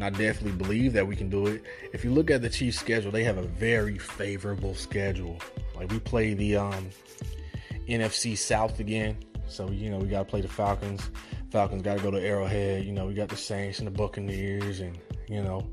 And 0.00 0.16
I 0.16 0.18
definitely 0.18 0.52
believe 0.52 0.94
that 0.94 1.06
we 1.06 1.14
can 1.14 1.28
do 1.28 1.46
it. 1.46 1.62
If 1.92 2.06
you 2.06 2.10
look 2.10 2.30
at 2.30 2.40
the 2.40 2.48
Chiefs' 2.48 2.78
schedule, 2.78 3.10
they 3.10 3.22
have 3.24 3.36
a 3.36 3.42
very 3.42 3.98
favorable 3.98 4.74
schedule. 4.74 5.38
Like 5.76 5.90
we 5.90 5.98
play 5.98 6.32
the 6.32 6.56
um, 6.56 6.88
NFC 7.86 8.34
South 8.34 8.80
again, 8.80 9.18
so 9.46 9.70
you 9.70 9.90
know 9.90 9.98
we 9.98 10.08
got 10.08 10.20
to 10.20 10.24
play 10.24 10.40
the 10.40 10.48
Falcons. 10.48 11.10
Falcons 11.50 11.82
got 11.82 11.98
to 11.98 12.02
go 12.02 12.10
to 12.10 12.18
Arrowhead. 12.18 12.86
You 12.86 12.92
know 12.92 13.04
we 13.04 13.12
got 13.12 13.28
the 13.28 13.36
Saints 13.36 13.78
and 13.78 13.86
the 13.86 13.90
Buccaneers, 13.90 14.80
and 14.80 14.96
you 15.28 15.42
know 15.42 15.68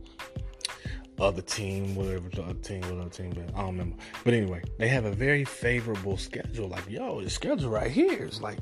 other 1.19 1.41
team, 1.41 1.95
whatever 1.95 2.27
the 2.27 2.43
other 2.43 2.53
team, 2.55 2.81
what 2.81 2.99
other 2.99 3.09
team, 3.09 3.29
but 3.29 3.55
I 3.55 3.61
don't 3.61 3.77
remember. 3.77 3.95
But 4.25 4.33
anyway, 4.33 4.61
they 4.77 4.89
have 4.89 5.05
a 5.05 5.11
very 5.11 5.45
favorable 5.45 6.17
schedule. 6.17 6.67
Like, 6.67 6.89
yo, 6.89 7.21
the 7.21 7.29
schedule 7.29 7.69
right 7.69 7.89
here 7.89 8.25
is 8.25 8.41
like, 8.41 8.59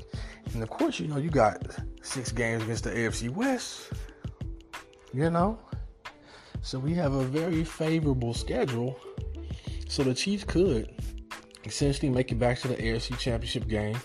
and 0.54 0.62
of 0.62 0.70
course, 0.70 1.00
you 1.00 1.08
know, 1.08 1.16
you 1.16 1.28
got 1.28 1.66
six 2.02 2.30
games 2.30 2.62
against 2.62 2.84
the 2.84 2.90
AFC 2.90 3.30
West. 3.30 3.90
You 5.16 5.30
know, 5.30 5.58
so 6.60 6.78
we 6.78 6.92
have 6.92 7.14
a 7.14 7.24
very 7.24 7.64
favorable 7.64 8.34
schedule. 8.34 9.00
So 9.88 10.02
the 10.02 10.12
Chiefs 10.12 10.44
could 10.44 10.92
essentially 11.64 12.10
make 12.10 12.32
it 12.32 12.34
back 12.34 12.58
to 12.60 12.68
the 12.68 12.74
AFC 12.74 13.18
Championship 13.18 13.66
game. 13.66 13.98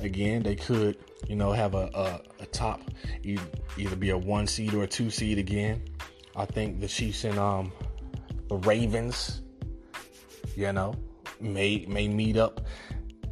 Again, 0.00 0.42
they 0.42 0.56
could, 0.56 0.96
you 1.28 1.36
know, 1.36 1.52
have 1.52 1.74
a, 1.74 1.90
a, 1.92 2.20
a 2.44 2.46
top, 2.46 2.80
either 3.22 3.96
be 3.96 4.08
a 4.08 4.16
one 4.16 4.46
seed 4.46 4.72
or 4.72 4.84
a 4.84 4.86
two 4.86 5.10
seed 5.10 5.36
again. 5.36 5.82
I 6.34 6.46
think 6.46 6.80
the 6.80 6.88
Chiefs 6.88 7.24
and 7.24 7.38
um, 7.38 7.70
the 8.48 8.56
Ravens, 8.56 9.42
you 10.56 10.72
know, 10.72 10.94
may 11.40 11.84
may 11.86 12.08
meet 12.08 12.38
up 12.38 12.62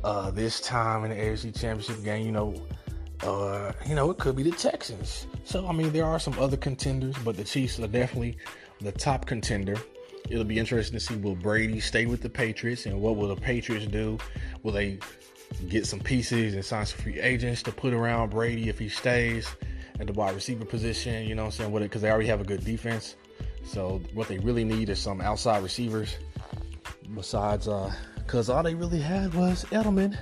uh, 0.05 0.31
this 0.33 0.61
time 0.61 1.05
in 1.05 1.11
the 1.13 1.17
AFC 1.17 1.59
Championship 1.59 2.05
game. 2.05 2.27
You 2.27 2.33
know, 2.33 2.63
uh, 3.23 3.73
you 3.87 3.95
know, 3.95 4.11
it 4.11 4.19
could 4.19 4.37
be 4.37 4.43
the 4.43 4.53
Texans. 4.53 5.27
So 5.45 5.67
I 5.67 5.73
mean, 5.73 5.93
there 5.93 6.05
are 6.05 6.19
some 6.19 6.39
other 6.39 6.57
contenders, 6.57 7.17
but 7.25 7.37
the 7.37 7.45
Chiefs 7.45 7.79
are 7.81 7.87
definitely 7.87 8.37
the 8.81 8.93
top 8.93 9.27
contender. 9.27 9.77
It'll 10.29 10.45
be 10.45 10.59
interesting 10.59 10.99
to 10.99 11.05
see 11.05 11.17
will 11.17 11.35
Brady 11.35 11.81
stay 11.81 12.07
with 12.07 12.23
the 12.23 12.31
Patriots 12.31 12.87
and 12.87 13.01
what 13.01 13.17
will 13.17 13.29
the 13.29 13.41
Patriots 13.41 13.87
do? 13.87 14.19
Will 14.63 14.73
they 14.73 14.99
get 15.69 15.87
some 15.87 16.01
pieces 16.01 16.55
and 16.55 16.65
sign 16.65 16.87
some 16.87 17.01
free 17.01 17.21
agents 17.21 17.63
to 17.65 17.73
put 17.73 17.93
around 17.93 18.31
Brady 18.31 18.69
if 18.69 18.79
he 18.79 18.89
stays? 18.89 19.49
at 20.01 20.07
the 20.07 20.13
wide 20.13 20.35
receiver 20.35 20.65
position. 20.65 21.27
You 21.27 21.35
know 21.35 21.45
what 21.45 21.61
I'm 21.61 21.73
saying? 21.73 21.83
Because 21.83 22.03
they 22.03 22.11
already 22.11 22.29
have 22.29 22.41
a 22.41 22.45
good 22.45 22.65
defense. 22.65 23.17
So 23.65 24.01
what 24.13 24.29
they 24.29 24.39
really 24.39 24.65
need 24.65 24.89
is 24.89 24.99
some 24.99 25.21
outside 25.21 25.63
receivers. 25.63 26.17
Besides, 27.15 27.69
because 28.17 28.51
uh, 28.51 28.57
all 28.57 28.63
they 28.63 28.75
really 28.75 29.01
had 29.01 29.35
was 29.35 29.65
Edelman, 29.67 30.17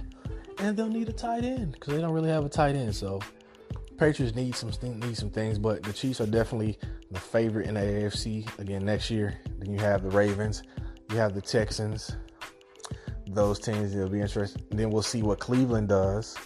and 0.60 0.76
they'll 0.76 0.88
need 0.88 1.08
a 1.08 1.12
tight 1.12 1.44
end 1.44 1.72
because 1.72 1.94
they 1.94 2.00
don't 2.00 2.12
really 2.12 2.30
have 2.30 2.44
a 2.44 2.48
tight 2.48 2.76
end. 2.76 2.94
So 2.94 3.20
Patriots 3.98 4.34
need 4.34 4.54
some 4.54 4.70
need 5.00 5.16
some 5.16 5.30
things, 5.30 5.58
but 5.58 5.82
the 5.82 5.92
Chiefs 5.92 6.20
are 6.20 6.26
definitely 6.26 6.78
the 7.10 7.20
favorite 7.20 7.66
in 7.66 7.74
the 7.74 7.80
AFC 7.80 8.58
again 8.58 8.84
next 8.84 9.10
year. 9.10 9.38
Then 9.58 9.72
you 9.72 9.78
have 9.80 10.02
the 10.02 10.10
Ravens, 10.10 10.62
you 11.10 11.16
have 11.16 11.34
the 11.34 11.40
Texans. 11.40 12.16
Those 13.26 13.60
teams 13.60 13.94
will 13.94 14.08
be 14.08 14.20
interesting. 14.20 14.62
Then 14.70 14.90
we'll 14.90 15.02
see 15.02 15.22
what 15.22 15.38
Cleveland 15.38 15.88
does 15.88 16.36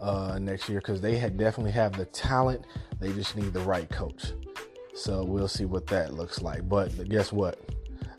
uh, 0.00 0.38
next 0.40 0.68
year 0.68 0.80
because 0.80 1.00
they 1.00 1.16
had 1.16 1.36
definitely 1.36 1.72
have 1.72 1.92
the 1.96 2.06
talent. 2.06 2.64
They 2.98 3.12
just 3.12 3.36
need 3.36 3.52
the 3.52 3.60
right 3.60 3.88
coach. 3.90 4.32
So 4.94 5.24
we'll 5.24 5.48
see 5.48 5.66
what 5.66 5.86
that 5.88 6.14
looks 6.14 6.40
like. 6.40 6.66
But 6.68 7.08
guess 7.08 7.30
what? 7.30 7.58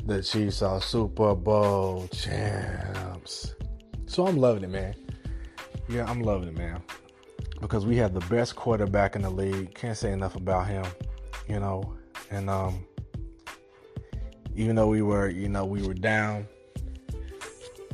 The 0.06 0.22
Chiefs 0.22 0.62
are 0.62 0.82
Super 0.82 1.34
Bowl 1.34 2.08
champs. 2.12 3.56
So 4.06 4.28
I'm 4.28 4.38
loving 4.38 4.66
it, 4.66 4.70
man. 4.70 4.96
Yeah, 5.88 6.10
I'm 6.10 6.22
loving 6.22 6.50
it, 6.50 6.58
man. 6.58 6.82
Because 7.62 7.86
we 7.86 7.98
have 7.98 8.14
the 8.14 8.22
best 8.22 8.56
quarterback 8.56 9.16
in 9.16 9.22
the 9.22 9.30
league. 9.30 9.74
Can't 9.76 9.98
say 9.98 10.12
enough 10.12 10.36
about 10.36 10.68
him, 10.68 10.86
you 11.48 11.60
know. 11.60 11.94
And 12.32 12.50
um, 12.50 12.86
even 14.56 14.76
though 14.76 14.88
we 14.88 15.02
were, 15.02 15.30
you 15.30 15.48
know, 15.48 15.66
we 15.66 15.86
were 15.86 15.94
down 15.94 16.48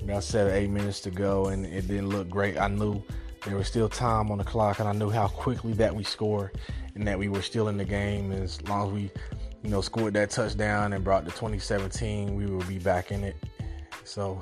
about 0.02 0.24
seven, 0.24 0.54
eight 0.54 0.70
minutes 0.70 1.02
to 1.02 1.12
go, 1.12 1.48
and 1.48 1.66
it 1.66 1.88
didn't 1.88 2.10
look 2.10 2.30
great. 2.30 2.58
I 2.58 2.68
knew 2.68 3.04
there 3.46 3.58
was 3.58 3.68
still 3.68 3.90
time 3.90 4.32
on 4.32 4.38
the 4.38 4.44
clock, 4.44 4.80
and 4.80 4.88
I 4.88 4.94
knew 4.94 5.10
how 5.10 5.28
quickly 5.28 5.74
that 5.74 5.96
we 5.96 6.04
score 6.04 6.52
and 6.96 7.08
that 7.08 7.18
we 7.18 7.28
were 7.30 7.42
still 7.42 7.68
in 7.68 7.78
the 7.78 7.86
game. 7.86 8.32
As 8.32 8.62
long 8.64 8.88
as 8.88 8.94
we, 8.94 9.12
you 9.64 9.70
know, 9.70 9.82
scored 9.82 10.14
that 10.14 10.30
touchdown 10.30 10.94
and 10.94 11.04
brought 11.04 11.26
the 11.26 11.32
2017, 11.32 12.36
we 12.36 12.46
will 12.46 12.64
be 12.64 12.80
back 12.80 13.12
in 13.12 13.24
it. 13.24 13.36
So, 14.04 14.40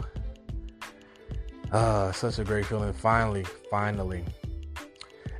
uh, 1.71 2.11
such 2.11 2.39
a 2.39 2.43
great 2.43 2.65
feeling. 2.65 2.93
Finally, 2.93 3.45
finally. 3.69 4.23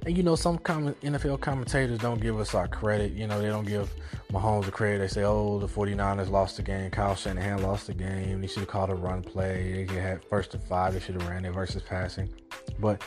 And 0.06 0.16
you 0.16 0.24
know, 0.24 0.36
some 0.36 0.58
NFL 0.60 1.42
commentators 1.42 2.00
don't 2.00 2.22
give 2.22 2.40
us 2.40 2.56
our 2.56 2.68
credit. 2.68 3.12
You 3.12 3.28
know, 3.28 3.42
they 3.42 3.48
don't 3.48 3.68
give 3.68 3.94
Mahomes 4.32 4.66
the 4.66 4.72
credit. 4.72 5.00
They 5.00 5.08
say, 5.08 5.24
oh, 5.24 5.60
the 5.60 5.68
49ers 5.68 6.30
lost 6.30 6.58
the 6.58 6.64
game. 6.64 6.90
Kyle 6.90 7.16
Shanahan 7.16 7.62
lost 7.62 7.88
the 7.88 7.94
game. 7.94 8.42
They 8.42 8.48
should 8.48 8.60
have 8.60 8.70
called 8.70 8.90
a 8.92 8.96
run 8.96 9.22
play. 9.22 9.86
They 9.88 9.96
had 9.96 10.24
first 10.24 10.54
and 10.54 10.64
five. 10.64 10.94
They 10.94 11.00
should 11.00 11.22
have 11.22 11.28
ran 11.28 11.46
it 11.46 11.52
versus 11.52 11.82
passing. 11.82 12.30
But 12.80 13.04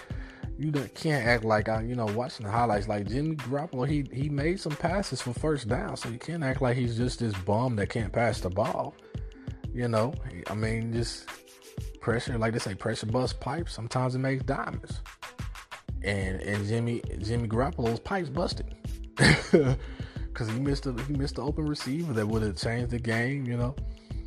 you 0.58 0.70
can't 0.94 1.26
act 1.26 1.44
like 1.44 1.66
you 1.66 1.94
know, 1.94 2.06
watching 2.06 2.46
the 2.46 2.52
highlights. 2.52 2.88
Like 2.88 3.08
Jimmy 3.08 3.36
Garoppolo, 3.36 3.88
he 3.88 4.04
he 4.12 4.28
made 4.28 4.60
some 4.60 4.76
passes 4.76 5.20
for 5.20 5.32
first 5.32 5.68
down, 5.68 5.96
so 5.96 6.08
you 6.08 6.18
can't 6.18 6.44
act 6.44 6.60
like 6.60 6.76
he's 6.76 6.96
just 6.96 7.20
this 7.20 7.34
bum 7.38 7.76
that 7.76 7.88
can't 7.88 8.12
pass 8.12 8.40
the 8.40 8.50
ball. 8.50 8.94
You 9.74 9.88
know, 9.88 10.12
I 10.48 10.54
mean, 10.54 10.92
just 10.92 11.26
pressure, 12.02 12.36
like 12.36 12.52
they 12.52 12.58
say, 12.58 12.74
pressure 12.74 13.06
bust 13.06 13.40
pipes. 13.40 13.72
Sometimes 13.72 14.14
it 14.14 14.18
makes 14.18 14.42
diamonds 14.42 15.00
and 16.04 16.40
and 16.40 16.66
Jimmy 16.66 17.02
Jimmy 17.18 17.48
Garoppolo's 17.48 18.00
pipes 18.00 18.28
busted 18.28 18.74
because 19.16 20.48
he 20.48 20.58
missed 20.60 20.86
a 20.86 20.92
he 21.04 21.14
missed 21.14 21.36
the 21.36 21.42
open 21.42 21.66
receiver 21.66 22.12
that 22.12 22.26
would 22.26 22.42
have 22.42 22.56
changed 22.56 22.90
the 22.90 22.98
game. 22.98 23.46
You 23.46 23.56
know, 23.56 23.76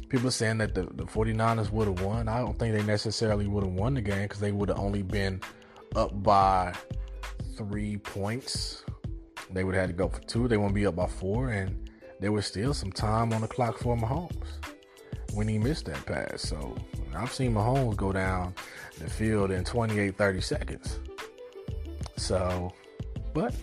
people 0.09 0.27
are 0.27 0.31
saying 0.31 0.57
that 0.59 0.75
the, 0.75 0.83
the 0.83 1.03
49ers 1.03 1.71
would 1.71 1.88
have 1.88 2.01
won. 2.01 2.27
I 2.27 2.39
don't 2.39 2.57
think 2.57 2.75
they 2.75 2.83
necessarily 2.83 3.47
would 3.47 3.63
have 3.63 3.73
won 3.73 3.93
the 3.93 4.01
game 4.01 4.23
because 4.23 4.39
they 4.39 4.51
would 4.51 4.69
have 4.69 4.79
only 4.79 5.03
been 5.03 5.41
up 5.95 6.23
by 6.23 6.73
three 7.57 7.97
points. 7.97 8.83
They 9.51 9.63
would 9.63 9.75
have 9.75 9.83
had 9.83 9.89
to 9.89 9.95
go 9.95 10.09
for 10.09 10.21
two. 10.21 10.47
They 10.47 10.57
won't 10.57 10.73
be 10.73 10.88
up 10.88 10.95
by 10.95 11.07
four, 11.07 11.49
and 11.49 11.89
there 12.19 12.31
was 12.31 12.45
still 12.45 12.73
some 12.73 12.91
time 12.91 13.31
on 13.33 13.41
the 13.41 13.47
clock 13.47 13.77
for 13.77 13.95
Mahomes 13.95 14.74
when 15.33 15.47
he 15.47 15.57
missed 15.57 15.85
that 15.85 16.05
pass. 16.05 16.41
So 16.41 16.75
I've 17.15 17.31
seen 17.31 17.53
Mahomes 17.53 17.95
go 17.95 18.11
down 18.11 18.53
the 18.99 19.09
field 19.09 19.51
in 19.51 19.63
28, 19.63 20.17
30 20.17 20.41
seconds. 20.41 20.99
So, 22.17 22.73
but 23.33 23.53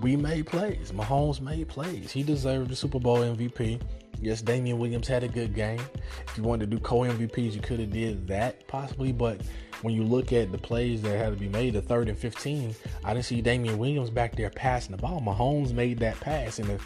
we 0.00 0.16
made 0.16 0.46
plays. 0.46 0.92
Mahomes 0.92 1.40
made 1.40 1.68
plays. 1.68 2.10
He 2.10 2.22
deserved 2.22 2.70
the 2.70 2.76
Super 2.76 2.98
Bowl 2.98 3.18
MVP. 3.18 3.80
Yes, 4.20 4.42
Damien 4.42 4.78
Williams 4.78 5.08
had 5.08 5.22
a 5.22 5.28
good 5.28 5.54
game. 5.54 5.80
If 6.26 6.36
you 6.36 6.44
wanted 6.44 6.70
to 6.70 6.76
do 6.76 6.82
co 6.82 7.00
MVPs, 7.00 7.52
you 7.52 7.60
could 7.60 7.80
have 7.80 7.90
did 7.90 8.26
that 8.28 8.66
possibly. 8.68 9.12
But 9.12 9.42
when 9.82 9.94
you 9.94 10.02
look 10.02 10.32
at 10.32 10.50
the 10.50 10.58
plays 10.58 11.02
that 11.02 11.16
had 11.16 11.32
to 11.32 11.38
be 11.38 11.48
made, 11.48 11.74
the 11.74 11.82
third 11.82 12.08
and 12.08 12.16
15, 12.16 12.74
I 13.04 13.12
didn't 13.12 13.26
see 13.26 13.40
Damien 13.40 13.76
Williams 13.78 14.10
back 14.10 14.34
there 14.36 14.50
passing 14.50 14.96
the 14.96 15.02
ball. 15.02 15.20
Mahomes 15.20 15.72
made 15.72 15.98
that 15.98 16.18
pass 16.20 16.58
in 16.58 16.70
a 16.70 16.78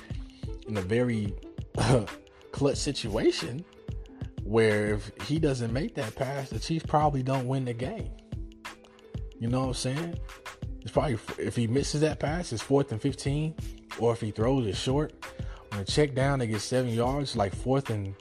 in 0.68 0.76
a 0.76 0.82
very 0.82 1.32
clutch 2.52 2.78
situation 2.78 3.64
where 4.42 4.94
if 4.94 5.10
he 5.24 5.38
doesn't 5.38 5.72
make 5.72 5.94
that 5.94 6.14
pass, 6.16 6.48
the 6.48 6.58
Chiefs 6.58 6.86
probably 6.86 7.22
don't 7.22 7.46
win 7.46 7.64
the 7.64 7.74
game. 7.74 8.10
You 9.38 9.48
know 9.48 9.60
what 9.60 9.66
I'm 9.68 9.74
saying? 9.74 10.18
It's 10.80 10.90
probably 10.90 11.18
if 11.38 11.54
he 11.54 11.66
misses 11.66 12.00
that 12.00 12.18
pass, 12.18 12.52
it's 12.52 12.62
fourth 12.62 12.92
and 12.92 13.00
15, 13.00 13.54
or 13.98 14.12
if 14.12 14.20
he 14.20 14.30
throws 14.30 14.66
it 14.66 14.76
short 14.76 15.12
on 15.72 15.80
a 15.80 15.84
check 15.84 16.14
down, 16.14 16.38
they 16.38 16.46
get 16.46 16.60
seven 16.60 16.92
yards, 16.92 17.36
like 17.36 17.54
fourth 17.54 17.90
and, 17.90 18.14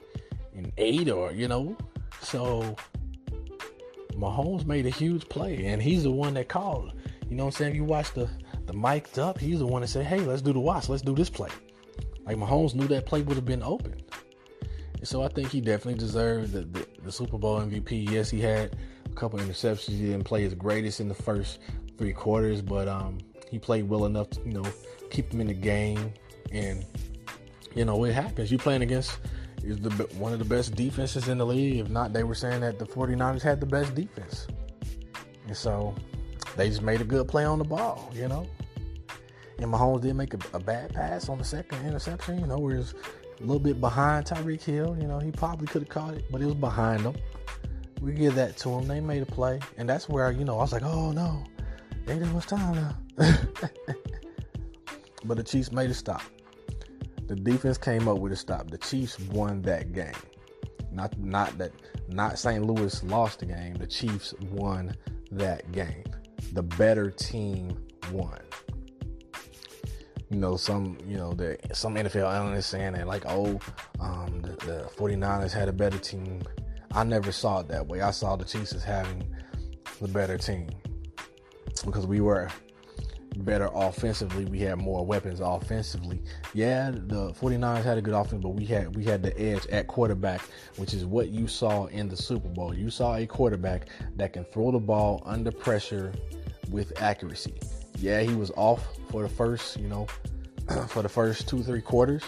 and 0.54 0.70
eight, 0.76 1.08
or 1.08 1.32
you 1.32 1.48
know. 1.48 1.76
So 2.20 2.76
Mahomes 4.12 4.66
made 4.66 4.86
a 4.86 4.90
huge 4.90 5.28
play, 5.28 5.66
and 5.66 5.80
he's 5.80 6.02
the 6.02 6.10
one 6.10 6.34
that 6.34 6.48
called. 6.48 6.92
You 7.28 7.36
know 7.36 7.44
what 7.44 7.54
I'm 7.54 7.58
saying? 7.58 7.70
If 7.72 7.76
you 7.76 7.84
watch 7.84 8.12
the 8.12 8.28
the 8.66 8.74
mic'd 8.74 9.18
up, 9.18 9.38
he's 9.38 9.60
the 9.60 9.66
one 9.66 9.82
that 9.82 9.88
said, 9.88 10.04
"Hey, 10.04 10.20
let's 10.20 10.42
do 10.42 10.52
the 10.52 10.60
watch. 10.60 10.88
Let's 10.88 11.02
do 11.02 11.14
this 11.14 11.30
play." 11.30 11.48
Like 12.28 12.36
Mahomes 12.36 12.74
knew 12.74 12.86
that 12.88 13.06
play 13.06 13.22
would 13.22 13.36
have 13.36 13.46
been 13.46 13.62
open, 13.62 13.94
and 14.98 15.08
so 15.08 15.22
I 15.22 15.28
think 15.28 15.48
he 15.48 15.62
definitely 15.62 15.98
deserved 15.98 16.52
the, 16.52 16.60
the, 16.60 16.86
the 17.04 17.10
Super 17.10 17.38
Bowl 17.38 17.58
MVP. 17.58 18.10
Yes, 18.10 18.28
he 18.28 18.38
had 18.38 18.76
a 19.06 19.14
couple 19.14 19.38
interceptions. 19.38 19.96
He 19.96 20.04
didn't 20.04 20.24
play 20.24 20.42
his 20.42 20.52
greatest 20.52 21.00
in 21.00 21.08
the 21.08 21.14
first 21.14 21.58
three 21.96 22.12
quarters, 22.12 22.60
but 22.60 22.86
um, 22.86 23.16
he 23.50 23.58
played 23.58 23.88
well 23.88 24.04
enough 24.04 24.28
to 24.30 24.40
you 24.44 24.52
know 24.52 24.66
keep 25.10 25.32
him 25.32 25.40
in 25.40 25.46
the 25.46 25.54
game. 25.54 26.12
And 26.52 26.84
you 27.74 27.86
know 27.86 28.04
it 28.04 28.12
happens. 28.12 28.50
You're 28.50 28.60
playing 28.60 28.82
against 28.82 29.18
is 29.64 29.78
the 29.78 29.90
one 30.18 30.34
of 30.34 30.38
the 30.38 30.44
best 30.44 30.74
defenses 30.74 31.28
in 31.28 31.38
the 31.38 31.46
league. 31.46 31.78
If 31.78 31.88
not, 31.88 32.12
they 32.12 32.24
were 32.24 32.34
saying 32.34 32.60
that 32.60 32.78
the 32.78 32.84
49ers 32.84 33.40
had 33.40 33.58
the 33.58 33.66
best 33.66 33.94
defense, 33.94 34.46
and 35.46 35.56
so 35.56 35.94
they 36.58 36.68
just 36.68 36.82
made 36.82 37.00
a 37.00 37.04
good 37.04 37.26
play 37.26 37.46
on 37.46 37.58
the 37.58 37.64
ball. 37.64 38.12
You 38.14 38.28
know. 38.28 38.46
And 39.58 39.72
Mahomes 39.72 40.02
did 40.02 40.14
make 40.14 40.34
a, 40.34 40.38
a 40.54 40.60
bad 40.60 40.94
pass 40.94 41.28
on 41.28 41.38
the 41.38 41.44
second 41.44 41.84
interception, 41.86 42.38
you 42.38 42.46
know, 42.46 42.58
where 42.58 42.76
it's 42.76 42.94
a 43.38 43.40
little 43.40 43.58
bit 43.58 43.80
behind 43.80 44.26
Tyreek 44.26 44.62
Hill. 44.62 44.96
You 45.00 45.08
know, 45.08 45.18
he 45.18 45.30
probably 45.30 45.66
could 45.66 45.82
have 45.82 45.88
caught 45.88 46.14
it, 46.14 46.24
but 46.30 46.40
it 46.40 46.46
was 46.46 46.54
behind 46.54 47.02
him. 47.02 47.16
We 48.00 48.12
give 48.12 48.36
that 48.36 48.56
to 48.58 48.70
him. 48.70 48.86
They 48.86 49.00
made 49.00 49.22
a 49.22 49.26
play. 49.26 49.58
And 49.76 49.88
that's 49.88 50.08
where, 50.08 50.30
you 50.30 50.44
know, 50.44 50.58
I 50.58 50.62
was 50.62 50.72
like, 50.72 50.84
oh 50.84 51.10
no, 51.10 51.44
Ain't 52.08 52.20
that 52.20 52.32
much 52.32 52.46
time 52.46 52.74
now. 52.74 52.96
but 55.24 55.36
the 55.36 55.42
Chiefs 55.42 55.70
made 55.70 55.90
a 55.90 55.94
stop. 55.94 56.22
The 57.26 57.36
defense 57.36 57.76
came 57.76 58.08
up 58.08 58.18
with 58.18 58.32
a 58.32 58.36
stop. 58.36 58.70
The 58.70 58.78
Chiefs 58.78 59.20
won 59.20 59.60
that 59.62 59.92
game. 59.92 60.14
Not 60.90 61.18
not 61.18 61.58
that 61.58 61.72
not 62.08 62.38
St. 62.38 62.64
Louis 62.64 63.04
lost 63.04 63.40
the 63.40 63.46
game. 63.46 63.74
The 63.74 63.86
Chiefs 63.86 64.32
won 64.52 64.96
that 65.32 65.70
game. 65.70 66.04
The 66.54 66.62
better 66.62 67.10
team 67.10 67.76
won. 68.10 68.40
You 70.30 70.36
know, 70.38 70.56
some 70.56 70.98
you 71.06 71.16
know, 71.16 71.32
the 71.32 71.56
some 71.72 71.94
NFL 71.94 72.30
analysts 72.30 72.66
saying 72.66 72.94
that 72.94 73.06
like, 73.06 73.24
oh, 73.26 73.58
um, 74.00 74.40
the, 74.42 74.50
the 74.66 74.90
49ers 74.96 75.52
had 75.52 75.68
a 75.68 75.72
better 75.72 75.98
team. 75.98 76.42
I 76.92 77.04
never 77.04 77.32
saw 77.32 77.60
it 77.60 77.68
that 77.68 77.86
way. 77.86 78.00
I 78.00 78.10
saw 78.10 78.36
the 78.36 78.44
Chiefs 78.44 78.72
as 78.72 78.82
having 78.82 79.24
the 80.00 80.08
better 80.08 80.38
team 80.38 80.68
because 81.84 82.06
we 82.06 82.20
were 82.20 82.48
better 83.38 83.68
offensively. 83.72 84.44
We 84.44 84.60
had 84.60 84.78
more 84.78 85.04
weapons 85.04 85.40
offensively. 85.40 86.20
Yeah, 86.54 86.90
the 86.90 87.32
49ers 87.32 87.84
had 87.84 87.98
a 87.98 88.02
good 88.02 88.14
offense, 88.14 88.42
but 88.42 88.50
we 88.50 88.64
had 88.64 88.94
we 88.96 89.04
had 89.04 89.22
the 89.22 89.38
edge 89.40 89.66
at 89.68 89.86
quarterback, 89.86 90.42
which 90.76 90.94
is 90.94 91.04
what 91.04 91.28
you 91.28 91.46
saw 91.46 91.86
in 91.86 92.08
the 92.08 92.16
Super 92.16 92.48
Bowl. 92.48 92.74
You 92.74 92.90
saw 92.90 93.16
a 93.16 93.26
quarterback 93.26 93.88
that 94.16 94.32
can 94.32 94.44
throw 94.44 94.70
the 94.72 94.78
ball 94.78 95.22
under 95.24 95.50
pressure 95.50 96.12
with 96.70 97.00
accuracy. 97.00 97.54
Yeah, 97.98 98.20
he 98.20 98.34
was 98.34 98.50
off 98.56 98.96
for 99.10 99.22
the 99.22 99.28
first, 99.28 99.78
you 99.78 99.88
know, 99.88 100.06
for 100.88 101.02
the 101.02 101.08
first 101.08 101.48
2-3 101.48 101.82
quarters. 101.82 102.22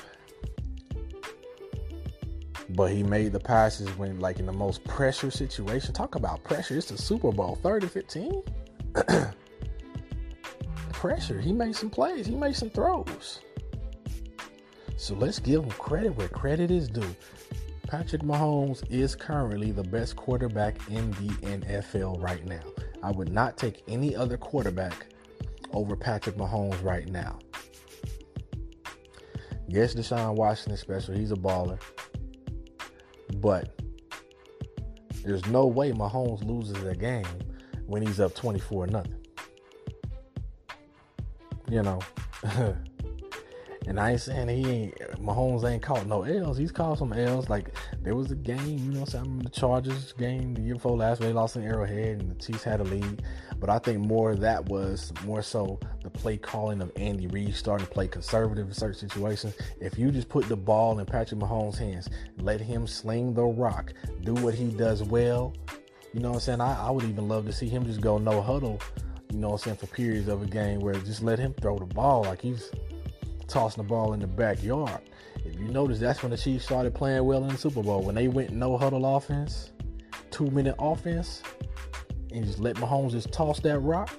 But 2.70 2.92
he 2.92 3.02
made 3.02 3.32
the 3.32 3.40
passes 3.40 3.88
when 3.98 4.20
like 4.20 4.38
in 4.38 4.46
the 4.46 4.52
most 4.52 4.84
pressure 4.84 5.30
situation. 5.30 5.92
Talk 5.92 6.14
about 6.14 6.42
pressure. 6.44 6.76
It's 6.76 6.88
the 6.88 6.98
Super 6.98 7.32
Bowl. 7.32 7.58
30 7.62 7.88
15. 7.88 8.42
pressure. 10.92 11.40
He 11.40 11.52
made 11.52 11.74
some 11.74 11.90
plays. 11.90 12.26
He 12.26 12.36
made 12.36 12.54
some 12.54 12.70
throws. 12.70 13.40
So 14.96 15.14
let's 15.14 15.38
give 15.38 15.64
him 15.64 15.70
credit 15.70 16.14
where 16.16 16.28
credit 16.28 16.70
is 16.70 16.88
due. 16.88 17.16
Patrick 17.86 18.22
Mahomes 18.22 18.84
is 18.90 19.16
currently 19.16 19.72
the 19.72 19.82
best 19.82 20.14
quarterback 20.14 20.76
in 20.90 21.10
the 21.12 21.28
NFL 21.42 22.22
right 22.22 22.44
now. 22.44 22.60
I 23.02 23.10
would 23.10 23.32
not 23.32 23.56
take 23.56 23.82
any 23.88 24.14
other 24.14 24.36
quarterback 24.36 25.06
over 25.72 25.96
Patrick 25.96 26.36
Mahomes 26.36 26.82
right 26.82 27.08
now. 27.08 27.38
Yes, 29.68 29.94
Deshaun 29.94 30.34
Watson 30.34 30.76
special. 30.76 31.14
He's 31.14 31.32
a 31.32 31.36
baller. 31.36 31.80
But 33.36 33.80
there's 35.24 35.46
no 35.46 35.66
way 35.66 35.92
Mahomes 35.92 36.44
loses 36.44 36.82
a 36.82 36.94
game 36.94 37.26
when 37.86 38.02
he's 38.02 38.20
up 38.20 38.34
24 38.34 38.88
nothing. 38.88 39.14
You 41.68 41.82
know. 41.82 42.00
And 43.86 43.98
I 43.98 44.12
ain't 44.12 44.20
saying 44.20 44.48
he 44.48 44.70
ain't 44.70 44.98
Mahomes 45.20 45.68
ain't 45.68 45.82
caught 45.82 46.06
no 46.06 46.22
L's. 46.22 46.56
He's 46.56 46.70
caught 46.70 46.98
some 46.98 47.12
L's. 47.12 47.48
Like 47.48 47.74
there 48.00 48.14
was 48.14 48.30
a 48.30 48.36
game, 48.36 48.78
you 48.78 48.92
know, 48.92 49.04
I'm 49.14 49.40
the 49.40 49.48
Chargers 49.48 50.12
game 50.12 50.54
the 50.54 50.60
year 50.60 50.74
before 50.74 50.96
last, 50.96 51.18
where 51.18 51.28
they 51.28 51.32
lost 51.32 51.56
in 51.56 51.64
Arrowhead, 51.64 52.20
and 52.20 52.30
the 52.30 52.34
Chiefs 52.36 52.62
had 52.62 52.80
a 52.80 52.84
lead. 52.84 53.22
But 53.60 53.68
I 53.68 53.78
think 53.78 53.98
more 53.98 54.32
of 54.32 54.40
that 54.40 54.64
was 54.66 55.12
more 55.24 55.42
so 55.42 55.78
the 56.02 56.08
play 56.08 56.38
calling 56.38 56.80
of 56.80 56.90
Andy 56.96 57.26
Reid 57.26 57.54
starting 57.54 57.86
to 57.86 57.92
play 57.92 58.08
conservative 58.08 58.66
in 58.66 58.72
certain 58.72 58.98
situations. 59.08 59.54
If 59.80 59.98
you 59.98 60.10
just 60.10 60.30
put 60.30 60.48
the 60.48 60.56
ball 60.56 60.98
in 60.98 61.04
Patrick 61.04 61.40
Mahomes' 61.40 61.76
hands, 61.76 62.08
let 62.38 62.60
him 62.60 62.86
sling 62.86 63.34
the 63.34 63.44
rock, 63.44 63.92
do 64.24 64.32
what 64.34 64.54
he 64.54 64.68
does 64.68 65.02
well. 65.02 65.54
You 66.14 66.20
know 66.20 66.30
what 66.30 66.36
I'm 66.36 66.40
saying? 66.40 66.60
I, 66.62 66.88
I 66.88 66.90
would 66.90 67.04
even 67.04 67.28
love 67.28 67.44
to 67.46 67.52
see 67.52 67.68
him 67.68 67.84
just 67.84 68.00
go 68.00 68.16
no 68.18 68.40
huddle. 68.40 68.80
You 69.30 69.38
know 69.38 69.50
what 69.50 69.60
I'm 69.66 69.76
saying 69.76 69.76
for 69.76 69.86
periods 69.86 70.26
of 70.28 70.42
a 70.42 70.46
game 70.46 70.80
where 70.80 70.94
just 70.94 71.22
let 71.22 71.38
him 71.38 71.54
throw 71.60 71.78
the 71.78 71.84
ball 71.84 72.22
like 72.22 72.40
he's 72.40 72.70
tossing 73.46 73.82
the 73.82 73.88
ball 73.88 74.14
in 74.14 74.20
the 74.20 74.26
backyard. 74.26 75.02
If 75.44 75.54
you 75.54 75.68
notice, 75.68 76.00
that's 76.00 76.22
when 76.22 76.30
the 76.30 76.36
Chiefs 76.36 76.64
started 76.64 76.94
playing 76.94 77.24
well 77.24 77.42
in 77.44 77.50
the 77.50 77.58
Super 77.58 77.82
Bowl. 77.82 78.02
When 78.02 78.14
they 78.14 78.28
went 78.28 78.50
no 78.50 78.76
huddle 78.76 79.16
offense, 79.16 79.72
two 80.30 80.50
minute 80.50 80.74
offense, 80.78 81.42
and 82.32 82.44
just 82.44 82.60
let 82.60 82.76
Mahomes 82.76 83.12
just 83.12 83.32
toss 83.32 83.60
that 83.60 83.78
rock. 83.80 84.10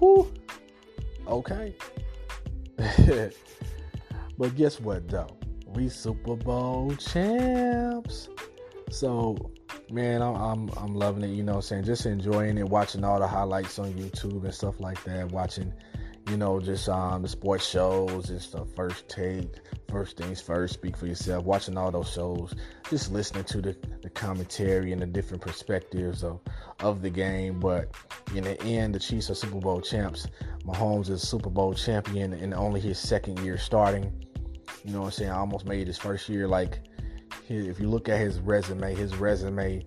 Whoo. 0.00 0.32
Okay. 1.26 1.74
but 4.38 4.56
guess 4.56 4.80
what, 4.80 5.08
though? 5.08 5.36
We 5.66 5.88
Super 5.88 6.36
Bowl 6.36 6.94
champs. 6.96 8.28
So, 8.90 9.52
man, 9.90 10.22
I'm, 10.22 10.34
I'm, 10.34 10.70
I'm 10.76 10.94
loving 10.94 11.22
it. 11.22 11.34
You 11.34 11.42
know, 11.42 11.56
I'm 11.56 11.62
saying 11.62 11.84
just 11.84 12.06
enjoying 12.06 12.58
it, 12.58 12.68
watching 12.68 13.04
all 13.04 13.20
the 13.20 13.28
highlights 13.28 13.78
on 13.78 13.92
YouTube 13.92 14.44
and 14.44 14.54
stuff 14.54 14.80
like 14.80 15.02
that. 15.04 15.30
Watching 15.30 15.72
you 16.30 16.36
know, 16.36 16.60
just 16.60 16.88
um, 16.88 17.22
the 17.22 17.28
sports 17.28 17.68
shows, 17.68 18.28
just 18.28 18.52
the 18.52 18.64
first 18.64 19.08
take, 19.08 19.48
first 19.88 20.16
things 20.16 20.40
first, 20.40 20.74
speak 20.74 20.96
for 20.96 21.06
yourself, 21.06 21.44
watching 21.44 21.76
all 21.76 21.90
those 21.90 22.08
shows, 22.08 22.54
just 22.88 23.10
listening 23.10 23.42
to 23.44 23.60
the, 23.60 23.76
the 24.02 24.10
commentary 24.10 24.92
and 24.92 25.02
the 25.02 25.06
different 25.06 25.42
perspectives 25.42 26.22
of, 26.22 26.38
of 26.78 27.02
the 27.02 27.10
game. 27.10 27.58
But 27.58 27.92
in 28.32 28.44
the 28.44 28.62
end, 28.62 28.94
the 28.94 29.00
Chiefs 29.00 29.28
are 29.28 29.34
Super 29.34 29.58
Bowl 29.58 29.80
champs. 29.80 30.28
Mahomes 30.64 31.10
is 31.10 31.26
Super 31.26 31.50
Bowl 31.50 31.74
champion 31.74 32.32
in 32.32 32.54
only 32.54 32.80
his 32.80 32.98
second 32.98 33.40
year 33.40 33.58
starting. 33.58 34.12
You 34.84 34.92
know 34.92 35.00
what 35.00 35.06
I'm 35.06 35.12
saying? 35.12 35.30
Almost 35.32 35.66
made 35.66 35.88
his 35.88 35.98
first 35.98 36.28
year 36.28 36.46
like, 36.46 36.78
if 37.48 37.80
you 37.80 37.88
look 37.88 38.08
at 38.08 38.20
his 38.20 38.38
resume, 38.38 38.94
his 38.94 39.16
resume, 39.16 39.84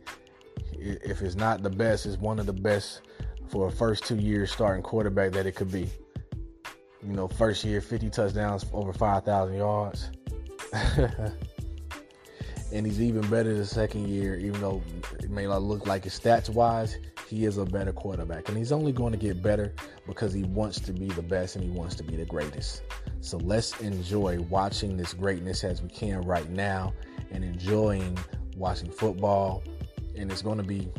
if 0.73 1.21
it's 1.21 1.35
not 1.35 1.63
the 1.63 1.69
best, 1.69 2.05
it's 2.05 2.17
one 2.17 2.37
of 2.37 2.45
the 2.45 2.53
best 2.53 3.01
for 3.47 3.69
a 3.69 3.71
first 3.71 4.03
two 4.03 4.17
years 4.17 4.51
starting 4.51 4.83
quarterback 4.83 5.31
that 5.31 5.45
it 5.45 5.53
could 5.53 5.71
be. 5.71 5.89
You 7.05 7.13
know, 7.13 7.27
first 7.27 7.63
year, 7.63 7.81
50 7.81 8.09
touchdowns, 8.09 8.65
over 8.71 8.93
5,000 8.93 9.55
yards. 9.55 10.09
and 12.73 12.85
he's 12.85 13.01
even 13.01 13.21
better 13.29 13.53
the 13.53 13.65
second 13.65 14.07
year, 14.07 14.37
even 14.37 14.59
though 14.61 14.81
it 15.19 15.29
may 15.29 15.45
not 15.45 15.61
look 15.61 15.85
like 15.85 16.05
it 16.05 16.09
stats 16.09 16.49
wise, 16.49 16.97
he 17.27 17.45
is 17.45 17.57
a 17.57 17.65
better 17.65 17.91
quarterback. 17.91 18.47
And 18.47 18.57
he's 18.57 18.71
only 18.71 18.91
going 18.91 19.11
to 19.11 19.17
get 19.17 19.41
better 19.41 19.73
because 20.07 20.33
he 20.33 20.43
wants 20.43 20.79
to 20.81 20.93
be 20.93 21.07
the 21.07 21.21
best 21.21 21.55
and 21.55 21.63
he 21.63 21.69
wants 21.69 21.95
to 21.95 22.03
be 22.03 22.15
the 22.15 22.25
greatest. 22.25 22.81
So 23.21 23.37
let's 23.37 23.79
enjoy 23.79 24.41
watching 24.49 24.97
this 24.97 25.13
greatness 25.13 25.63
as 25.63 25.81
we 25.81 25.89
can 25.89 26.21
right 26.21 26.49
now 26.49 26.93
and 27.31 27.43
enjoying 27.43 28.17
watching 28.55 28.91
football. 28.91 29.61
And 30.15 30.31
it's 30.31 30.41
going 30.41 30.57
to 30.57 30.63
be, 30.63 30.89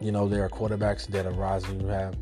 you 0.00 0.12
know, 0.12 0.28
there 0.28 0.44
are 0.44 0.48
quarterbacks 0.48 1.06
that 1.08 1.26
are 1.26 1.32
rising. 1.32 1.80
You 1.80 1.88
have 1.88 2.14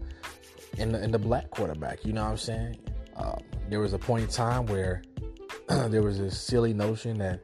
in 0.78 0.92
the, 0.92 1.02
in 1.02 1.10
the 1.10 1.18
black 1.18 1.50
quarterback, 1.50 2.04
you 2.04 2.12
know 2.12 2.24
what 2.24 2.30
I'm 2.30 2.36
saying? 2.38 2.76
Um, 3.16 3.42
there 3.68 3.80
was 3.80 3.92
a 3.92 3.98
point 3.98 4.24
in 4.24 4.28
time 4.28 4.66
where 4.66 5.02
there 5.88 6.02
was 6.02 6.18
this 6.18 6.40
silly 6.40 6.72
notion 6.72 7.18
that 7.18 7.40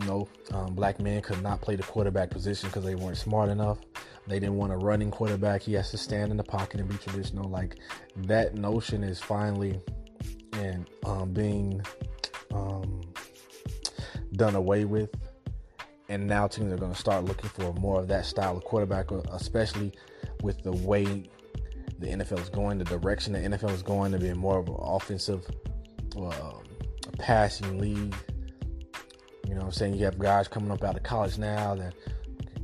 you 0.00 0.06
know 0.06 0.28
um, 0.52 0.74
black 0.74 1.00
men 1.00 1.20
could 1.22 1.42
not 1.42 1.60
play 1.60 1.76
the 1.76 1.82
quarterback 1.82 2.30
position 2.30 2.68
because 2.68 2.84
they 2.84 2.94
weren't 2.94 3.16
smart 3.16 3.48
enough. 3.48 3.78
They 4.26 4.38
didn't 4.38 4.56
want 4.56 4.72
a 4.72 4.76
running 4.76 5.10
quarterback. 5.10 5.62
He 5.62 5.72
has 5.74 5.90
to 5.90 5.98
stand 5.98 6.30
in 6.30 6.36
the 6.36 6.44
pocket 6.44 6.80
and 6.80 6.88
be 6.88 6.96
traditional. 6.96 7.48
Like 7.48 7.76
that 8.16 8.54
notion 8.54 9.02
is 9.02 9.20
finally 9.20 9.80
and 10.52 10.88
um, 11.04 11.32
being 11.32 11.82
um, 12.52 13.00
done 14.34 14.54
away 14.54 14.84
with. 14.84 15.10
And 16.08 16.26
now 16.26 16.48
teams 16.48 16.72
are 16.72 16.76
going 16.76 16.92
to 16.92 16.98
start 16.98 17.24
looking 17.24 17.50
for 17.50 17.72
more 17.74 18.00
of 18.00 18.08
that 18.08 18.26
style 18.26 18.56
of 18.56 18.64
quarterback, 18.64 19.10
especially 19.10 19.92
with 20.42 20.62
the 20.62 20.72
way 20.72 21.30
the 22.00 22.06
NFL 22.06 22.40
is 22.40 22.48
going, 22.48 22.78
the 22.78 22.84
direction 22.84 23.34
the 23.34 23.40
NFL 23.40 23.72
is 23.72 23.82
going 23.82 24.12
to 24.12 24.18
be 24.18 24.32
more 24.32 24.58
of 24.58 24.68
an 24.68 24.76
offensive, 24.78 25.46
uh, 26.18 26.52
passing 27.18 27.78
league. 27.78 28.14
You 29.46 29.54
know 29.54 29.60
what 29.60 29.66
I'm 29.66 29.72
saying? 29.72 29.94
You 29.94 30.06
have 30.06 30.18
guys 30.18 30.48
coming 30.48 30.70
up 30.70 30.82
out 30.82 30.96
of 30.96 31.02
college 31.02 31.36
now 31.36 31.74
that 31.74 31.94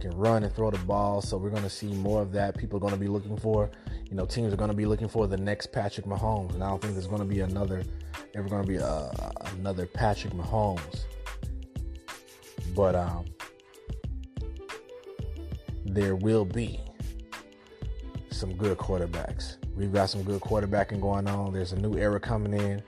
can 0.00 0.16
run 0.16 0.42
and 0.42 0.54
throw 0.54 0.70
the 0.70 0.78
ball. 0.78 1.20
So 1.20 1.36
we're 1.36 1.50
going 1.50 1.62
to 1.62 1.70
see 1.70 1.92
more 1.92 2.22
of 2.22 2.32
that. 2.32 2.56
People 2.56 2.78
are 2.78 2.80
going 2.80 2.94
to 2.94 2.98
be 2.98 3.08
looking 3.08 3.36
for, 3.36 3.70
you 4.08 4.16
know, 4.16 4.24
teams 4.24 4.54
are 4.54 4.56
going 4.56 4.70
to 4.70 4.76
be 4.76 4.86
looking 4.86 5.08
for 5.08 5.26
the 5.26 5.36
next 5.36 5.66
Patrick 5.72 6.06
Mahomes. 6.06 6.54
And 6.54 6.64
I 6.64 6.70
don't 6.70 6.80
think 6.80 6.94
there's 6.94 7.06
going 7.06 7.20
to 7.20 7.26
be 7.26 7.40
another, 7.40 7.84
ever 8.34 8.48
going 8.48 8.62
to 8.62 8.68
be 8.68 8.76
a, 8.76 9.32
another 9.58 9.86
Patrick 9.86 10.32
Mahomes. 10.32 11.04
But 12.74 12.94
um, 12.94 13.26
there 15.84 16.16
will 16.16 16.44
be 16.44 16.80
some 18.36 18.54
good 18.54 18.78
quarterbacks. 18.78 19.56
We've 19.74 19.92
got 19.92 20.10
some 20.10 20.22
good 20.22 20.40
quarterbacking 20.40 21.00
going 21.00 21.28
on. 21.28 21.52
There's 21.52 21.72
a 21.72 21.78
new 21.78 21.96
era 21.98 22.20
coming 22.20 22.52
in. 22.54 22.82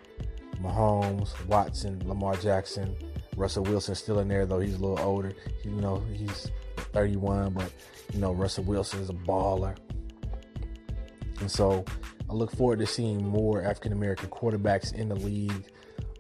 Mahomes, 0.63 1.31
Watson, 1.47 2.03
Lamar 2.07 2.37
Jackson, 2.37 2.95
Russell 3.37 3.65
Wilson 3.65 3.95
still 3.95 4.19
in 4.19 4.29
there 4.29 4.45
though. 4.45 4.61
He's 4.61 4.75
a 4.75 4.79
little 4.79 4.99
older. 5.01 5.33
You 5.65 5.71
know, 5.71 6.03
he's 6.13 6.51
31, 6.93 7.53
but 7.53 7.73
you 8.13 8.21
know 8.21 8.33
Russell 8.33 8.65
Wilson 8.65 9.01
is 9.01 9.11
a 9.11 9.15
baller. 9.15 9.77
And 11.41 11.51
so 11.51 11.85
I 12.29 12.33
look 12.33 12.51
forward 12.51 12.81
to 12.81 12.87
seeing 12.87 13.25
more 13.25 13.63
African 13.63 13.93
American 13.93 14.29
quarterbacks 14.29 14.95
in 14.95 15.09
the 15.09 15.17
league. 15.17 15.65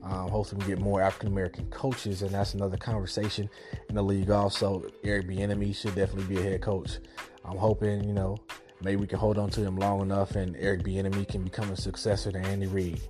Um, 0.02 0.28
hopefully, 0.28 0.62
we 0.64 0.74
get 0.74 0.80
more 0.80 1.02
African 1.02 1.28
American 1.28 1.66
coaches, 1.70 2.22
and 2.22 2.30
that's 2.30 2.54
another 2.54 2.76
conversation 2.76 3.50
in 3.88 3.96
the 3.96 4.02
league. 4.02 4.30
Also, 4.30 4.84
Eric 5.02 5.26
Bieniemy 5.26 5.74
should 5.74 5.96
definitely 5.96 6.34
be 6.34 6.40
a 6.40 6.44
head 6.44 6.62
coach. 6.62 6.98
I'm 7.44 7.56
hoping, 7.56 8.04
you 8.04 8.12
know, 8.12 8.38
maybe 8.82 8.96
we 8.96 9.06
can 9.06 9.18
hold 9.18 9.38
on 9.38 9.50
to 9.50 9.62
him 9.62 9.76
long 9.76 10.00
enough 10.00 10.36
and 10.36 10.56
Eric 10.58 10.82
Bieniemy 10.82 11.28
can 11.28 11.44
become 11.44 11.70
a 11.70 11.76
successor 11.76 12.32
to 12.32 12.38
Andy 12.38 12.66
Reid. 12.66 13.00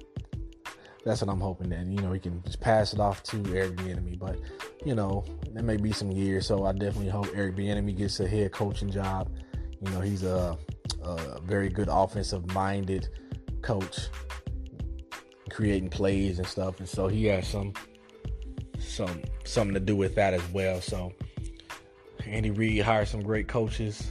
That's 1.04 1.22
what 1.22 1.30
I'm 1.30 1.40
hoping 1.40 1.70
that 1.70 1.86
you 1.86 2.00
know 2.00 2.12
he 2.12 2.20
can 2.20 2.42
just 2.42 2.60
pass 2.60 2.92
it 2.92 3.00
off 3.00 3.22
to 3.24 3.42
Eric 3.54 3.76
Bieniemy. 3.76 4.18
But 4.18 4.38
you 4.84 4.94
know, 4.94 5.24
it 5.44 5.64
may 5.64 5.76
be 5.76 5.92
some 5.92 6.10
years, 6.10 6.46
so 6.46 6.66
I 6.66 6.72
definitely 6.72 7.08
hope 7.08 7.28
Eric 7.34 7.56
Bieniemy 7.56 7.96
gets 7.96 8.20
a 8.20 8.28
head 8.28 8.52
coaching 8.52 8.90
job. 8.90 9.30
You 9.80 9.90
know, 9.92 10.00
he's 10.00 10.22
a, 10.22 10.58
a 11.02 11.40
very 11.42 11.68
good 11.68 11.88
offensive 11.90 12.52
minded 12.52 13.08
coach, 13.62 14.08
creating 15.50 15.88
plays 15.88 16.38
and 16.38 16.46
stuff, 16.46 16.78
and 16.78 16.88
so 16.88 17.08
he 17.08 17.26
has 17.26 17.46
some 17.46 17.72
some 18.78 19.22
something 19.44 19.74
to 19.74 19.80
do 19.80 19.96
with 19.96 20.14
that 20.16 20.34
as 20.34 20.46
well. 20.52 20.80
So 20.80 21.12
Andy 22.26 22.50
Reid 22.50 22.82
hired 22.82 23.08
some 23.08 23.22
great 23.22 23.48
coaches 23.48 24.10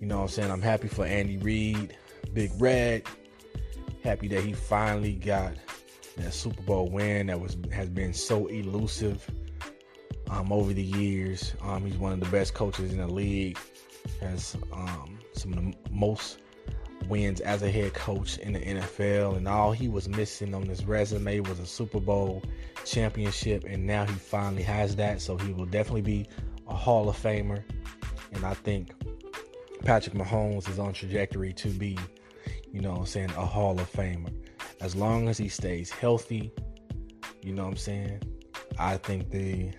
you 0.00 0.06
know 0.06 0.16
what 0.16 0.22
I'm 0.22 0.28
saying? 0.28 0.50
I'm 0.50 0.62
happy 0.62 0.88
for 0.88 1.06
Andy 1.06 1.38
Reid, 1.38 1.96
Big 2.32 2.50
Red. 2.58 3.04
Happy 4.02 4.28
that 4.28 4.44
he 4.44 4.52
finally 4.52 5.14
got 5.14 5.54
that 6.16 6.32
Super 6.32 6.62
Bowl 6.62 6.88
win 6.88 7.26
that 7.26 7.40
was 7.40 7.56
has 7.72 7.88
been 7.88 8.12
so 8.12 8.46
elusive 8.46 9.28
um, 10.30 10.52
over 10.52 10.72
the 10.72 10.82
years. 10.82 11.54
Um, 11.62 11.84
he's 11.84 11.96
one 11.96 12.12
of 12.12 12.20
the 12.20 12.26
best 12.26 12.54
coaches 12.54 12.92
in 12.92 12.98
the 12.98 13.06
league. 13.06 13.58
Has 14.20 14.56
um, 14.72 15.18
some 15.32 15.52
of 15.52 15.58
the 15.58 15.74
most 15.90 16.38
wins 17.08 17.40
as 17.40 17.62
a 17.62 17.70
head 17.70 17.94
coach 17.94 18.38
in 18.38 18.52
the 18.52 18.60
NFL, 18.60 19.36
and 19.36 19.48
all 19.48 19.72
he 19.72 19.88
was 19.88 20.08
missing 20.08 20.54
on 20.54 20.62
his 20.62 20.84
resume 20.84 21.40
was 21.40 21.58
a 21.58 21.66
Super 21.66 22.00
Bowl 22.00 22.42
championship, 22.84 23.64
and 23.64 23.86
now 23.86 24.04
he 24.04 24.12
finally 24.12 24.62
has 24.62 24.96
that. 24.96 25.20
So 25.20 25.36
he 25.36 25.52
will 25.52 25.66
definitely 25.66 26.02
be 26.02 26.26
a 26.68 26.74
Hall 26.74 27.08
of 27.08 27.16
Famer, 27.16 27.62
and 28.32 28.44
I 28.44 28.54
think 28.54 28.90
Patrick 29.84 30.14
Mahomes 30.14 30.68
is 30.68 30.78
on 30.78 30.92
trajectory 30.92 31.52
to 31.54 31.68
be, 31.68 31.98
you 32.72 32.80
know 32.80 32.92
I'm 32.92 33.06
saying, 33.06 33.30
a 33.30 33.44
Hall 33.46 33.78
of 33.78 33.90
Famer. 33.92 34.32
As 34.80 34.94
long 34.94 35.28
as 35.28 35.38
he 35.38 35.48
stays 35.48 35.90
healthy, 35.90 36.52
you 37.42 37.52
know 37.52 37.64
what 37.64 37.70
I'm 37.70 37.76
saying? 37.76 38.22
I 38.78 38.96
think 38.96 39.30
the 39.30 39.70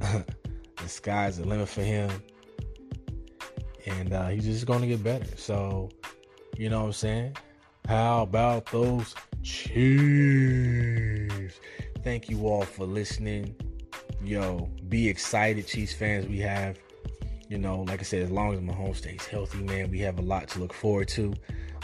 the 0.00 0.88
sky's 0.88 1.38
the 1.38 1.46
limit 1.46 1.68
for 1.68 1.82
him. 1.82 2.10
And 3.86 4.12
uh, 4.12 4.28
he's 4.28 4.44
just 4.44 4.66
to 4.66 4.86
get 4.86 5.02
better. 5.04 5.36
So, 5.36 5.88
you 6.56 6.68
know 6.68 6.80
what 6.80 6.86
I'm 6.86 6.92
saying? 6.92 7.36
How 7.88 8.22
about 8.22 8.66
those 8.66 9.14
Chiefs? 9.44 10.80
Thank 12.02 12.28
you 12.28 12.46
all 12.48 12.62
for 12.62 12.84
listening. 12.84 13.54
Yo, 14.22 14.68
be 14.88 15.08
excited, 15.08 15.68
Chiefs 15.68 15.94
fans. 15.94 16.26
We 16.26 16.38
have, 16.40 16.78
you 17.48 17.58
know, 17.58 17.82
like 17.82 18.00
I 18.00 18.02
said, 18.02 18.22
as 18.22 18.30
long 18.30 18.54
as 18.54 18.60
Mahomes 18.60 18.96
stays 18.96 19.24
healthy, 19.26 19.62
man, 19.62 19.90
we 19.90 20.00
have 20.00 20.18
a 20.18 20.22
lot 20.22 20.48
to 20.48 20.58
look 20.58 20.72
forward 20.72 21.08
to. 21.08 21.34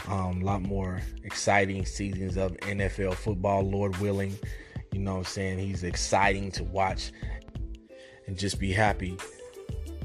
Um, 0.07 0.41
a 0.41 0.45
lot 0.45 0.61
more 0.61 1.01
exciting 1.23 1.85
seasons 1.85 2.35
of 2.35 2.51
NFL 2.57 3.15
football, 3.15 3.61
Lord 3.61 3.95
willing. 3.97 4.37
You 4.91 4.99
know 4.99 5.13
what 5.13 5.19
I'm 5.19 5.25
saying? 5.25 5.59
He's 5.59 5.83
exciting 5.83 6.51
to 6.51 6.63
watch 6.65 7.11
and 8.27 8.37
just 8.37 8.59
be 8.59 8.71
happy 8.73 9.17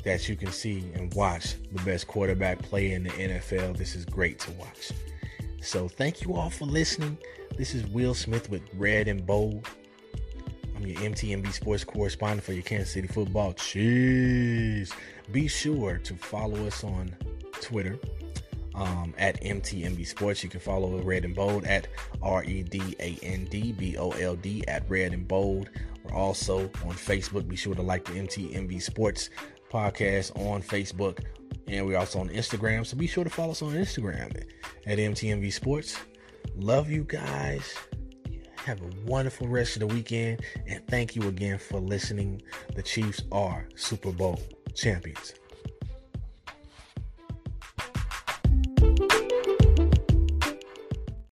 that 0.05 0.29
you 0.29 0.37
can 0.37 0.53
see 0.53 0.85
and 0.95 1.13
watch 1.15 1.57
the 1.73 1.83
best 1.83 2.07
quarterback 2.07 2.61
play 2.63 2.93
in 2.93 3.05
the 3.05 3.11
NFL. 3.11 3.77
This 3.77 3.97
is 3.97 4.05
great 4.05 4.39
to 4.41 4.53
watch. 4.53 4.93
So 5.61 5.89
thank 5.89 6.23
you 6.23 6.35
all 6.35 6.51
for 6.51 6.67
listening. 6.67 7.19
This 7.57 7.75
is 7.75 7.85
Will 7.87 8.15
Smith 8.15 8.49
with 8.49 8.63
Red 8.75 9.09
and 9.09 9.27
Bold. 9.27 9.69
I'm 10.79 10.87
your 10.87 11.01
MTMB 11.01 11.53
sports 11.53 11.83
correspondent 11.83 12.45
for 12.45 12.53
your 12.53 12.63
Kansas 12.63 12.93
City 12.93 13.09
football. 13.09 13.53
Chiefs. 13.55 14.93
Be 15.33 15.49
sure 15.49 15.99
to 15.99 16.15
follow 16.15 16.69
us 16.69 16.85
on 16.85 17.17
Twitter 17.61 17.99
um, 18.77 19.13
at 19.19 19.43
MTMB 19.43 20.07
Sports. 20.07 20.45
You 20.45 20.49
can 20.49 20.61
follow 20.61 21.03
Red 21.03 21.25
and 21.25 21.35
Bold 21.35 21.65
at 21.65 21.89
R 22.23 22.45
E 22.45 22.63
D 22.63 22.95
A 23.01 23.19
N 23.25 23.47
D 23.47 23.73
B 23.73 23.97
O 23.97 24.11
L 24.11 24.37
D 24.37 24.63
at 24.69 24.89
Red 24.89 25.15
and 25.15 25.27
Bold. 25.27 25.69
We're 26.05 26.15
also 26.15 26.61
on 26.85 26.93
Facebook. 26.93 27.49
Be 27.49 27.57
sure 27.57 27.75
to 27.75 27.83
like 27.83 28.05
the 28.05 28.13
MTMB 28.13 28.81
Sports 28.81 29.31
podcast 29.73 30.31
on 30.39 30.63
Facebook. 30.63 31.25
And 31.67 31.89
we're 31.89 31.99
also 31.99 32.21
on 32.21 32.29
Instagram. 32.29 32.87
So 32.87 32.97
be 32.97 33.09
sure 33.09 33.25
to 33.25 33.31
follow 33.31 33.51
us 33.51 33.63
on 33.63 33.73
Instagram 33.73 34.45
at 34.87 34.99
MTMB 34.99 35.53
Sports. 35.53 35.99
Love 36.55 36.89
you 36.89 37.03
guys. 37.03 37.77
Have 38.69 38.83
a 38.83 38.91
wonderful 39.07 39.49
rest 39.49 39.77
of 39.77 39.81
the 39.81 39.87
weekend. 39.87 40.43
And 40.67 40.87
thank 40.89 41.17
you 41.17 41.27
again 41.27 41.57
for 41.57 41.81
listening. 41.81 42.43
The 42.75 42.83
Chiefs 42.83 43.23
are 43.33 43.67
Super 43.77 44.13
Bowl 44.13 44.39
champions. 44.75 45.33